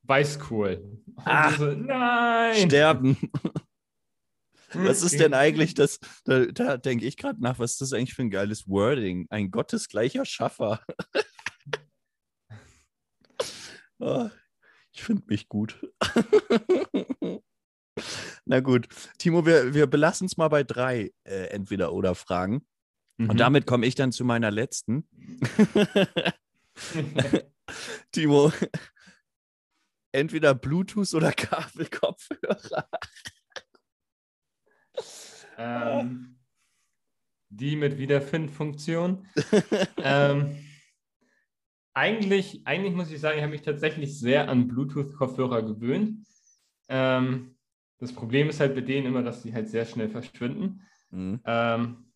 Weißkohl. 0.04 1.04
Ah. 1.17 1.52
So, 1.52 1.65
nein! 1.71 2.67
Sterben. 2.67 3.17
Was 4.73 5.02
ist 5.02 5.19
denn 5.19 5.34
eigentlich 5.34 5.73
das? 5.73 5.99
Da, 6.25 6.45
da 6.45 6.78
denke 6.78 7.06
ich 7.06 7.17
gerade 7.17 7.41
nach, 7.41 7.60
was 7.60 7.71
ist 7.71 7.82
das 7.82 7.93
eigentlich 7.93 8.13
für 8.13 8.21
ein 8.21 8.30
geiles 8.30 8.67
Wording? 8.67 9.25
Ein 9.30 9.52
gottesgleicher 9.52 10.25
Schaffer. 10.25 10.82
oh, 13.99 14.30
ich 14.91 15.04
finde 15.04 15.23
mich 15.28 15.49
gut. 15.49 15.80
Na 18.45 18.62
gut, 18.62 18.88
Timo, 19.17 19.45
wir, 19.45 19.73
wir 19.73 19.88
belassen 19.88 20.25
es 20.25 20.38
mal 20.38 20.47
bei 20.47 20.63
drei 20.63 21.12
äh, 21.23 21.47
Entweder-Oder-Fragen. 21.47 22.65
Mhm. 23.19 23.29
Und 23.29 23.39
damit 23.39 23.67
komme 23.67 23.86
ich 23.86 23.95
dann 23.95 24.12
zu 24.13 24.23
meiner 24.23 24.49
letzten. 24.49 25.03
Timo, 28.12 28.51
entweder 30.13 30.55
Bluetooth 30.55 31.13
oder 31.13 31.34
Kabelkopfhörer. 31.34 32.89
Ähm, 35.58 36.39
die 37.49 37.75
mit 37.75 37.97
Wiederfindfunktion. 37.97 39.27
ähm, 39.97 40.55
eigentlich, 41.94 42.62
eigentlich 42.65 42.96
muss 42.96 43.12
ich 43.12 43.19
sagen, 43.19 43.37
ich 43.37 43.44
habe 43.44 43.52
mich 43.52 43.63
tatsächlich 43.63 44.17
sehr 44.17 44.48
an 44.48 44.69
Bluetooth-Kopfhörer 44.69 45.63
gewöhnt. 45.63 46.25
Ähm, 46.87 47.58
das 47.98 48.13
Problem 48.13 48.48
ist 48.48 48.62
halt 48.62 48.75
bei 48.75 48.81
denen 48.81 49.08
immer, 49.08 49.23
dass 49.23 49.44
sie 49.44 49.54
halt 49.54 49.67
sehr 49.67 49.85
schnell 49.85 50.08
verschwinden. 50.08 50.87
Mhm. 51.12 51.41
Ähm, 51.44 52.08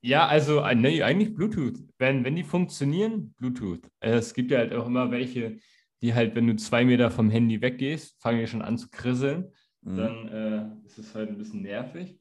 ja, 0.00 0.26
also 0.26 0.60
äh, 0.60 0.74
nee, 0.74 1.02
eigentlich 1.02 1.34
Bluetooth. 1.34 1.78
Wenn, 1.98 2.24
wenn 2.24 2.36
die 2.36 2.44
funktionieren, 2.44 3.34
Bluetooth. 3.34 3.82
Äh, 4.00 4.12
es 4.12 4.34
gibt 4.34 4.50
ja 4.50 4.58
halt 4.58 4.72
auch 4.72 4.86
immer 4.86 5.10
welche, 5.10 5.58
die 6.02 6.14
halt, 6.14 6.34
wenn 6.34 6.46
du 6.46 6.56
zwei 6.56 6.84
Meter 6.84 7.10
vom 7.10 7.30
Handy 7.30 7.60
weggehst, 7.60 8.20
fangen 8.20 8.40
die 8.40 8.46
schon 8.46 8.62
an 8.62 8.78
zu 8.78 8.88
krisseln. 8.90 9.52
Mhm. 9.82 9.96
Dann 9.96 10.28
äh, 10.28 10.86
ist 10.86 10.98
es 10.98 11.14
halt 11.14 11.30
ein 11.30 11.38
bisschen 11.38 11.62
nervig. 11.62 12.18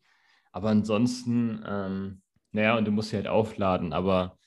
Aber 0.51 0.69
ansonsten, 0.69 1.63
ähm, 1.67 2.21
naja, 2.51 2.77
und 2.77 2.85
du 2.85 2.91
musst 2.91 3.09
sie 3.09 3.17
halt 3.17 3.27
aufladen. 3.27 3.93
Aber 3.93 4.37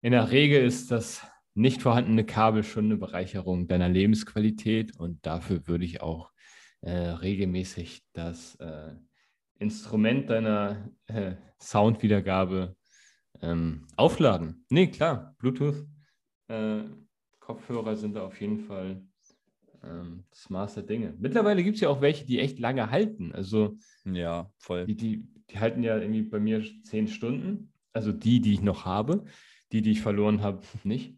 in 0.00 0.12
der 0.12 0.30
Regel 0.30 0.64
ist 0.64 0.90
das 0.90 1.26
nicht 1.54 1.82
vorhandene 1.82 2.24
Kabel 2.24 2.62
schon 2.62 2.86
eine 2.86 2.96
Bereicherung 2.96 3.68
deiner 3.68 3.88
Lebensqualität 3.88 4.96
und 4.96 5.26
dafür 5.26 5.66
würde 5.66 5.84
ich 5.84 6.00
auch 6.00 6.30
äh, 6.80 6.90
regelmäßig 6.90 8.02
das 8.14 8.54
äh, 8.56 8.92
Instrument 9.60 10.28
deiner 10.28 10.90
äh, 11.06 11.36
Soundwiedergabe 11.60 12.74
ähm, 13.40 13.86
aufladen. 13.96 14.64
Nee, 14.70 14.88
klar, 14.88 15.36
Bluetooth. 15.38 15.86
Äh, 16.48 16.82
Kopfhörer 17.38 17.94
sind 17.96 18.14
da 18.16 18.22
auf 18.22 18.40
jeden 18.40 18.58
Fall 18.60 19.06
ähm, 19.84 20.24
das 20.30 20.50
Maß 20.50 20.74
der 20.74 20.82
Dinge. 20.82 21.14
Mittlerweile 21.18 21.62
gibt 21.62 21.76
es 21.76 21.80
ja 21.82 21.88
auch 21.88 22.00
welche, 22.00 22.24
die 22.26 22.40
echt 22.40 22.58
lange 22.58 22.90
halten. 22.90 23.32
Also 23.32 23.76
Ja, 24.04 24.50
voll. 24.58 24.86
die, 24.86 24.96
die, 24.96 25.28
die 25.50 25.58
halten 25.58 25.82
ja 25.82 25.96
irgendwie 25.98 26.22
bei 26.22 26.40
mir 26.40 26.62
zehn 26.82 27.06
Stunden. 27.06 27.72
Also 27.92 28.12
die, 28.12 28.40
die 28.40 28.54
ich 28.54 28.62
noch 28.62 28.84
habe. 28.84 29.24
Die, 29.72 29.82
die 29.82 29.92
ich 29.92 30.00
verloren 30.00 30.42
habe, 30.42 30.62
nicht. 30.82 31.16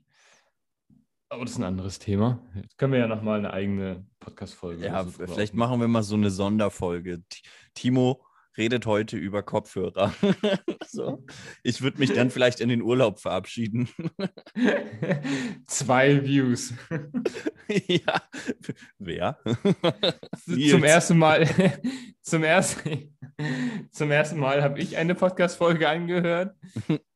Aber 1.30 1.43
das 1.45 1.53
ist 1.53 1.59
ein 1.59 1.64
anderes 1.64 1.99
Thema. 1.99 2.47
Jetzt 2.55 2.76
können 2.76 2.93
wir 2.93 3.01
ja 3.01 3.07
nochmal 3.09 3.38
eine 3.38 3.53
eigene 3.55 4.07
Podcast-Folge. 4.20 4.84
Ja, 4.84 5.05
vielleicht 5.07 5.55
machen 5.55 5.80
wir 5.80 5.88
mal 5.88 6.03
so 6.03 6.16
eine 6.16 6.30
Sonderfolge. 6.30 7.22
Ti- 7.30 7.43
Timo 7.72 8.22
redet 8.57 8.86
heute 8.86 9.16
über 9.16 9.42
Kopfhörer. 9.42 10.14
so. 10.88 11.24
Ich 11.62 11.82
würde 11.82 11.98
mich 11.98 12.12
dann 12.12 12.30
vielleicht 12.30 12.61
in 12.61 12.68
den 12.68 12.82
Urlaub 12.82 13.20
verabschieden. 13.20 13.88
Zwei 15.66 16.24
Views. 16.24 16.74
ja. 17.86 18.22
Wer? 18.98 19.38
zum 20.46 20.84
ersten 20.84 21.18
Mal, 21.18 21.48
zum 22.20 22.44
ersten, 22.44 23.16
zum 23.90 24.11
ersten 24.11 24.38
Mal 24.38 24.62
habe 24.62 24.80
ich 24.80 24.96
eine 24.96 25.14
Podcast-Folge 25.14 25.88
angehört. 25.88 26.57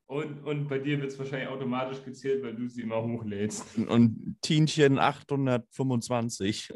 Und, 0.07 0.43
und 0.43 0.69
bei 0.69 0.79
dir 0.79 0.99
wird 1.01 1.11
es 1.11 1.19
wahrscheinlich 1.19 1.49
automatisch 1.49 2.03
gezählt, 2.03 2.41
weil 2.41 2.55
du 2.55 2.67
sie 2.67 2.81
immer 2.81 3.03
hochlädst. 3.03 3.77
Und 3.77 4.37
Tienchen 4.41 4.99
825. 4.99 6.73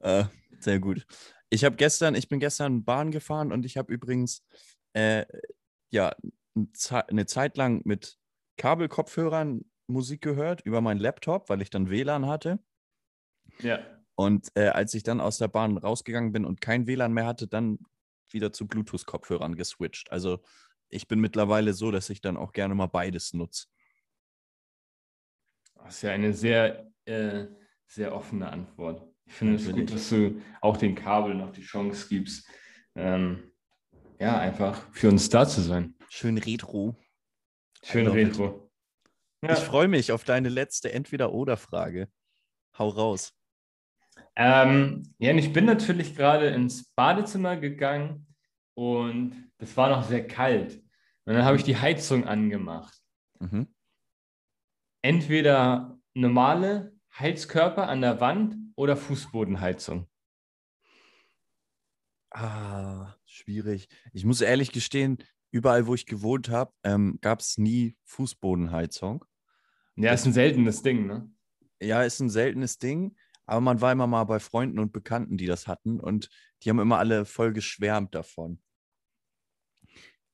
Äh, 0.00 0.24
sehr 0.60 0.78
gut. 0.78 1.06
Ich 1.50 1.64
habe 1.64 1.76
gestern, 1.76 2.14
ich 2.14 2.28
bin 2.28 2.40
gestern 2.40 2.84
Bahn 2.84 3.10
gefahren 3.10 3.52
und 3.52 3.66
ich 3.66 3.76
habe 3.76 3.92
übrigens 3.92 4.44
äh, 4.92 5.26
ja 5.90 6.14
eine 7.08 7.26
Zeit 7.26 7.56
lang 7.56 7.82
mit 7.84 8.18
Kabelkopfhörern 8.56 9.64
Musik 9.88 10.22
gehört 10.22 10.62
über 10.62 10.80
meinen 10.80 11.00
Laptop, 11.00 11.48
weil 11.48 11.62
ich 11.62 11.70
dann 11.70 11.90
WLAN 11.90 12.26
hatte. 12.26 12.60
ja. 13.58 13.80
Und 14.14 14.48
äh, 14.54 14.68
als 14.68 14.92
ich 14.92 15.02
dann 15.02 15.18
aus 15.20 15.38
der 15.38 15.48
Bahn 15.48 15.78
rausgegangen 15.78 16.32
bin 16.32 16.44
und 16.44 16.60
kein 16.60 16.86
WLAN 16.86 17.12
mehr 17.12 17.26
hatte, 17.26 17.48
dann 17.48 17.78
wieder 18.28 18.52
zu 18.52 18.68
Bluetooth-Kopfhörern 18.68 19.56
geswitcht. 19.56 20.12
Also 20.12 20.40
ich 20.90 21.08
bin 21.08 21.20
mittlerweile 21.20 21.72
so, 21.72 21.90
dass 21.90 22.10
ich 22.10 22.20
dann 22.20 22.36
auch 22.36 22.52
gerne 22.52 22.74
mal 22.74 22.86
beides 22.86 23.32
nutze. 23.32 23.66
Das 25.74 25.96
ist 25.96 26.02
ja 26.02 26.10
eine 26.10 26.34
sehr, 26.34 26.92
äh, 27.06 27.46
sehr 27.86 28.14
offene 28.14 28.50
Antwort. 28.50 29.09
Ich 29.30 29.36
finde 29.36 29.54
es 29.54 29.70
gut, 29.70 29.92
dass 29.92 30.08
du 30.08 30.42
auch 30.60 30.76
den 30.76 30.96
Kabel 30.96 31.36
noch 31.36 31.52
die 31.52 31.62
Chance 31.62 32.08
gibst, 32.08 32.50
ähm, 32.96 33.52
ja, 34.18 34.36
einfach 34.38 34.92
für 34.92 35.08
uns 35.08 35.30
da 35.30 35.46
zu 35.46 35.60
sein. 35.60 35.94
Schön 36.08 36.36
retro. 36.36 36.96
Schön 37.84 38.08
retro. 38.08 38.70
Ja. 39.42 39.52
Ich 39.52 39.60
freue 39.60 39.86
mich 39.86 40.10
auf 40.10 40.24
deine 40.24 40.48
letzte 40.48 40.92
Entweder-Oder-Frage. 40.92 42.08
Hau 42.76 42.88
raus. 42.88 43.32
Ähm, 44.34 45.14
ja, 45.18 45.32
ich 45.32 45.52
bin 45.52 45.64
natürlich 45.64 46.16
gerade 46.16 46.48
ins 46.48 46.92
Badezimmer 46.94 47.56
gegangen 47.56 48.26
und 48.74 49.52
es 49.58 49.76
war 49.76 49.90
noch 49.90 50.02
sehr 50.02 50.26
kalt. 50.26 50.82
Und 51.24 51.34
dann 51.34 51.44
habe 51.44 51.56
ich 51.56 51.62
die 51.62 51.76
Heizung 51.76 52.26
angemacht. 52.26 52.98
Mhm. 53.38 53.72
Entweder 55.02 55.98
normale 56.14 56.92
Heizkörper 57.16 57.88
an 57.88 58.00
der 58.00 58.20
Wand 58.20 58.59
oder 58.80 58.96
Fußbodenheizung. 58.96 60.08
Ah, 62.30 63.14
schwierig. 63.26 63.88
Ich 64.14 64.24
muss 64.24 64.40
ehrlich 64.40 64.72
gestehen, 64.72 65.18
überall, 65.50 65.86
wo 65.86 65.94
ich 65.94 66.06
gewohnt 66.06 66.48
habe, 66.48 66.72
ähm, 66.82 67.18
gab 67.20 67.40
es 67.40 67.58
nie 67.58 67.98
Fußbodenheizung. 68.04 69.26
Ja, 69.96 70.14
ist 70.14 70.24
ein 70.24 70.32
seltenes 70.32 70.82
Ding, 70.82 71.06
ne? 71.06 71.30
Ja, 71.78 72.02
ist 72.04 72.20
ein 72.20 72.30
seltenes 72.30 72.78
Ding, 72.78 73.16
aber 73.44 73.60
man 73.60 73.82
war 73.82 73.92
immer 73.92 74.06
mal 74.06 74.24
bei 74.24 74.38
Freunden 74.38 74.78
und 74.78 74.94
Bekannten, 74.94 75.36
die 75.36 75.46
das 75.46 75.66
hatten 75.66 76.00
und 76.00 76.30
die 76.62 76.70
haben 76.70 76.78
immer 76.78 76.98
alle 76.98 77.26
voll 77.26 77.52
geschwärmt 77.52 78.14
davon. 78.14 78.62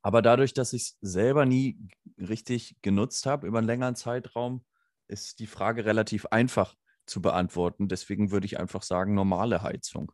Aber 0.03 0.22
dadurch, 0.22 0.55
dass 0.55 0.72
ich 0.72 0.82
es 0.82 0.99
selber 1.01 1.47
nie 1.47 1.80
richtig 2.16 2.76
genutzt 2.80 3.26
habe 3.26 3.49
über 3.49 3.59
einen 3.59 3.66
längeren 3.66 3.97
Zeitraum, 3.97 4.64
ist 5.09 5.40
die 5.40 5.49
Frage 5.49 5.84
relativ 5.84 6.26
einfach 6.26 6.76
zu 7.07 7.23
beantworten. 7.23 7.89
Deswegen 7.89 8.31
würde 8.31 8.47
ich 8.47 8.59
einfach 8.59 8.83
sagen, 8.83 9.15
normale 9.15 9.63
Heizung. 9.63 10.13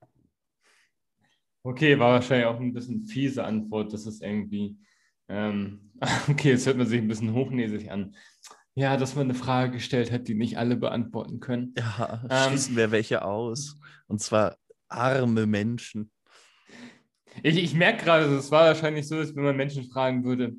Okay, 1.65 1.99
war 1.99 2.13
wahrscheinlich 2.15 2.47
auch 2.47 2.59
ein 2.59 2.73
bisschen 2.73 3.07
fiese 3.07 3.45
Antwort. 3.45 3.93
Das 3.93 4.07
ist 4.07 4.23
irgendwie, 4.23 4.77
ähm, 5.29 5.93
okay, 6.29 6.51
jetzt 6.51 6.67
hört 6.67 6.77
man 6.77 6.87
sich 6.87 7.01
ein 7.01 7.09
bisschen 7.09 7.33
hochnäsig 7.33 7.91
an. 7.91 8.17
Ja, 8.75 8.97
dass 8.97 9.15
man 9.15 9.25
eine 9.25 9.35
Frage 9.35 9.73
gestellt 9.73 10.11
hat, 10.11 10.29
die 10.29 10.35
nicht 10.35 10.57
alle 10.59 10.77
beantworten 10.77 11.41
können. 11.41 11.75
Ja, 11.77 12.25
Ähm. 12.31 12.49
schließen 12.49 12.77
wir 12.77 12.91
welche 12.91 13.23
aus. 13.25 13.79
Und 14.09 14.21
zwar 14.21 14.57
arme 14.89 15.47
Menschen. 15.47 16.11
Ich, 17.43 17.57
ich 17.57 17.75
merke 17.75 18.05
gerade, 18.05 18.27
es 18.37 18.51
war 18.51 18.67
wahrscheinlich 18.67 19.07
so, 19.09 19.17
als 19.17 19.35
wenn 19.35 19.45
man 19.45 19.57
Menschen 19.57 19.85
fragen 19.85 20.25
würde, 20.25 20.55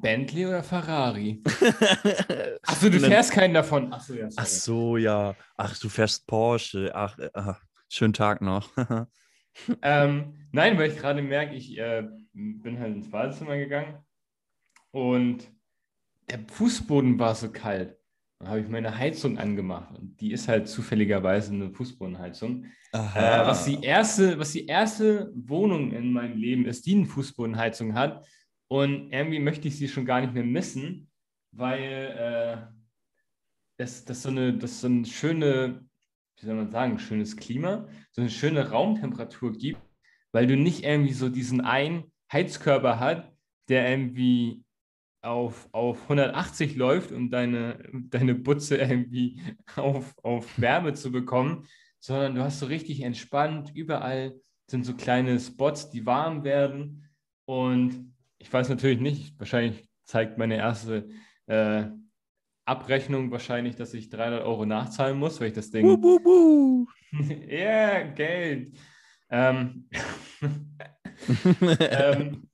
Bentley 0.00 0.46
oder 0.46 0.62
Ferrari? 0.62 1.42
Achso, 2.62 2.90
du 2.90 2.98
fährst 2.98 3.32
keinen 3.32 3.54
davon. 3.54 3.92
Achso, 3.92 4.14
ja, 4.14 4.28
Ach 4.36 4.46
sorry. 4.46 4.48
so, 4.48 4.96
ja. 4.96 5.34
Ach, 5.56 5.78
du 5.78 5.88
fährst 5.88 6.26
Porsche. 6.26 6.90
Ach, 6.94 7.18
äh, 7.18 7.30
ach 7.32 7.60
schönen 7.88 8.12
Tag 8.12 8.40
noch. 8.40 8.70
Ähm, 9.82 10.34
nein, 10.50 10.76
weil 10.78 10.90
ich 10.90 10.98
gerade 10.98 11.22
merke, 11.22 11.54
ich 11.54 11.78
äh, 11.78 12.02
bin 12.32 12.80
halt 12.80 12.96
ins 12.96 13.08
Badezimmer 13.08 13.56
gegangen 13.56 13.98
und 14.90 15.48
der 16.28 16.40
Fußboden 16.48 17.20
war 17.20 17.36
so 17.36 17.52
kalt. 17.52 17.96
Dann 18.40 18.48
habe 18.48 18.60
ich 18.60 18.68
meine 18.68 18.98
Heizung 18.98 19.38
angemacht 19.38 19.96
und 19.96 20.20
die 20.20 20.32
ist 20.32 20.48
halt 20.48 20.68
zufälligerweise 20.68 21.52
eine 21.52 21.70
Fußbodenheizung. 21.70 22.64
Äh, 22.92 22.98
was, 23.46 23.64
die 23.64 23.80
erste, 23.80 24.38
was 24.38 24.50
die 24.52 24.66
erste 24.66 25.32
Wohnung 25.34 25.92
in 25.92 26.12
meinem 26.12 26.36
Leben 26.36 26.66
ist, 26.66 26.84
die 26.86 26.96
eine 26.96 27.06
Fußbodenheizung 27.06 27.94
hat. 27.94 28.26
Und 28.68 29.12
irgendwie 29.12 29.38
möchte 29.38 29.68
ich 29.68 29.76
sie 29.76 29.88
schon 29.88 30.06
gar 30.06 30.20
nicht 30.20 30.34
mehr 30.34 30.44
missen, 30.44 31.10
weil 31.52 31.80
äh, 31.82 32.74
das, 33.76 34.04
das, 34.04 34.22
so 34.22 34.30
eine, 34.30 34.56
das 34.56 34.80
so 34.80 34.86
eine 34.86 35.04
schöne, 35.04 35.84
wie 36.38 36.46
soll 36.46 36.56
man 36.56 36.70
sagen, 36.70 36.98
schönes 36.98 37.36
Klima, 37.36 37.88
so 38.12 38.20
eine 38.20 38.30
schöne 38.30 38.70
Raumtemperatur 38.70 39.52
gibt, 39.52 39.80
weil 40.32 40.46
du 40.46 40.56
nicht 40.56 40.84
irgendwie 40.84 41.12
so 41.12 41.28
diesen 41.28 41.60
einen 41.60 42.12
Heizkörper 42.32 42.98
hast, 42.98 43.30
der 43.68 43.88
irgendwie 43.88 44.64
auf, 45.22 45.68
auf 45.72 46.02
180 46.02 46.76
läuft, 46.76 47.12
um 47.12 47.30
deine, 47.30 47.78
deine 48.10 48.34
Butze 48.34 48.76
irgendwie 48.76 49.40
auf, 49.76 50.14
auf 50.22 50.58
Wärme 50.60 50.94
zu 50.94 51.10
bekommen, 51.10 51.66
sondern 52.00 52.34
du 52.34 52.42
hast 52.42 52.58
so 52.58 52.66
richtig 52.66 53.02
entspannt, 53.02 53.72
überall 53.74 54.34
sind 54.66 54.84
so 54.84 54.94
kleine 54.94 55.38
Spots, 55.40 55.90
die 55.90 56.06
warm 56.06 56.44
werden. 56.44 57.08
Und 57.46 58.13
ich 58.44 58.52
weiß 58.52 58.68
natürlich 58.68 59.00
nicht, 59.00 59.38
wahrscheinlich 59.38 59.88
zeigt 60.04 60.36
meine 60.36 60.56
erste 60.56 61.08
äh, 61.46 61.86
Abrechnung 62.66 63.30
wahrscheinlich, 63.30 63.74
dass 63.74 63.94
ich 63.94 64.10
300 64.10 64.44
Euro 64.44 64.66
nachzahlen 64.66 65.18
muss, 65.18 65.40
weil 65.40 65.48
ich 65.48 65.54
das 65.54 65.70
Ding... 65.70 65.86
Wuh. 65.86 66.86
Ja, 67.48 68.02
Geld. 68.02 68.76
Ähm, 69.30 69.88
ähm, 71.80 72.48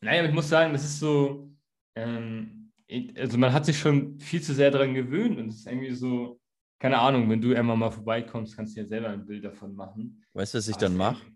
naja, 0.00 0.20
aber 0.20 0.28
ich 0.30 0.34
muss 0.34 0.48
sagen, 0.48 0.72
das 0.72 0.84
ist 0.84 0.98
so, 0.98 1.54
ähm, 1.94 2.72
also 3.14 3.36
man 3.36 3.52
hat 3.52 3.66
sich 3.66 3.78
schon 3.78 4.18
viel 4.18 4.40
zu 4.40 4.54
sehr 4.54 4.70
daran 4.70 4.94
gewöhnt 4.94 5.38
und 5.38 5.48
es 5.48 5.56
ist 5.56 5.66
irgendwie 5.66 5.92
so, 5.92 6.40
keine 6.78 6.98
Ahnung, 6.98 7.28
wenn 7.28 7.42
du 7.42 7.54
einmal 7.54 7.76
mal 7.76 7.90
vorbeikommst, 7.90 8.56
kannst 8.56 8.74
du 8.74 8.80
ja 8.80 8.86
selber 8.86 9.10
ein 9.10 9.26
Bild 9.26 9.44
davon 9.44 9.74
machen. 9.74 10.24
Weißt 10.32 10.54
du, 10.54 10.58
was 10.58 10.68
ich 10.68 10.76
Aber 10.76 10.86
dann 10.86 10.96
mache? 10.96 11.26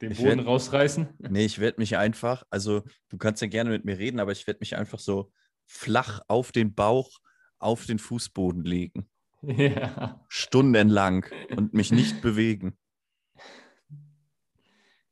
Den 0.00 0.12
Ich 0.12 0.18
Boden 0.18 0.38
werd- 0.38 0.46
rausreißen. 0.46 1.08
Nee, 1.18 1.44
ich 1.44 1.58
werde 1.60 1.80
mich 1.80 1.96
einfach, 1.96 2.44
also 2.50 2.82
du 3.08 3.16
kannst 3.18 3.40
ja 3.42 3.48
gerne 3.48 3.70
mit 3.70 3.84
mir 3.84 3.98
reden, 3.98 4.20
aber 4.20 4.32
ich 4.32 4.46
werde 4.46 4.58
mich 4.60 4.76
einfach 4.76 4.98
so 4.98 5.32
flach 5.66 6.20
auf 6.28 6.52
den 6.52 6.74
Bauch, 6.74 7.10
auf 7.58 7.86
den 7.86 7.98
Fußboden 7.98 8.64
legen. 8.64 9.08
Ja. 9.42 10.24
Stundenlang 10.28 11.26
und 11.56 11.74
mich 11.74 11.92
nicht 11.92 12.22
bewegen. 12.22 12.76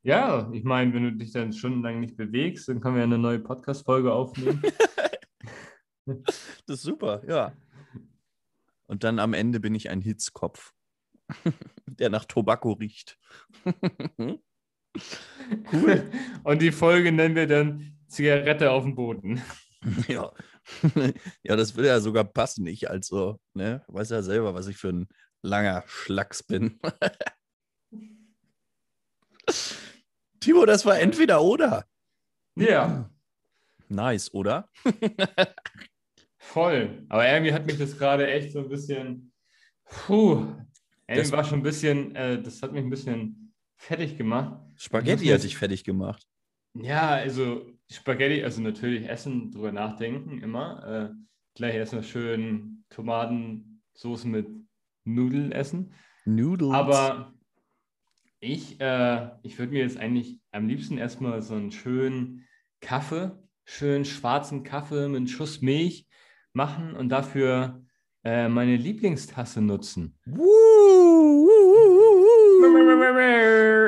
ja, 0.03 0.51
ich 0.53 0.65
meine, 0.65 0.93
wenn 0.95 1.05
du 1.05 1.13
dich 1.13 1.33
dann 1.33 1.53
stundenlang 1.53 2.01
nicht 2.01 2.17
bewegst, 2.17 2.69
dann 2.69 2.81
können 2.81 2.97
wir 2.97 3.03
eine 3.05 3.19
neue 3.19 3.39
Podcast-Folge 3.39 4.13
aufnehmen. 4.13 4.63
Das 6.67 6.79
ist 6.79 6.83
super, 6.83 7.23
ja. 7.29 7.53
Und 8.87 9.05
dann 9.05 9.21
am 9.21 9.35
Ende 9.35 9.61
bin 9.61 9.73
ich 9.77 9.89
ein 9.89 10.01
Hitzkopf, 10.01 10.73
der 11.87 12.11
nach 12.11 12.25
Tobacco 12.25 12.73
riecht. 12.73 13.21
cool. 15.73 16.11
Und 16.45 16.63
die 16.63 16.73
Folge 16.73 17.13
nennen 17.13 17.35
wir 17.35 17.47
dann 17.47 17.97
Zigarette 18.09 18.71
auf 18.71 18.85
dem 18.85 18.95
Boden. 18.95 19.41
Ja. 20.07 20.31
ja, 21.43 21.57
das 21.57 21.75
würde 21.75 21.89
ja 21.89 21.99
sogar 21.99 22.23
passen. 22.23 22.69
Ich 22.69 22.89
also, 22.89 23.41
ne, 23.53 23.83
weiß 23.89 24.11
ja 24.11 24.23
selber, 24.23 24.55
was 24.55 24.69
ich 24.69 24.77
für 24.77 24.91
ein 24.91 25.09
langer 25.43 25.83
Schlacks 25.89 26.45
bin. 26.45 26.79
Timo, 30.39 30.67
das 30.67 30.87
war 30.87 31.01
entweder 31.01 31.43
oder. 31.43 31.85
Ja. 32.55 33.11
Nice, 33.89 34.33
oder? 34.33 34.69
Voll. 36.39 37.07
Aber 37.09 37.29
irgendwie 37.29 37.53
hat 37.53 37.67
mich 37.67 37.79
das 37.79 37.99
gerade 37.99 38.31
echt 38.31 38.53
so 38.53 38.61
ein 38.61 38.69
bisschen. 38.69 39.33
Puh. 39.85 40.47
Irgendwie 41.09 41.23
Das- 41.23 41.33
war 41.33 41.43
schon 41.45 41.59
ein 41.59 41.65
bisschen. 41.65 42.15
Äh, 42.15 42.41
das 42.41 42.63
hat 42.63 42.73
mich 42.73 42.85
ein 42.85 42.91
bisschen 42.91 43.53
fertig 43.77 44.17
gemacht. 44.17 44.61
Spaghetti 44.83 45.27
Ich 45.27 45.33
hat 45.33 45.45
dich 45.45 45.57
fertig 45.57 45.85
gemacht. 45.85 46.27
Ja, 46.75 47.11
also 47.11 47.65
Spaghetti, 47.89 48.43
also 48.43 48.61
natürlich 48.61 49.09
essen, 49.09 49.53
drüber 49.53 49.71
nachdenken, 49.71 50.43
immer. 50.43 51.13
Äh, 51.13 51.15
gleich 51.55 51.77
erstmal 51.77 52.03
schön 52.03 52.85
Tomatensoße 52.91 54.27
mit 54.27 54.49
Nudeln 55.05 55.53
essen. 55.53 55.95
Noodles. 56.25 56.73
Aber 56.73 57.33
ich, 58.41 58.81
äh, 58.81 59.31
ich 59.45 59.57
würde 59.57 59.73
mir 59.73 59.83
jetzt 59.83 59.99
eigentlich 59.99 60.41
am 60.51 60.67
liebsten 60.67 60.99
erstmal 60.99 61.43
so 61.43 61.55
einen 61.55 61.71
schönen 61.71 62.49
Kaffee, 62.81 63.39
schön 63.65 64.05
schwarzen 64.05 64.65
Kaffee 64.65 65.07
mit 65.07 65.17
einem 65.17 65.29
Schuss 65.29 65.63
Milch 65.63 66.09
machen 66.55 66.97
und 66.97 67.09
dafür 67.09 67.85
äh, 68.25 68.49
meine 68.49 68.77
Lieblingstasse 68.77 69.61
nutzen. 69.61 70.19
Woo. 70.27 71.52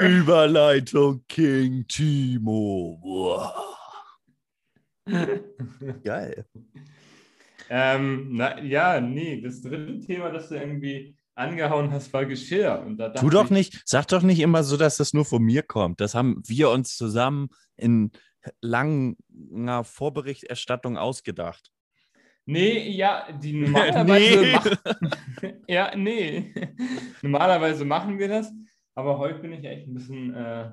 Überleitung 0.01 1.25
King 1.29 1.87
Timo. 1.87 3.01
Geil. 6.05 6.47
ähm, 7.69 8.29
na, 8.33 8.61
ja, 8.63 9.01
nee, 9.01 9.41
das 9.41 9.61
dritte 9.63 10.01
Thema, 10.01 10.31
das 10.31 10.49
du 10.49 10.57
irgendwie 10.57 11.17
angehauen 11.35 11.91
hast, 11.91 12.13
war 12.13 12.27
Geschirr. 12.27 12.85
Tu 13.17 13.31
doch 13.31 13.47
ich, 13.47 13.51
nicht, 13.51 13.83
sag 13.85 14.09
doch 14.09 14.23
nicht 14.23 14.41
immer 14.41 14.63
so, 14.63 14.77
dass 14.77 14.97
das 14.97 15.13
nur 15.13 15.25
von 15.25 15.43
mir 15.43 15.63
kommt. 15.63 16.01
Das 16.01 16.15
haben 16.15 16.43
wir 16.47 16.71
uns 16.71 16.97
zusammen 16.97 17.49
in 17.77 18.13
langer 18.61 19.85
Vorberichterstattung 19.85 20.97
ausgedacht. 20.97 21.71
Nee, 22.47 22.91
ja, 22.91 23.27
die 23.33 23.53
normalerweise 23.61 24.41
Nee. 24.41 24.53
machen. 24.53 24.77
ja, 25.69 25.97
nee. 25.97 26.53
normalerweise 27.23 27.85
machen 27.85 28.19
wir 28.19 28.29
das, 28.29 28.53
aber 28.95 29.19
heute 29.19 29.39
bin 29.41 29.53
ich 29.53 29.65
echt 29.65 29.87
ein 29.89 29.95
bisschen 29.95 30.35
äh, 30.35 30.71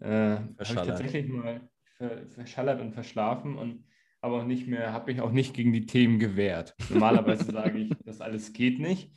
äh, 0.00 0.38
ich 0.60 0.68
tatsächlich 0.72 1.28
mal 1.28 1.60
ver 1.96 2.26
verschallert 2.28 2.80
und 2.80 2.92
verschlafen 2.92 3.56
und 3.56 3.84
aber 4.20 4.40
auch 4.42 4.44
nicht 4.46 4.66
mehr, 4.66 4.92
habe 4.92 5.12
mich 5.12 5.20
auch 5.20 5.30
nicht 5.30 5.54
gegen 5.54 5.72
die 5.72 5.86
Themen 5.86 6.18
gewehrt. 6.18 6.74
Normalerweise 6.90 7.44
sage 7.52 7.78
ich, 7.78 7.92
das 8.04 8.20
alles 8.20 8.52
geht 8.52 8.80
nicht. 8.80 9.12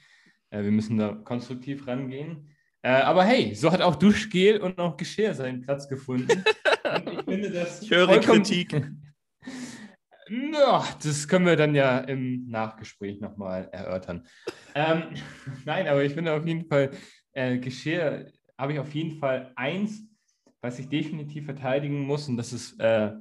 Äh, 0.52 0.64
wir 0.64 0.72
müssen 0.72 0.98
da 0.98 1.14
konstruktiv 1.14 1.88
rangehen. 1.88 2.50
Äh, 2.84 2.92
aber 2.92 3.24
hey, 3.24 3.56
so 3.56 3.72
hat 3.72 3.82
auch 3.82 3.96
Duschgel 3.96 4.60
und 4.62 4.78
auch 4.78 4.96
Geschirr 4.98 5.34
seinen 5.34 5.62
Platz 5.62 5.90
gefunden. 5.90 6.44
Und 7.06 7.14
ich 7.14 7.24
finde 7.24 7.50
das 7.52 7.82
Ich 7.82 7.90
höre 7.92 8.06
vollkommen- 8.08 8.44
Kritik. 8.44 8.92
Ja, 10.30 10.86
das 11.02 11.28
können 11.28 11.46
wir 11.46 11.56
dann 11.56 11.74
ja 11.76 12.00
im 12.00 12.48
Nachgespräch 12.48 13.20
nochmal 13.20 13.70
erörtern. 13.72 14.28
Ähm, 14.76 15.04
nein, 15.66 15.88
aber 15.88 16.04
ich 16.04 16.14
finde 16.14 16.34
auf 16.34 16.46
jeden 16.46 16.66
Fall, 16.66 16.92
äh, 17.34 17.58
Geschirr 17.58 18.32
habe 18.58 18.74
ich 18.74 18.80
auf 18.80 18.94
jeden 18.94 19.18
Fall 19.20 19.52
eins, 19.56 20.04
was 20.62 20.78
ich 20.80 20.90
definitiv 20.90 21.46
verteidigen 21.46 22.02
muss, 22.02 22.28
und 22.28 22.38
das 22.38 22.54
ist 22.54 22.80
äh, 22.80 23.14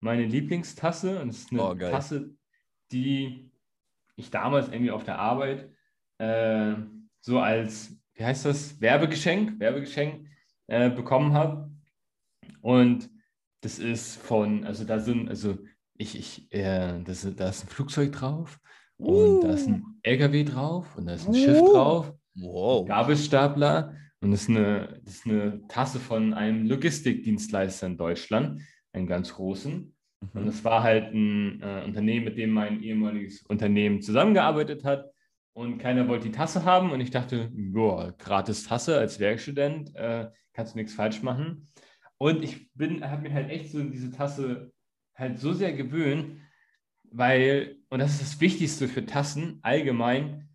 meine 0.00 0.24
Lieblingstasse. 0.24 1.20
Und 1.20 1.28
das 1.28 1.38
ist 1.38 1.52
eine 1.52 1.62
Oh. 1.62 1.74
Tasse, 1.74 2.30
die 2.90 3.50
ich 4.16 4.30
damals 4.30 4.68
irgendwie 4.68 4.90
auf 4.90 5.04
der 5.04 5.18
Arbeit 5.18 5.70
äh, 6.18 6.74
so 7.20 7.40
als, 7.40 7.96
wie 8.14 8.24
heißt 8.24 8.46
das, 8.46 8.80
Werbegeschenk, 8.80 9.60
Werbegeschenk 9.60 10.28
äh, 10.68 10.90
bekommen 10.90 11.34
habe. 11.34 11.70
Und 12.60 13.10
das 13.60 13.78
ist 13.78 14.16
von, 14.16 14.64
also 14.64 14.84
da 14.84 14.98
sind, 14.98 15.28
also 15.28 15.58
ich, 15.98 16.18
ich, 16.18 16.52
äh, 16.52 17.00
das, 17.02 17.26
da 17.36 17.48
ist 17.48 17.64
ein 17.64 17.68
Flugzeug 17.68 18.12
drauf 18.12 18.58
und 18.98 19.40
da 19.42 19.52
ist 19.52 19.66
ein 19.68 19.84
LKW 20.02 20.44
drauf 20.44 20.96
und 20.96 21.06
da 21.06 21.14
ist 21.14 21.26
ein 21.28 21.34
Schiff 21.34 21.60
Uh. 21.60 21.72
drauf, 21.72 22.12
Wow. 22.38 22.86
Gabelstapler 22.86 23.94
und 24.20 24.30
das 24.30 24.42
ist, 24.42 24.50
eine, 24.50 25.00
das 25.04 25.14
ist 25.14 25.26
eine 25.26 25.66
Tasse 25.68 25.98
von 25.98 26.34
einem 26.34 26.66
Logistikdienstleister 26.66 27.86
in 27.86 27.96
Deutschland, 27.96 28.60
einem 28.92 29.06
ganz 29.06 29.32
großen. 29.34 29.92
Und 30.34 30.42
Mhm. 30.42 30.48
es 30.48 30.64
war 30.64 30.82
halt 30.82 31.12
ein 31.14 31.60
äh, 31.62 31.82
Unternehmen, 31.84 32.24
mit 32.24 32.38
dem 32.38 32.50
mein 32.50 32.82
ehemaliges 32.82 33.42
Unternehmen 33.42 34.00
zusammengearbeitet 34.02 34.82
hat. 34.84 35.10
Und 35.52 35.78
keiner 35.78 36.08
wollte 36.08 36.26
die 36.28 36.32
Tasse 36.34 36.64
haben. 36.64 36.90
Und 36.90 37.00
ich 37.00 37.10
dachte, 37.10 37.50
boah, 37.54 38.12
gratis 38.18 38.64
Tasse 38.64 38.98
als 38.98 39.20
Werkstudent, 39.20 39.94
äh, 39.94 40.28
kannst 40.54 40.74
du 40.74 40.78
nichts 40.78 40.94
falsch 40.94 41.22
machen. 41.22 41.68
Und 42.18 42.42
ich 42.42 42.72
bin, 42.72 43.04
habe 43.08 43.22
mir 43.22 43.34
halt 43.34 43.50
echt 43.50 43.70
so 43.70 43.78
in 43.78 43.90
diese 43.92 44.10
Tasse 44.10 44.72
halt 45.16 45.38
so 45.38 45.52
sehr 45.52 45.72
gewöhnt, 45.72 46.40
weil, 47.10 47.76
und 47.88 47.98
das 47.98 48.12
ist 48.12 48.22
das 48.22 48.40
Wichtigste 48.40 48.88
für 48.88 49.06
Tassen 49.06 49.58
allgemein, 49.62 50.48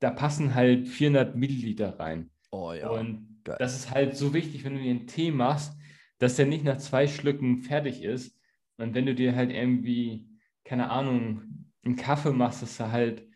da 0.00 0.10
passen 0.10 0.54
halt 0.54 0.88
400 0.88 1.36
Milliliter 1.36 1.98
rein. 1.98 2.30
Oh 2.50 2.72
ja. 2.72 2.88
Und 2.88 3.40
geil. 3.44 3.56
das 3.58 3.74
ist 3.74 3.90
halt 3.90 4.16
so 4.16 4.32
wichtig, 4.32 4.64
wenn 4.64 4.74
du 4.74 4.82
dir 4.82 4.90
einen 4.90 5.06
Tee 5.06 5.30
machst, 5.30 5.76
dass 6.18 6.36
der 6.36 6.46
nicht 6.46 6.64
nach 6.64 6.78
zwei 6.78 7.06
Schlücken 7.06 7.62
fertig 7.62 8.02
ist. 8.02 8.38
Und 8.76 8.94
wenn 8.94 9.06
du 9.06 9.14
dir 9.14 9.34
halt 9.34 9.50
irgendwie, 9.50 10.28
keine 10.64 10.90
Ahnung, 10.90 11.66
einen 11.84 11.96
Kaffee 11.96 12.32
machst, 12.32 12.62
dass 12.62 12.76
da 12.76 12.90
halt, 12.90 13.26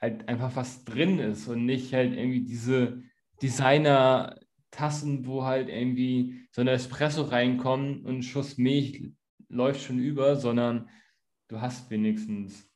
halt 0.00 0.28
einfach 0.28 0.54
was 0.56 0.84
drin 0.84 1.18
ist 1.18 1.48
und 1.48 1.64
nicht 1.64 1.92
halt 1.92 2.14
irgendwie 2.14 2.44
diese 2.44 3.02
Designer-Tassen, 3.42 5.26
wo 5.26 5.44
halt 5.44 5.68
irgendwie 5.68 6.46
so 6.50 6.60
ein 6.60 6.68
Espresso 6.68 7.22
reinkommt 7.22 8.04
und 8.04 8.16
ein 8.16 8.22
Schuss 8.22 8.58
Milch 8.58 9.12
läuft 9.52 9.82
schon 9.82 9.98
über, 9.98 10.36
sondern 10.36 10.88
du 11.48 11.60
hast 11.60 11.90
wenigstens 11.90 12.68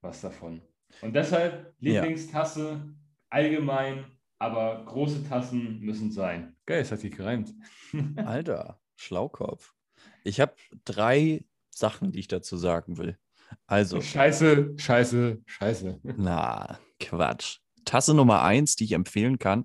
was 0.00 0.20
davon. 0.20 0.62
Und 1.02 1.14
deshalb 1.14 1.74
Ja. 1.80 2.02
Lieblingstasse 2.02 2.94
allgemein, 3.30 4.04
aber 4.38 4.84
große 4.84 5.26
Tassen 5.28 5.80
müssen 5.80 6.10
sein. 6.12 6.56
Geil, 6.66 6.82
es 6.82 6.92
hat 6.92 7.00
sich 7.00 7.14
gereimt. 7.16 7.52
Alter, 8.16 8.80
Schlaukopf. 8.96 9.74
Ich 10.22 10.40
habe 10.40 10.54
drei 10.84 11.44
Sachen, 11.70 12.12
die 12.12 12.20
ich 12.20 12.28
dazu 12.28 12.56
sagen 12.56 12.96
will. 12.98 13.18
Also, 13.66 14.00
Scheiße, 14.00 14.74
scheiße, 14.76 15.42
scheiße. 15.46 16.00
na, 16.16 16.78
Quatsch. 17.00 17.58
Tasse 17.84 18.14
Nummer 18.14 18.42
eins, 18.42 18.76
die 18.76 18.84
ich 18.84 18.92
empfehlen 18.92 19.38
kann, 19.38 19.64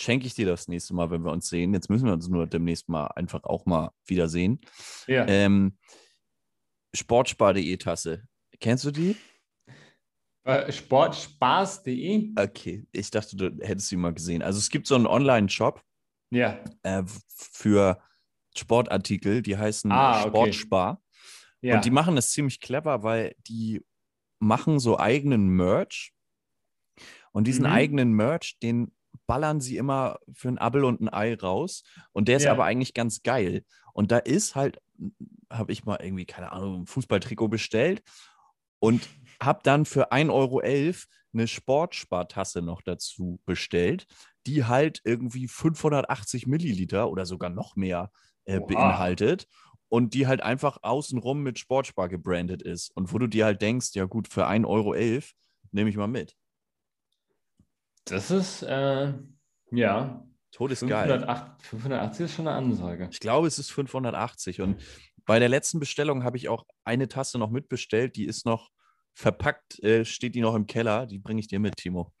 schenke 0.00 0.26
ich 0.26 0.34
dir 0.34 0.46
das 0.46 0.68
nächste 0.68 0.94
Mal, 0.94 1.10
wenn 1.10 1.24
wir 1.24 1.32
uns 1.32 1.48
sehen. 1.48 1.74
Jetzt 1.74 1.90
müssen 1.90 2.06
wir 2.06 2.12
uns 2.12 2.28
nur 2.28 2.46
demnächst 2.46 2.88
mal 2.88 3.08
einfach 3.08 3.42
auch 3.44 3.66
mal 3.66 3.90
wiedersehen. 4.06 4.60
Ja. 5.08 5.26
Ähm, 5.26 5.76
Sportspar.de 6.94 7.76
Tasse. 7.76 8.22
Kennst 8.60 8.84
du 8.84 8.90
die? 8.90 9.16
Äh, 10.44 10.70
Sportspaß.de? 10.72 12.32
Okay, 12.38 12.86
ich 12.92 13.10
dachte, 13.10 13.36
du 13.36 13.46
hättest 13.64 13.88
sie 13.88 13.96
mal 13.96 14.14
gesehen. 14.14 14.42
Also 14.42 14.58
es 14.58 14.70
gibt 14.70 14.86
so 14.86 14.94
einen 14.94 15.06
Online-Shop 15.06 15.82
Ja. 16.30 16.62
äh, 16.82 17.02
für 17.26 18.00
Sportartikel, 18.56 19.42
die 19.42 19.56
heißen 19.56 19.90
Ah, 19.92 20.20
okay. 20.20 20.28
Sportspar. 20.28 21.02
ja. 21.60 21.74
Und 21.76 21.84
die 21.84 21.90
machen 21.90 22.16
das 22.16 22.30
ziemlich 22.30 22.60
clever, 22.60 23.02
weil 23.02 23.34
die 23.46 23.84
machen 24.38 24.78
so 24.78 24.98
eigenen 24.98 25.48
Merch. 25.48 26.12
Und 27.32 27.46
diesen 27.46 27.66
Mhm. 27.66 27.72
eigenen 27.72 28.12
Merch, 28.12 28.58
den 28.62 28.92
ballern 29.28 29.60
sie 29.60 29.76
immer 29.76 30.18
für 30.32 30.48
ein 30.48 30.58
Abel 30.58 30.84
und 30.84 31.00
ein 31.00 31.08
Ei 31.12 31.34
raus. 31.34 31.84
Und 32.12 32.26
der 32.26 32.38
ist 32.38 32.44
Ja. 32.44 32.52
aber 32.52 32.64
eigentlich 32.64 32.94
ganz 32.94 33.22
geil. 33.22 33.62
Und 33.92 34.10
da 34.10 34.18
ist 34.18 34.56
halt, 34.56 34.80
habe 35.50 35.70
ich 35.70 35.84
mal 35.84 35.98
irgendwie, 36.02 36.26
keine 36.26 36.50
Ahnung, 36.50 36.82
ein 36.82 36.86
Fußballtrikot 36.86 37.48
bestellt 37.48 38.02
und 38.80 39.06
habe 39.40 39.60
dann 39.62 39.84
für 39.84 40.10
1,11 40.12 40.32
Euro 40.32 40.60
eine 41.32 41.46
Sportspartasse 41.46 42.62
noch 42.62 42.80
dazu 42.82 43.38
bestellt, 43.44 44.06
die 44.46 44.64
halt 44.64 45.00
irgendwie 45.04 45.46
580 45.46 46.46
Milliliter 46.46 47.10
oder 47.10 47.26
sogar 47.26 47.50
noch 47.50 47.76
mehr 47.76 48.10
äh, 48.46 48.60
beinhaltet 48.60 49.46
und 49.88 50.14
die 50.14 50.26
halt 50.26 50.40
einfach 50.40 50.78
außenrum 50.82 51.42
mit 51.42 51.58
Sportspar 51.58 52.08
gebrandet 52.08 52.62
ist. 52.62 52.90
Und 52.96 53.12
wo 53.12 53.18
du 53.18 53.26
dir 53.26 53.44
halt 53.44 53.60
denkst, 53.60 53.90
ja 53.92 54.06
gut, 54.06 54.28
für 54.28 54.46
1,11 54.46 54.66
Euro 54.66 54.94
nehme 55.70 55.90
ich 55.90 55.96
mal 55.96 56.08
mit. 56.08 56.34
Das 58.10 58.30
ist, 58.30 58.62
äh, 58.62 59.12
ja, 59.70 60.24
Todesgeil. 60.52 61.08
508, 61.08 61.62
580 61.62 62.24
ist 62.24 62.34
schon 62.34 62.48
eine 62.48 62.56
Ansage. 62.56 63.08
Ich 63.10 63.20
glaube, 63.20 63.46
es 63.46 63.58
ist 63.58 63.70
580. 63.70 64.60
Und 64.62 64.82
bei 65.24 65.38
der 65.38 65.48
letzten 65.48 65.78
Bestellung 65.78 66.24
habe 66.24 66.36
ich 66.36 66.48
auch 66.48 66.64
eine 66.84 67.08
Tasse 67.08 67.38
noch 67.38 67.50
mitbestellt. 67.50 68.16
Die 68.16 68.24
ist 68.24 68.46
noch 68.46 68.70
verpackt, 69.12 69.82
äh, 69.82 70.04
steht 70.04 70.34
die 70.34 70.40
noch 70.40 70.54
im 70.54 70.66
Keller. 70.66 71.06
Die 71.06 71.18
bringe 71.18 71.40
ich 71.40 71.48
dir 71.48 71.60
mit, 71.60 71.76
Timo. 71.76 72.12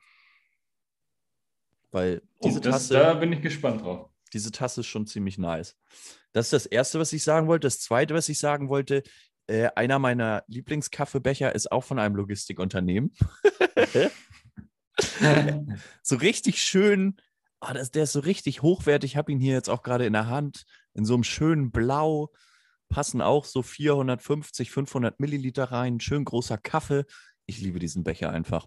Weil 1.90 2.22
diese 2.44 2.58
oh, 2.58 2.62
das, 2.62 2.88
Tasse. 2.88 2.94
da 2.94 3.14
bin 3.14 3.32
ich 3.32 3.40
gespannt 3.40 3.80
drauf. 3.80 4.10
diese 4.34 4.52
Tasse 4.52 4.82
ist 4.82 4.88
schon 4.88 5.06
ziemlich 5.06 5.38
nice. 5.38 5.74
Das 6.32 6.46
ist 6.46 6.52
das 6.52 6.66
Erste, 6.66 7.00
was 7.00 7.14
ich 7.14 7.24
sagen 7.24 7.46
wollte. 7.46 7.66
Das 7.66 7.80
Zweite, 7.80 8.12
was 8.12 8.28
ich 8.28 8.38
sagen 8.38 8.68
wollte, 8.68 9.02
äh, 9.46 9.70
einer 9.74 9.98
meiner 9.98 10.44
Lieblingskaffeebecher 10.48 11.54
ist 11.54 11.72
auch 11.72 11.84
von 11.84 11.98
einem 11.98 12.14
Logistikunternehmen. 12.14 13.14
so 16.02 16.16
richtig 16.16 16.62
schön, 16.62 17.16
ah, 17.60 17.74
das, 17.74 17.90
der 17.90 18.04
ist 18.04 18.12
so 18.12 18.20
richtig 18.20 18.62
hochwertig. 18.62 19.12
Ich 19.12 19.16
habe 19.16 19.32
ihn 19.32 19.40
hier 19.40 19.54
jetzt 19.54 19.70
auch 19.70 19.82
gerade 19.82 20.06
in 20.06 20.12
der 20.12 20.28
Hand, 20.28 20.64
in 20.94 21.04
so 21.04 21.14
einem 21.14 21.24
schönen 21.24 21.70
Blau. 21.70 22.32
Passen 22.88 23.20
auch 23.20 23.44
so 23.44 23.62
450, 23.62 24.70
500 24.70 25.20
Milliliter 25.20 25.64
rein. 25.64 26.00
Schön 26.00 26.24
großer 26.24 26.56
Kaffee. 26.56 27.04
ich 27.46 27.60
liebe 27.60 27.78
diesen 27.78 28.02
Becher 28.02 28.30
einfach. 28.30 28.66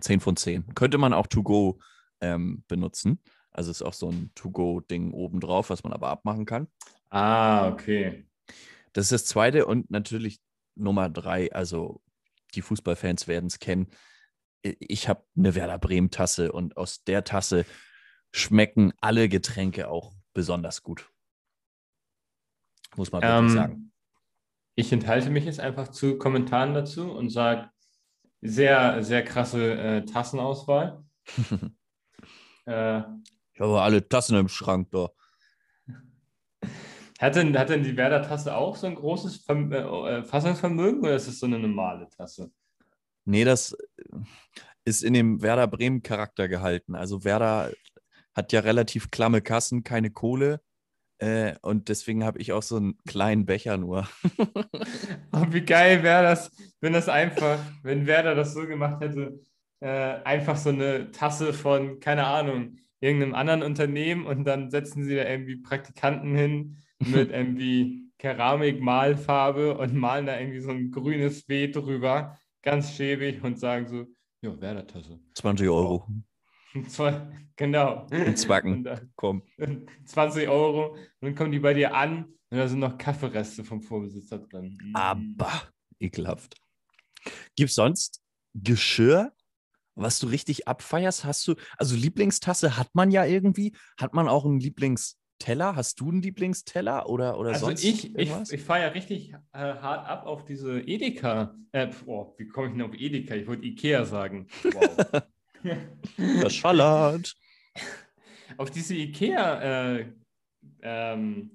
10 0.00 0.20
von 0.20 0.36
10. 0.36 0.74
Könnte 0.74 0.98
man 0.98 1.12
auch 1.12 1.26
to 1.26 1.42
go 1.42 1.80
ähm, 2.20 2.64
benutzen. 2.68 3.20
Also 3.50 3.70
ist 3.70 3.82
auch 3.82 3.94
so 3.94 4.10
ein 4.10 4.30
To-Go-Ding 4.34 5.12
obendrauf, 5.12 5.70
was 5.70 5.82
man 5.82 5.92
aber 5.92 6.08
abmachen 6.10 6.46
kann. 6.46 6.68
Ah, 7.10 7.68
okay. 7.68 8.26
Das 8.92 9.06
ist 9.06 9.12
das 9.12 9.24
zweite 9.24 9.66
und 9.66 9.90
natürlich 9.90 10.40
Nummer 10.74 11.08
drei. 11.08 11.52
Also 11.52 12.02
die 12.54 12.62
Fußballfans 12.62 13.26
werden 13.26 13.46
es 13.46 13.58
kennen. 13.58 13.88
Ich 14.62 15.08
habe 15.08 15.24
eine 15.36 15.54
Werder 15.54 15.78
Bremen-Tasse 15.78 16.52
und 16.52 16.76
aus 16.76 17.04
der 17.04 17.24
Tasse 17.24 17.64
schmecken 18.32 18.92
alle 19.00 19.28
Getränke 19.28 19.88
auch 19.88 20.12
besonders 20.34 20.82
gut. 20.82 21.10
Muss 22.96 23.12
man 23.12 23.22
wirklich 23.22 23.38
ähm, 23.38 23.48
sagen. 23.50 23.92
Ich 24.74 24.92
enthalte 24.92 25.30
mich 25.30 25.44
jetzt 25.44 25.60
einfach 25.60 25.88
zu 25.88 26.18
Kommentaren 26.18 26.74
dazu 26.74 27.10
und 27.10 27.30
sage, 27.30 27.70
sehr, 28.40 29.02
sehr 29.02 29.24
krasse 29.24 29.74
äh, 29.74 30.04
Tassenauswahl. 30.04 31.04
äh, 32.66 32.98
ich 33.52 33.60
habe 33.60 33.82
alle 33.82 34.08
Tassen 34.08 34.38
im 34.38 34.48
Schrank 34.48 34.90
da. 34.92 35.10
Hat 37.18 37.34
denn, 37.34 37.58
hat 37.58 37.68
denn 37.68 37.82
die 37.82 37.96
Werder-Tasse 37.96 38.56
auch 38.56 38.76
so 38.76 38.86
ein 38.86 38.94
großes 38.94 39.38
Verm 39.38 39.72
äh, 39.72 39.78
äh, 39.78 40.22
Fassungsvermögen 40.22 41.00
oder 41.00 41.16
ist 41.16 41.26
es 41.26 41.40
so 41.40 41.46
eine 41.46 41.58
normale 41.58 42.08
Tasse? 42.10 42.52
Nee, 43.28 43.44
das 43.44 43.76
ist 44.86 45.04
in 45.04 45.12
dem 45.12 45.42
Werder 45.42 45.66
Bremen-Charakter 45.66 46.48
gehalten. 46.48 46.94
Also 46.94 47.24
Werder 47.24 47.70
hat 48.34 48.52
ja 48.54 48.60
relativ 48.60 49.10
klamme 49.10 49.42
Kassen, 49.42 49.84
keine 49.84 50.10
Kohle. 50.10 50.62
Äh, 51.18 51.56
und 51.60 51.90
deswegen 51.90 52.24
habe 52.24 52.38
ich 52.38 52.52
auch 52.54 52.62
so 52.62 52.76
einen 52.76 52.96
kleinen 53.06 53.44
Becher 53.44 53.76
nur. 53.76 54.08
oh, 55.32 55.44
wie 55.50 55.60
geil 55.60 56.02
wäre 56.02 56.22
das, 56.22 56.50
wenn 56.80 56.94
das 56.94 57.10
einfach, 57.10 57.58
wenn 57.82 58.06
Werder 58.06 58.34
das 58.34 58.54
so 58.54 58.66
gemacht 58.66 59.02
hätte, 59.02 59.38
äh, 59.80 60.22
einfach 60.24 60.56
so 60.56 60.70
eine 60.70 61.10
Tasse 61.10 61.52
von, 61.52 62.00
keine 62.00 62.26
Ahnung, 62.26 62.78
irgendeinem 63.00 63.34
anderen 63.34 63.62
Unternehmen 63.62 64.24
und 64.24 64.44
dann 64.44 64.70
setzen 64.70 65.04
sie 65.04 65.16
da 65.16 65.28
irgendwie 65.28 65.56
Praktikanten 65.56 66.34
hin 66.34 66.78
mit 66.98 67.30
irgendwie 67.30 68.10
Keramik-Malfarbe 68.16 69.76
und 69.76 69.94
malen 69.94 70.24
da 70.24 70.40
irgendwie 70.40 70.60
so 70.60 70.70
ein 70.70 70.90
grünes 70.90 71.46
W 71.48 71.70
drüber, 71.70 72.38
ganz 72.62 72.92
schäbig 72.92 73.42
und 73.42 73.58
sagen 73.58 73.86
so, 73.86 74.06
ja, 74.40 74.60
Werder-Tasse. 74.60 75.18
20 75.34 75.68
Euro. 75.68 76.06
genau. 77.56 78.06
In 78.10 78.36
Zwacken. 78.36 78.84
Dann, 78.84 79.12
Komm. 79.16 79.42
20 80.04 80.48
Euro. 80.48 80.92
Und 80.92 81.00
dann 81.20 81.34
kommen 81.34 81.52
die 81.52 81.58
bei 81.58 81.74
dir 81.74 81.94
an 81.94 82.24
und 82.50 82.58
da 82.58 82.68
sind 82.68 82.78
noch 82.78 82.96
Kaffeereste 82.96 83.64
vom 83.64 83.82
Vorbesitzer 83.82 84.38
drin. 84.38 84.78
Mm. 84.82 84.96
Aber 84.96 85.52
ekelhaft. 85.98 86.56
Gibt 87.56 87.70
es 87.70 87.74
sonst 87.74 88.22
Geschirr, 88.54 89.32
was 89.94 90.18
du 90.18 90.28
richtig 90.28 90.68
abfeierst? 90.68 91.24
Hast 91.24 91.46
du, 91.48 91.54
also 91.76 91.96
Lieblingstasse 91.96 92.76
hat 92.76 92.94
man 92.94 93.10
ja 93.10 93.24
irgendwie. 93.24 93.74
Hat 93.98 94.14
man 94.14 94.28
auch 94.28 94.44
einen 94.44 94.60
Lieblingsteller? 95.38 95.76
Hast 95.76 96.00
du 96.00 96.10
einen 96.10 96.22
Lieblingsteller 96.22 97.08
oder, 97.08 97.38
oder 97.38 97.50
also 97.50 97.66
sonst 97.66 97.84
ich, 97.84 98.16
irgendwas? 98.16 98.50
ich, 98.50 98.58
ich 98.58 98.64
fahre 98.64 98.82
ja 98.82 98.88
richtig 98.88 99.32
äh, 99.52 99.58
hart 99.58 100.08
ab 100.08 100.26
auf 100.26 100.44
diese 100.44 100.80
Edeka. 100.80 101.54
Äh, 101.72 101.88
oh, 102.06 102.34
wie 102.38 102.48
komme 102.48 102.68
ich 102.68 102.72
denn 102.74 102.82
auf 102.82 102.94
Edeka? 102.94 103.34
Ich 103.34 103.46
wollte 103.46 103.64
Ikea 103.64 104.04
sagen. 104.04 104.46
Wow. 104.62 105.22
das 106.42 106.54
schallert. 106.54 107.36
Auf 108.56 108.70
diese 108.70 108.94
Ikea, 108.94 109.96
äh, 109.96 110.12
ähm, 110.82 111.50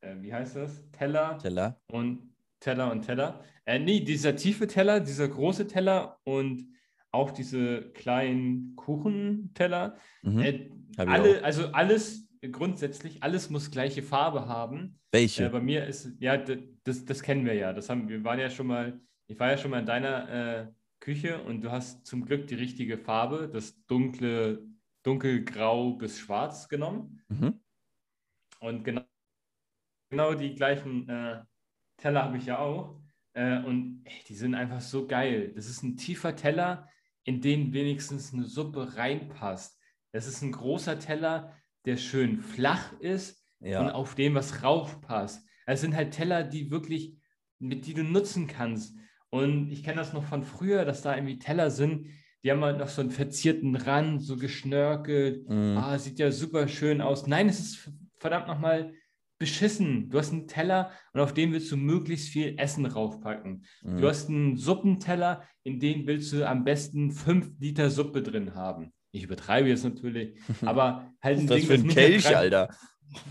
äh, 0.00 0.14
wie 0.20 0.32
heißt 0.32 0.56
das? 0.56 0.82
Teller. 0.92 1.38
Teller. 1.38 1.80
Und 1.88 2.34
Teller 2.60 2.90
und 2.90 3.02
Teller. 3.02 3.44
Äh, 3.64 3.78
nee, 3.78 4.00
dieser 4.00 4.36
tiefe 4.36 4.66
Teller, 4.66 5.00
dieser 5.00 5.28
große 5.28 5.66
Teller 5.66 6.18
und 6.24 6.68
auch 7.10 7.30
diese 7.30 7.90
kleinen 7.92 8.76
Kuchenteller. 8.76 9.96
Mhm. 10.22 10.40
Äh, 10.40 10.70
alle, 10.96 11.42
also 11.44 11.72
alles 11.72 12.25
grundsätzlich, 12.50 13.22
alles 13.22 13.50
muss 13.50 13.70
gleiche 13.70 14.02
Farbe 14.02 14.46
haben. 14.48 14.98
Welche? 15.10 15.46
Äh, 15.46 15.48
bei 15.48 15.60
mir 15.60 15.86
ist, 15.86 16.10
ja, 16.18 16.36
das, 16.36 17.04
das 17.04 17.22
kennen 17.22 17.44
wir 17.44 17.54
ja. 17.54 17.72
Das 17.72 17.88
haben, 17.88 18.08
wir 18.08 18.22
waren 18.24 18.38
ja 18.38 18.50
schon 18.50 18.66
mal, 18.66 19.00
ich 19.26 19.38
war 19.38 19.50
ja 19.50 19.58
schon 19.58 19.70
mal 19.70 19.80
in 19.80 19.86
deiner 19.86 20.28
äh, 20.28 20.66
Küche 21.00 21.42
und 21.42 21.62
du 21.62 21.70
hast 21.70 22.06
zum 22.06 22.24
Glück 22.24 22.46
die 22.46 22.54
richtige 22.54 22.98
Farbe, 22.98 23.48
das 23.52 23.84
dunkle, 23.86 24.66
dunkelgrau 25.02 25.92
bis 25.94 26.18
schwarz 26.18 26.68
genommen. 26.68 27.22
Mhm. 27.28 27.60
Und 28.60 28.84
genau, 28.84 29.02
genau 30.10 30.34
die 30.34 30.54
gleichen 30.54 31.08
äh, 31.08 31.42
Teller 31.96 32.24
habe 32.24 32.38
ich 32.38 32.46
ja 32.46 32.58
auch. 32.58 33.00
Äh, 33.34 33.62
und 33.62 34.02
ey, 34.04 34.22
die 34.28 34.34
sind 34.34 34.54
einfach 34.54 34.80
so 34.80 35.06
geil. 35.06 35.52
Das 35.54 35.68
ist 35.68 35.82
ein 35.82 35.96
tiefer 35.96 36.34
Teller, 36.34 36.88
in 37.24 37.40
den 37.40 37.72
wenigstens 37.72 38.32
eine 38.32 38.44
Suppe 38.44 38.96
reinpasst. 38.96 39.78
Das 40.12 40.26
ist 40.26 40.42
ein 40.42 40.52
großer 40.52 40.98
Teller, 40.98 41.52
der 41.86 41.96
schön 41.96 42.40
flach 42.40 42.92
ist 43.00 43.42
ja. 43.60 43.80
und 43.80 43.90
auf 43.90 44.14
dem 44.14 44.34
was 44.34 44.62
raufpasst. 44.62 45.46
Es 45.66 45.80
sind 45.80 45.96
halt 45.96 46.12
Teller, 46.12 46.44
die 46.44 46.70
wirklich, 46.70 47.16
mit 47.58 47.86
die 47.86 47.94
du 47.94 48.04
nutzen 48.04 48.46
kannst. 48.46 48.94
Und 49.30 49.70
ich 49.70 49.82
kenne 49.82 49.96
das 49.96 50.12
noch 50.12 50.24
von 50.24 50.42
früher, 50.42 50.84
dass 50.84 51.02
da 51.02 51.14
irgendwie 51.14 51.38
Teller 51.38 51.70
sind, 51.70 52.06
die 52.44 52.52
haben 52.52 52.62
halt 52.62 52.78
noch 52.78 52.88
so 52.88 53.00
einen 53.00 53.10
verzierten 53.10 53.74
Rand, 53.74 54.22
so 54.22 54.36
geschnörkelt. 54.36 55.48
Mm. 55.48 55.76
Ah, 55.76 55.98
sieht 55.98 56.20
ja 56.20 56.30
super 56.30 56.68
schön 56.68 57.00
aus. 57.00 57.26
Nein, 57.26 57.48
es 57.48 57.58
ist 57.58 57.90
verdammt 58.18 58.46
nochmal 58.46 58.92
beschissen. 59.38 60.08
Du 60.10 60.18
hast 60.18 60.32
einen 60.32 60.46
Teller 60.46 60.90
und 61.12 61.20
auf 61.20 61.34
den 61.34 61.52
willst 61.52 61.70
du 61.72 61.76
möglichst 61.76 62.28
viel 62.28 62.54
Essen 62.58 62.86
raufpacken. 62.86 63.64
Mhm. 63.82 64.00
Du 64.00 64.08
hast 64.08 64.28
einen 64.28 64.56
Suppenteller, 64.56 65.42
in 65.62 65.80
den 65.80 66.06
willst 66.06 66.32
du 66.32 66.48
am 66.48 66.64
besten 66.64 67.10
fünf 67.10 67.50
Liter 67.58 67.90
Suppe 67.90 68.22
drin 68.22 68.54
haben. 68.54 68.92
Ich 69.16 69.24
übertreibe 69.24 69.68
jetzt 69.68 69.84
natürlich, 69.84 70.38
aber 70.62 71.12
halt 71.22 71.38
ein 71.38 71.46
das 71.46 71.58
Ding, 71.58 71.66
für 71.66 71.74
ein 71.74 71.86
Kelch, 71.88 72.34
Alter. 72.36 72.68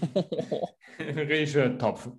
Richtig 1.00 1.78
Topf. 1.78 2.10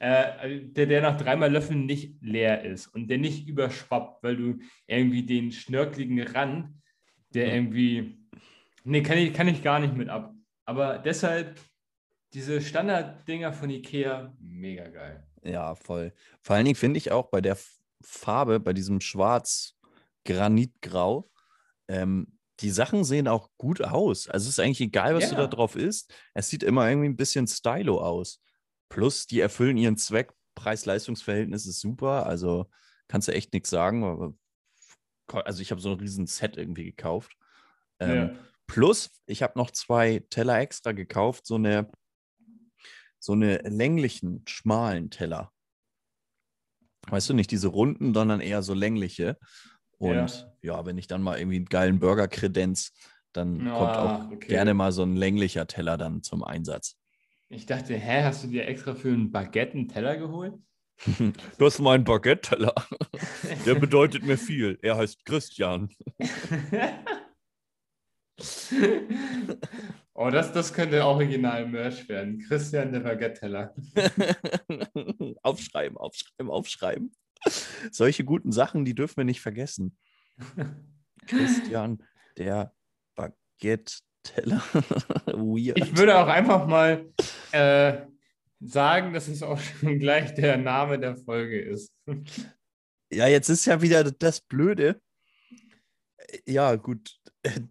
Äh, 0.00 0.58
der, 0.60 0.86
der 0.86 1.00
nach 1.00 1.16
dreimal 1.16 1.52
Löffeln 1.52 1.86
nicht 1.86 2.20
leer 2.20 2.64
ist 2.64 2.88
und 2.88 3.06
der 3.08 3.18
nicht 3.18 3.46
überschwappt, 3.46 4.24
weil 4.24 4.36
du 4.36 4.58
irgendwie 4.86 5.24
den 5.24 5.52
schnörkeligen 5.52 6.20
Rand, 6.22 6.74
der 7.32 7.54
irgendwie. 7.54 8.18
Nee, 8.82 9.02
kann 9.02 9.18
ich, 9.18 9.32
kann 9.32 9.46
ich 9.48 9.62
gar 9.62 9.78
nicht 9.78 9.94
mit 9.94 10.08
ab. 10.08 10.34
Aber 10.64 10.98
deshalb 10.98 11.60
diese 12.32 12.60
Standarddinger 12.60 13.52
von 13.52 13.70
Ikea, 13.70 14.34
mega 14.40 14.88
geil. 14.88 15.24
Ja, 15.42 15.76
voll. 15.76 16.12
Vor 16.42 16.56
allen 16.56 16.64
Dingen 16.64 16.74
finde 16.74 16.98
ich 16.98 17.12
auch 17.12 17.30
bei 17.30 17.40
der 17.40 17.56
Farbe, 18.02 18.58
bei 18.58 18.72
diesem 18.72 19.00
Schwarz-Granitgrau, 19.00 21.30
ähm, 21.86 22.34
die 22.60 22.70
Sachen 22.70 23.04
sehen 23.04 23.28
auch 23.28 23.50
gut 23.58 23.82
aus. 23.82 24.28
Also 24.28 24.44
es 24.44 24.50
ist 24.50 24.60
eigentlich 24.60 24.80
egal, 24.80 25.14
was 25.14 25.24
ja. 25.24 25.30
du 25.30 25.36
da 25.36 25.46
drauf 25.46 25.76
isst. 25.76 26.12
Es 26.34 26.48
sieht 26.48 26.62
immer 26.62 26.88
irgendwie 26.88 27.08
ein 27.08 27.16
bisschen 27.16 27.46
stylo 27.46 28.00
aus. 28.00 28.40
Plus, 28.88 29.26
die 29.26 29.40
erfüllen 29.40 29.76
ihren 29.76 29.96
Zweck. 29.96 30.32
Preis-Leistungs-Verhältnis 30.54 31.66
ist 31.66 31.80
super. 31.80 32.26
Also 32.26 32.70
kannst 33.08 33.28
du 33.28 33.32
echt 33.32 33.52
nichts 33.52 33.70
sagen. 33.70 34.38
also 35.28 35.62
ich 35.62 35.70
habe 35.70 35.80
so 35.80 35.90
ein 35.90 35.98
riesen 35.98 36.26
Set 36.26 36.56
irgendwie 36.56 36.84
gekauft. 36.84 37.36
Ähm. 37.98 38.38
Plus, 38.66 39.10
ich 39.26 39.42
habe 39.42 39.58
noch 39.58 39.70
zwei 39.72 40.24
Teller 40.30 40.58
extra 40.58 40.92
gekauft. 40.92 41.46
So 41.46 41.56
eine 41.56 41.90
so 43.24 43.32
eine 43.32 43.56
länglichen, 43.62 44.42
schmalen 44.46 45.08
Teller. 45.08 45.50
Weißt 47.08 47.30
du, 47.30 47.34
nicht 47.34 47.50
diese 47.50 47.68
runden, 47.68 48.12
sondern 48.12 48.40
eher 48.40 48.62
so 48.62 48.74
längliche. 48.74 49.38
Und 49.98 50.14
ja, 50.62 50.76
ja 50.76 50.86
wenn 50.86 50.98
ich 50.98 51.06
dann 51.06 51.22
mal 51.22 51.38
irgendwie 51.38 51.56
einen 51.56 51.66
geilen 51.66 51.98
Burger 51.98 52.28
kredenz, 52.28 52.92
dann 53.32 53.68
oh, 53.68 53.78
kommt 53.78 53.96
auch 53.96 54.30
okay. 54.30 54.48
gerne 54.48 54.74
mal 54.74 54.92
so 54.92 55.02
ein 55.02 55.16
länglicher 55.16 55.66
Teller 55.66 55.96
dann 55.96 56.22
zum 56.22 56.44
Einsatz. 56.44 56.96
Ich 57.48 57.66
dachte, 57.66 57.94
hä, 57.94 58.22
hast 58.24 58.44
du 58.44 58.48
dir 58.48 58.66
extra 58.66 58.94
für 58.94 59.08
einen 59.08 59.30
Baguette 59.30 59.74
einen 59.74 59.88
Teller 59.88 60.16
geholt? 60.16 60.54
Du 61.58 61.66
hast 61.66 61.80
meinen 61.80 62.04
Baguette-Teller. 62.04 62.74
Der 63.66 63.74
bedeutet 63.74 64.24
mir 64.24 64.38
viel. 64.38 64.78
Er 64.82 64.96
heißt 64.96 65.24
Christian. 65.24 65.88
Oh, 70.16 70.30
das, 70.30 70.52
das 70.52 70.72
könnte 70.72 71.04
original 71.04 71.66
Merch 71.66 72.08
werden. 72.08 72.38
Christian 72.38 72.92
der 72.92 73.00
Baguette-Teller. 73.00 73.74
aufschreiben, 75.42 75.96
aufschreiben, 75.96 76.50
aufschreiben. 76.50 77.12
Solche 77.90 78.24
guten 78.24 78.52
Sachen, 78.52 78.84
die 78.84 78.94
dürfen 78.94 79.18
wir 79.18 79.24
nicht 79.24 79.40
vergessen. 79.40 79.96
Christian 81.26 82.02
der 82.36 82.74
Baguette-Teller. 83.14 84.62
Ich 85.76 85.96
würde 85.96 86.18
auch 86.18 86.28
einfach 86.28 86.66
mal 86.66 87.12
äh, 87.52 88.06
sagen, 88.60 89.12
dass 89.12 89.28
es 89.28 89.42
auch 89.42 89.58
schon 89.58 89.98
gleich 89.98 90.34
der 90.34 90.56
Name 90.56 90.98
der 90.98 91.16
Folge 91.16 91.60
ist. 91.60 91.92
Ja, 93.10 93.26
jetzt 93.26 93.48
ist 93.48 93.66
ja 93.66 93.82
wieder 93.82 94.04
das 94.04 94.40
Blöde. 94.40 95.00
Ja, 96.46 96.76
gut. 96.76 97.18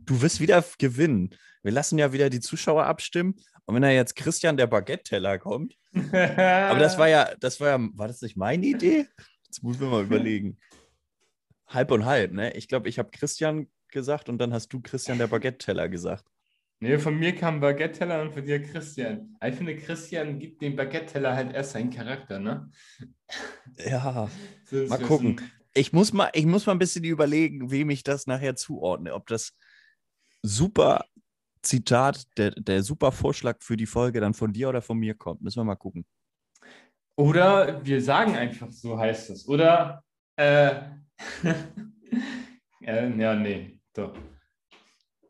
Du 0.05 0.21
wirst 0.21 0.39
wieder 0.39 0.63
gewinnen 0.77 1.35
wir 1.63 1.71
lassen 1.71 1.97
ja 1.97 2.13
wieder 2.13 2.29
die 2.29 2.41
Zuschauer 2.41 2.85
abstimmen. 2.85 3.35
Und 3.65 3.75
wenn 3.75 3.81
da 3.81 3.89
jetzt 3.89 4.15
Christian 4.15 4.57
der 4.57 4.67
Baguette-Teller 4.67 5.39
kommt, 5.39 5.77
aber 5.93 6.79
das 6.79 6.97
war 6.97 7.07
ja, 7.07 7.33
das 7.39 7.61
war 7.61 7.69
ja, 7.69 7.89
war 7.93 8.07
das 8.07 8.21
nicht 8.21 8.35
meine 8.35 8.65
Idee? 8.65 9.07
Jetzt 9.53 9.61
muss 9.61 9.79
man 9.79 9.91
mal 9.91 10.03
überlegen. 10.03 10.57
halb 11.67 11.91
und 11.91 12.05
halb, 12.05 12.31
ne? 12.31 12.53
Ich 12.57 12.67
glaube, 12.67 12.89
ich 12.89 12.97
habe 12.97 13.11
Christian 13.11 13.67
gesagt 13.89 14.27
und 14.27 14.39
dann 14.39 14.51
hast 14.51 14.69
du 14.73 14.81
Christian 14.81 15.19
der 15.19 15.27
Baguette-Teller 15.27 15.89
gesagt. 15.89 16.25
Nee, 16.79 16.97
von 16.97 17.19
mir 17.19 17.35
kam 17.35 17.59
Baguette-Teller 17.59 18.23
und 18.23 18.33
von 18.33 18.43
dir 18.43 18.63
Christian. 18.63 19.37
Ich 19.45 19.53
finde, 19.53 19.77
Christian 19.77 20.39
gibt 20.39 20.63
dem 20.63 20.75
Baguette-Teller 20.75 21.35
halt 21.35 21.53
erst 21.53 21.73
seinen 21.73 21.91
Charakter, 21.91 22.39
ne? 22.39 22.71
Ja, 23.77 24.27
So 24.65 24.87
mal 24.87 24.99
gucken. 24.99 25.39
ein- 25.39 25.51
Ich 25.75 25.93
muss 25.93 26.13
mal, 26.13 26.31
ich 26.33 26.47
muss 26.47 26.65
mal 26.65 26.71
ein 26.71 26.79
bisschen 26.79 27.03
überlegen, 27.03 27.69
wem 27.69 27.91
ich 27.91 28.01
das 28.01 28.25
nachher 28.25 28.55
zuordne. 28.55 29.13
Ob 29.13 29.27
das 29.27 29.53
super 30.41 31.05
Zitat, 31.61 32.25
der, 32.39 32.51
der 32.51 32.81
super 32.81 33.11
Vorschlag 33.11 33.57
für 33.61 33.77
die 33.77 33.85
Folge 33.85 34.19
dann 34.19 34.33
von 34.33 34.51
dir 34.51 34.69
oder 34.69 34.81
von 34.81 34.97
mir 34.97 35.13
kommt. 35.13 35.43
Müssen 35.43 35.59
wir 35.59 35.63
mal 35.63 35.75
gucken. 35.75 36.07
Oder 37.15 37.85
wir 37.85 38.01
sagen 38.01 38.35
einfach, 38.35 38.71
so 38.71 38.97
heißt 38.97 39.29
es. 39.29 39.47
Oder, 39.47 40.03
äh, 40.35 40.81
äh 42.81 43.17
ja, 43.17 43.35
nee, 43.35 43.79
doch. 43.93 44.15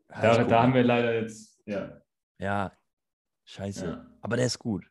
Da, 0.08 0.44
da 0.44 0.62
haben 0.62 0.74
wir 0.74 0.84
leider 0.84 1.20
jetzt, 1.20 1.60
ja. 1.66 2.00
Ja, 2.38 2.72
scheiße. 3.44 3.86
ja. 3.86 4.06
Aber 4.20 4.36
der 4.36 4.46
ist 4.46 4.58
gut. 4.58 4.86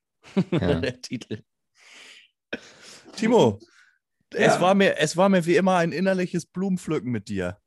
Ja. 0.52 0.76
der 0.80 1.02
Titel. 1.02 1.44
Timo, 3.16 3.60
es, 4.32 4.56
Ja. 4.56 4.62
war 4.62 4.76
mir, 4.76 4.98
es 4.98 5.18
war 5.18 5.30
mir 5.30 5.46
wie 5.46 5.56
immer 5.56 5.78
ein 5.78 5.91
innerliches 5.91 6.46
Blumenpflücken 6.46 7.12
mit 7.12 7.30
dir. 7.30 7.58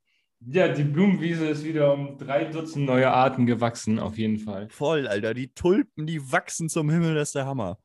Ja, 0.40 0.68
die 0.68 0.84
Blumenwiese 0.84 1.46
ist 1.48 1.64
wieder 1.64 1.92
um 1.94 2.18
drei 2.18 2.44
Dutzend 2.44 2.84
neue 2.86 3.10
Arten 3.10 3.46
gewachsen, 3.46 3.98
auf 3.98 4.18
jeden 4.18 4.38
Fall. 4.38 4.68
Voll, 4.68 5.08
Alter. 5.08 5.32
Die 5.34 5.52
Tulpen, 5.54 6.06
die 6.06 6.30
wachsen 6.30 6.68
zum 6.68 6.90
Himmel, 6.90 7.14
das 7.14 7.30
ist 7.30 7.34
der 7.36 7.46
Hammer. 7.46 7.78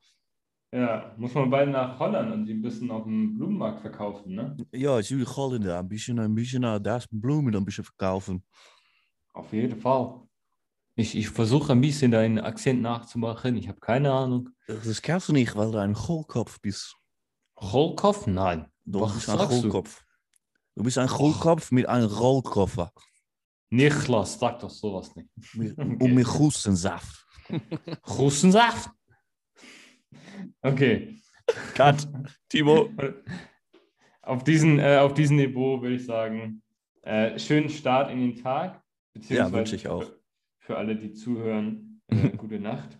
Ja, 0.74 1.14
muss 1.18 1.34
man 1.34 1.50
bald 1.50 1.70
nach 1.70 1.98
Holland 1.98 2.32
und 2.32 2.46
die 2.46 2.54
ein 2.54 2.62
bisschen 2.62 2.90
auf 2.90 3.04
dem 3.04 3.36
Blumenmarkt 3.36 3.82
verkaufen, 3.82 4.34
ne? 4.34 4.56
Ja, 4.72 4.98
ich 4.98 5.10
will 5.10 5.26
Holländer 5.26 5.78
ein 5.78 5.88
bisschen, 5.88 6.18
ein 6.18 6.34
bisschen 6.34 6.62
das 6.82 7.06
Blumen 7.10 7.54
ein 7.54 7.64
bisschen 7.64 7.84
verkaufen. 7.84 8.42
Auf 9.34 9.52
jeden 9.52 9.78
Fall. 9.78 10.22
Ich, 10.94 11.14
ich 11.14 11.28
versuche 11.28 11.72
ein 11.72 11.80
bisschen 11.80 12.10
deinen 12.10 12.38
Akzent 12.38 12.80
nachzumachen. 12.80 13.56
Ich 13.56 13.68
habe 13.68 13.80
keine 13.80 14.12
Ahnung. 14.12 14.48
Das 14.66 15.02
kannst 15.02 15.28
du 15.28 15.32
nicht, 15.34 15.54
weil 15.56 15.70
du 15.70 15.78
ein 15.78 15.96
Hohlkopf 15.96 16.60
bist. 16.60 16.96
Rollkopf? 17.60 18.26
Nein. 18.26 18.66
Du 18.84 19.00
Was 19.00 19.14
bist 19.14 19.28
ein 19.28 19.38
sagst 19.38 19.58
du? 19.58 19.62
Hohlkopf. 19.64 20.04
Du 20.74 20.82
bist 20.82 20.96
ein 20.98 21.10
Hohlkopf 21.10 21.70
mit 21.70 21.86
einem 21.86 22.08
Rollkoffer. 22.08 22.92
Niklas, 23.70 24.38
sag 24.38 24.58
doch 24.60 24.70
sowas 24.70 25.14
nicht. 25.16 25.28
Okay. 25.54 25.74
Und 25.76 26.14
mit 26.14 26.26
Hustensaft. 26.26 27.26
Russensaft. 28.08 28.90
Okay. 30.62 31.16
Cut. 31.74 32.08
Timo. 32.48 32.90
Auf 34.22 34.44
diesen, 34.44 34.78
äh, 34.78 34.98
auf 34.98 35.14
diesem 35.14 35.36
Niveau 35.36 35.82
würde 35.82 35.96
ich 35.96 36.06
sagen, 36.06 36.62
äh, 37.02 37.38
schönen 37.38 37.68
Start 37.68 38.10
in 38.10 38.20
den 38.20 38.36
Tag. 38.36 38.82
beziehungsweise 39.12 39.52
wünsche 39.52 39.76
ich 39.76 39.88
auch. 39.88 40.04
Für, 40.04 40.20
für 40.60 40.76
alle, 40.76 40.96
die 40.96 41.12
zuhören, 41.12 42.00
äh, 42.08 42.30
gute 42.36 42.60
Nacht. 42.60 42.98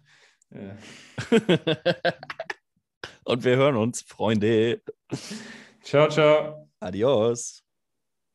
Und 3.24 3.44
wir 3.44 3.56
hören 3.56 3.76
uns, 3.76 4.02
Freunde. 4.02 4.82
ciao, 5.82 6.08
ciao. 6.08 6.68
Adios. 6.80 7.61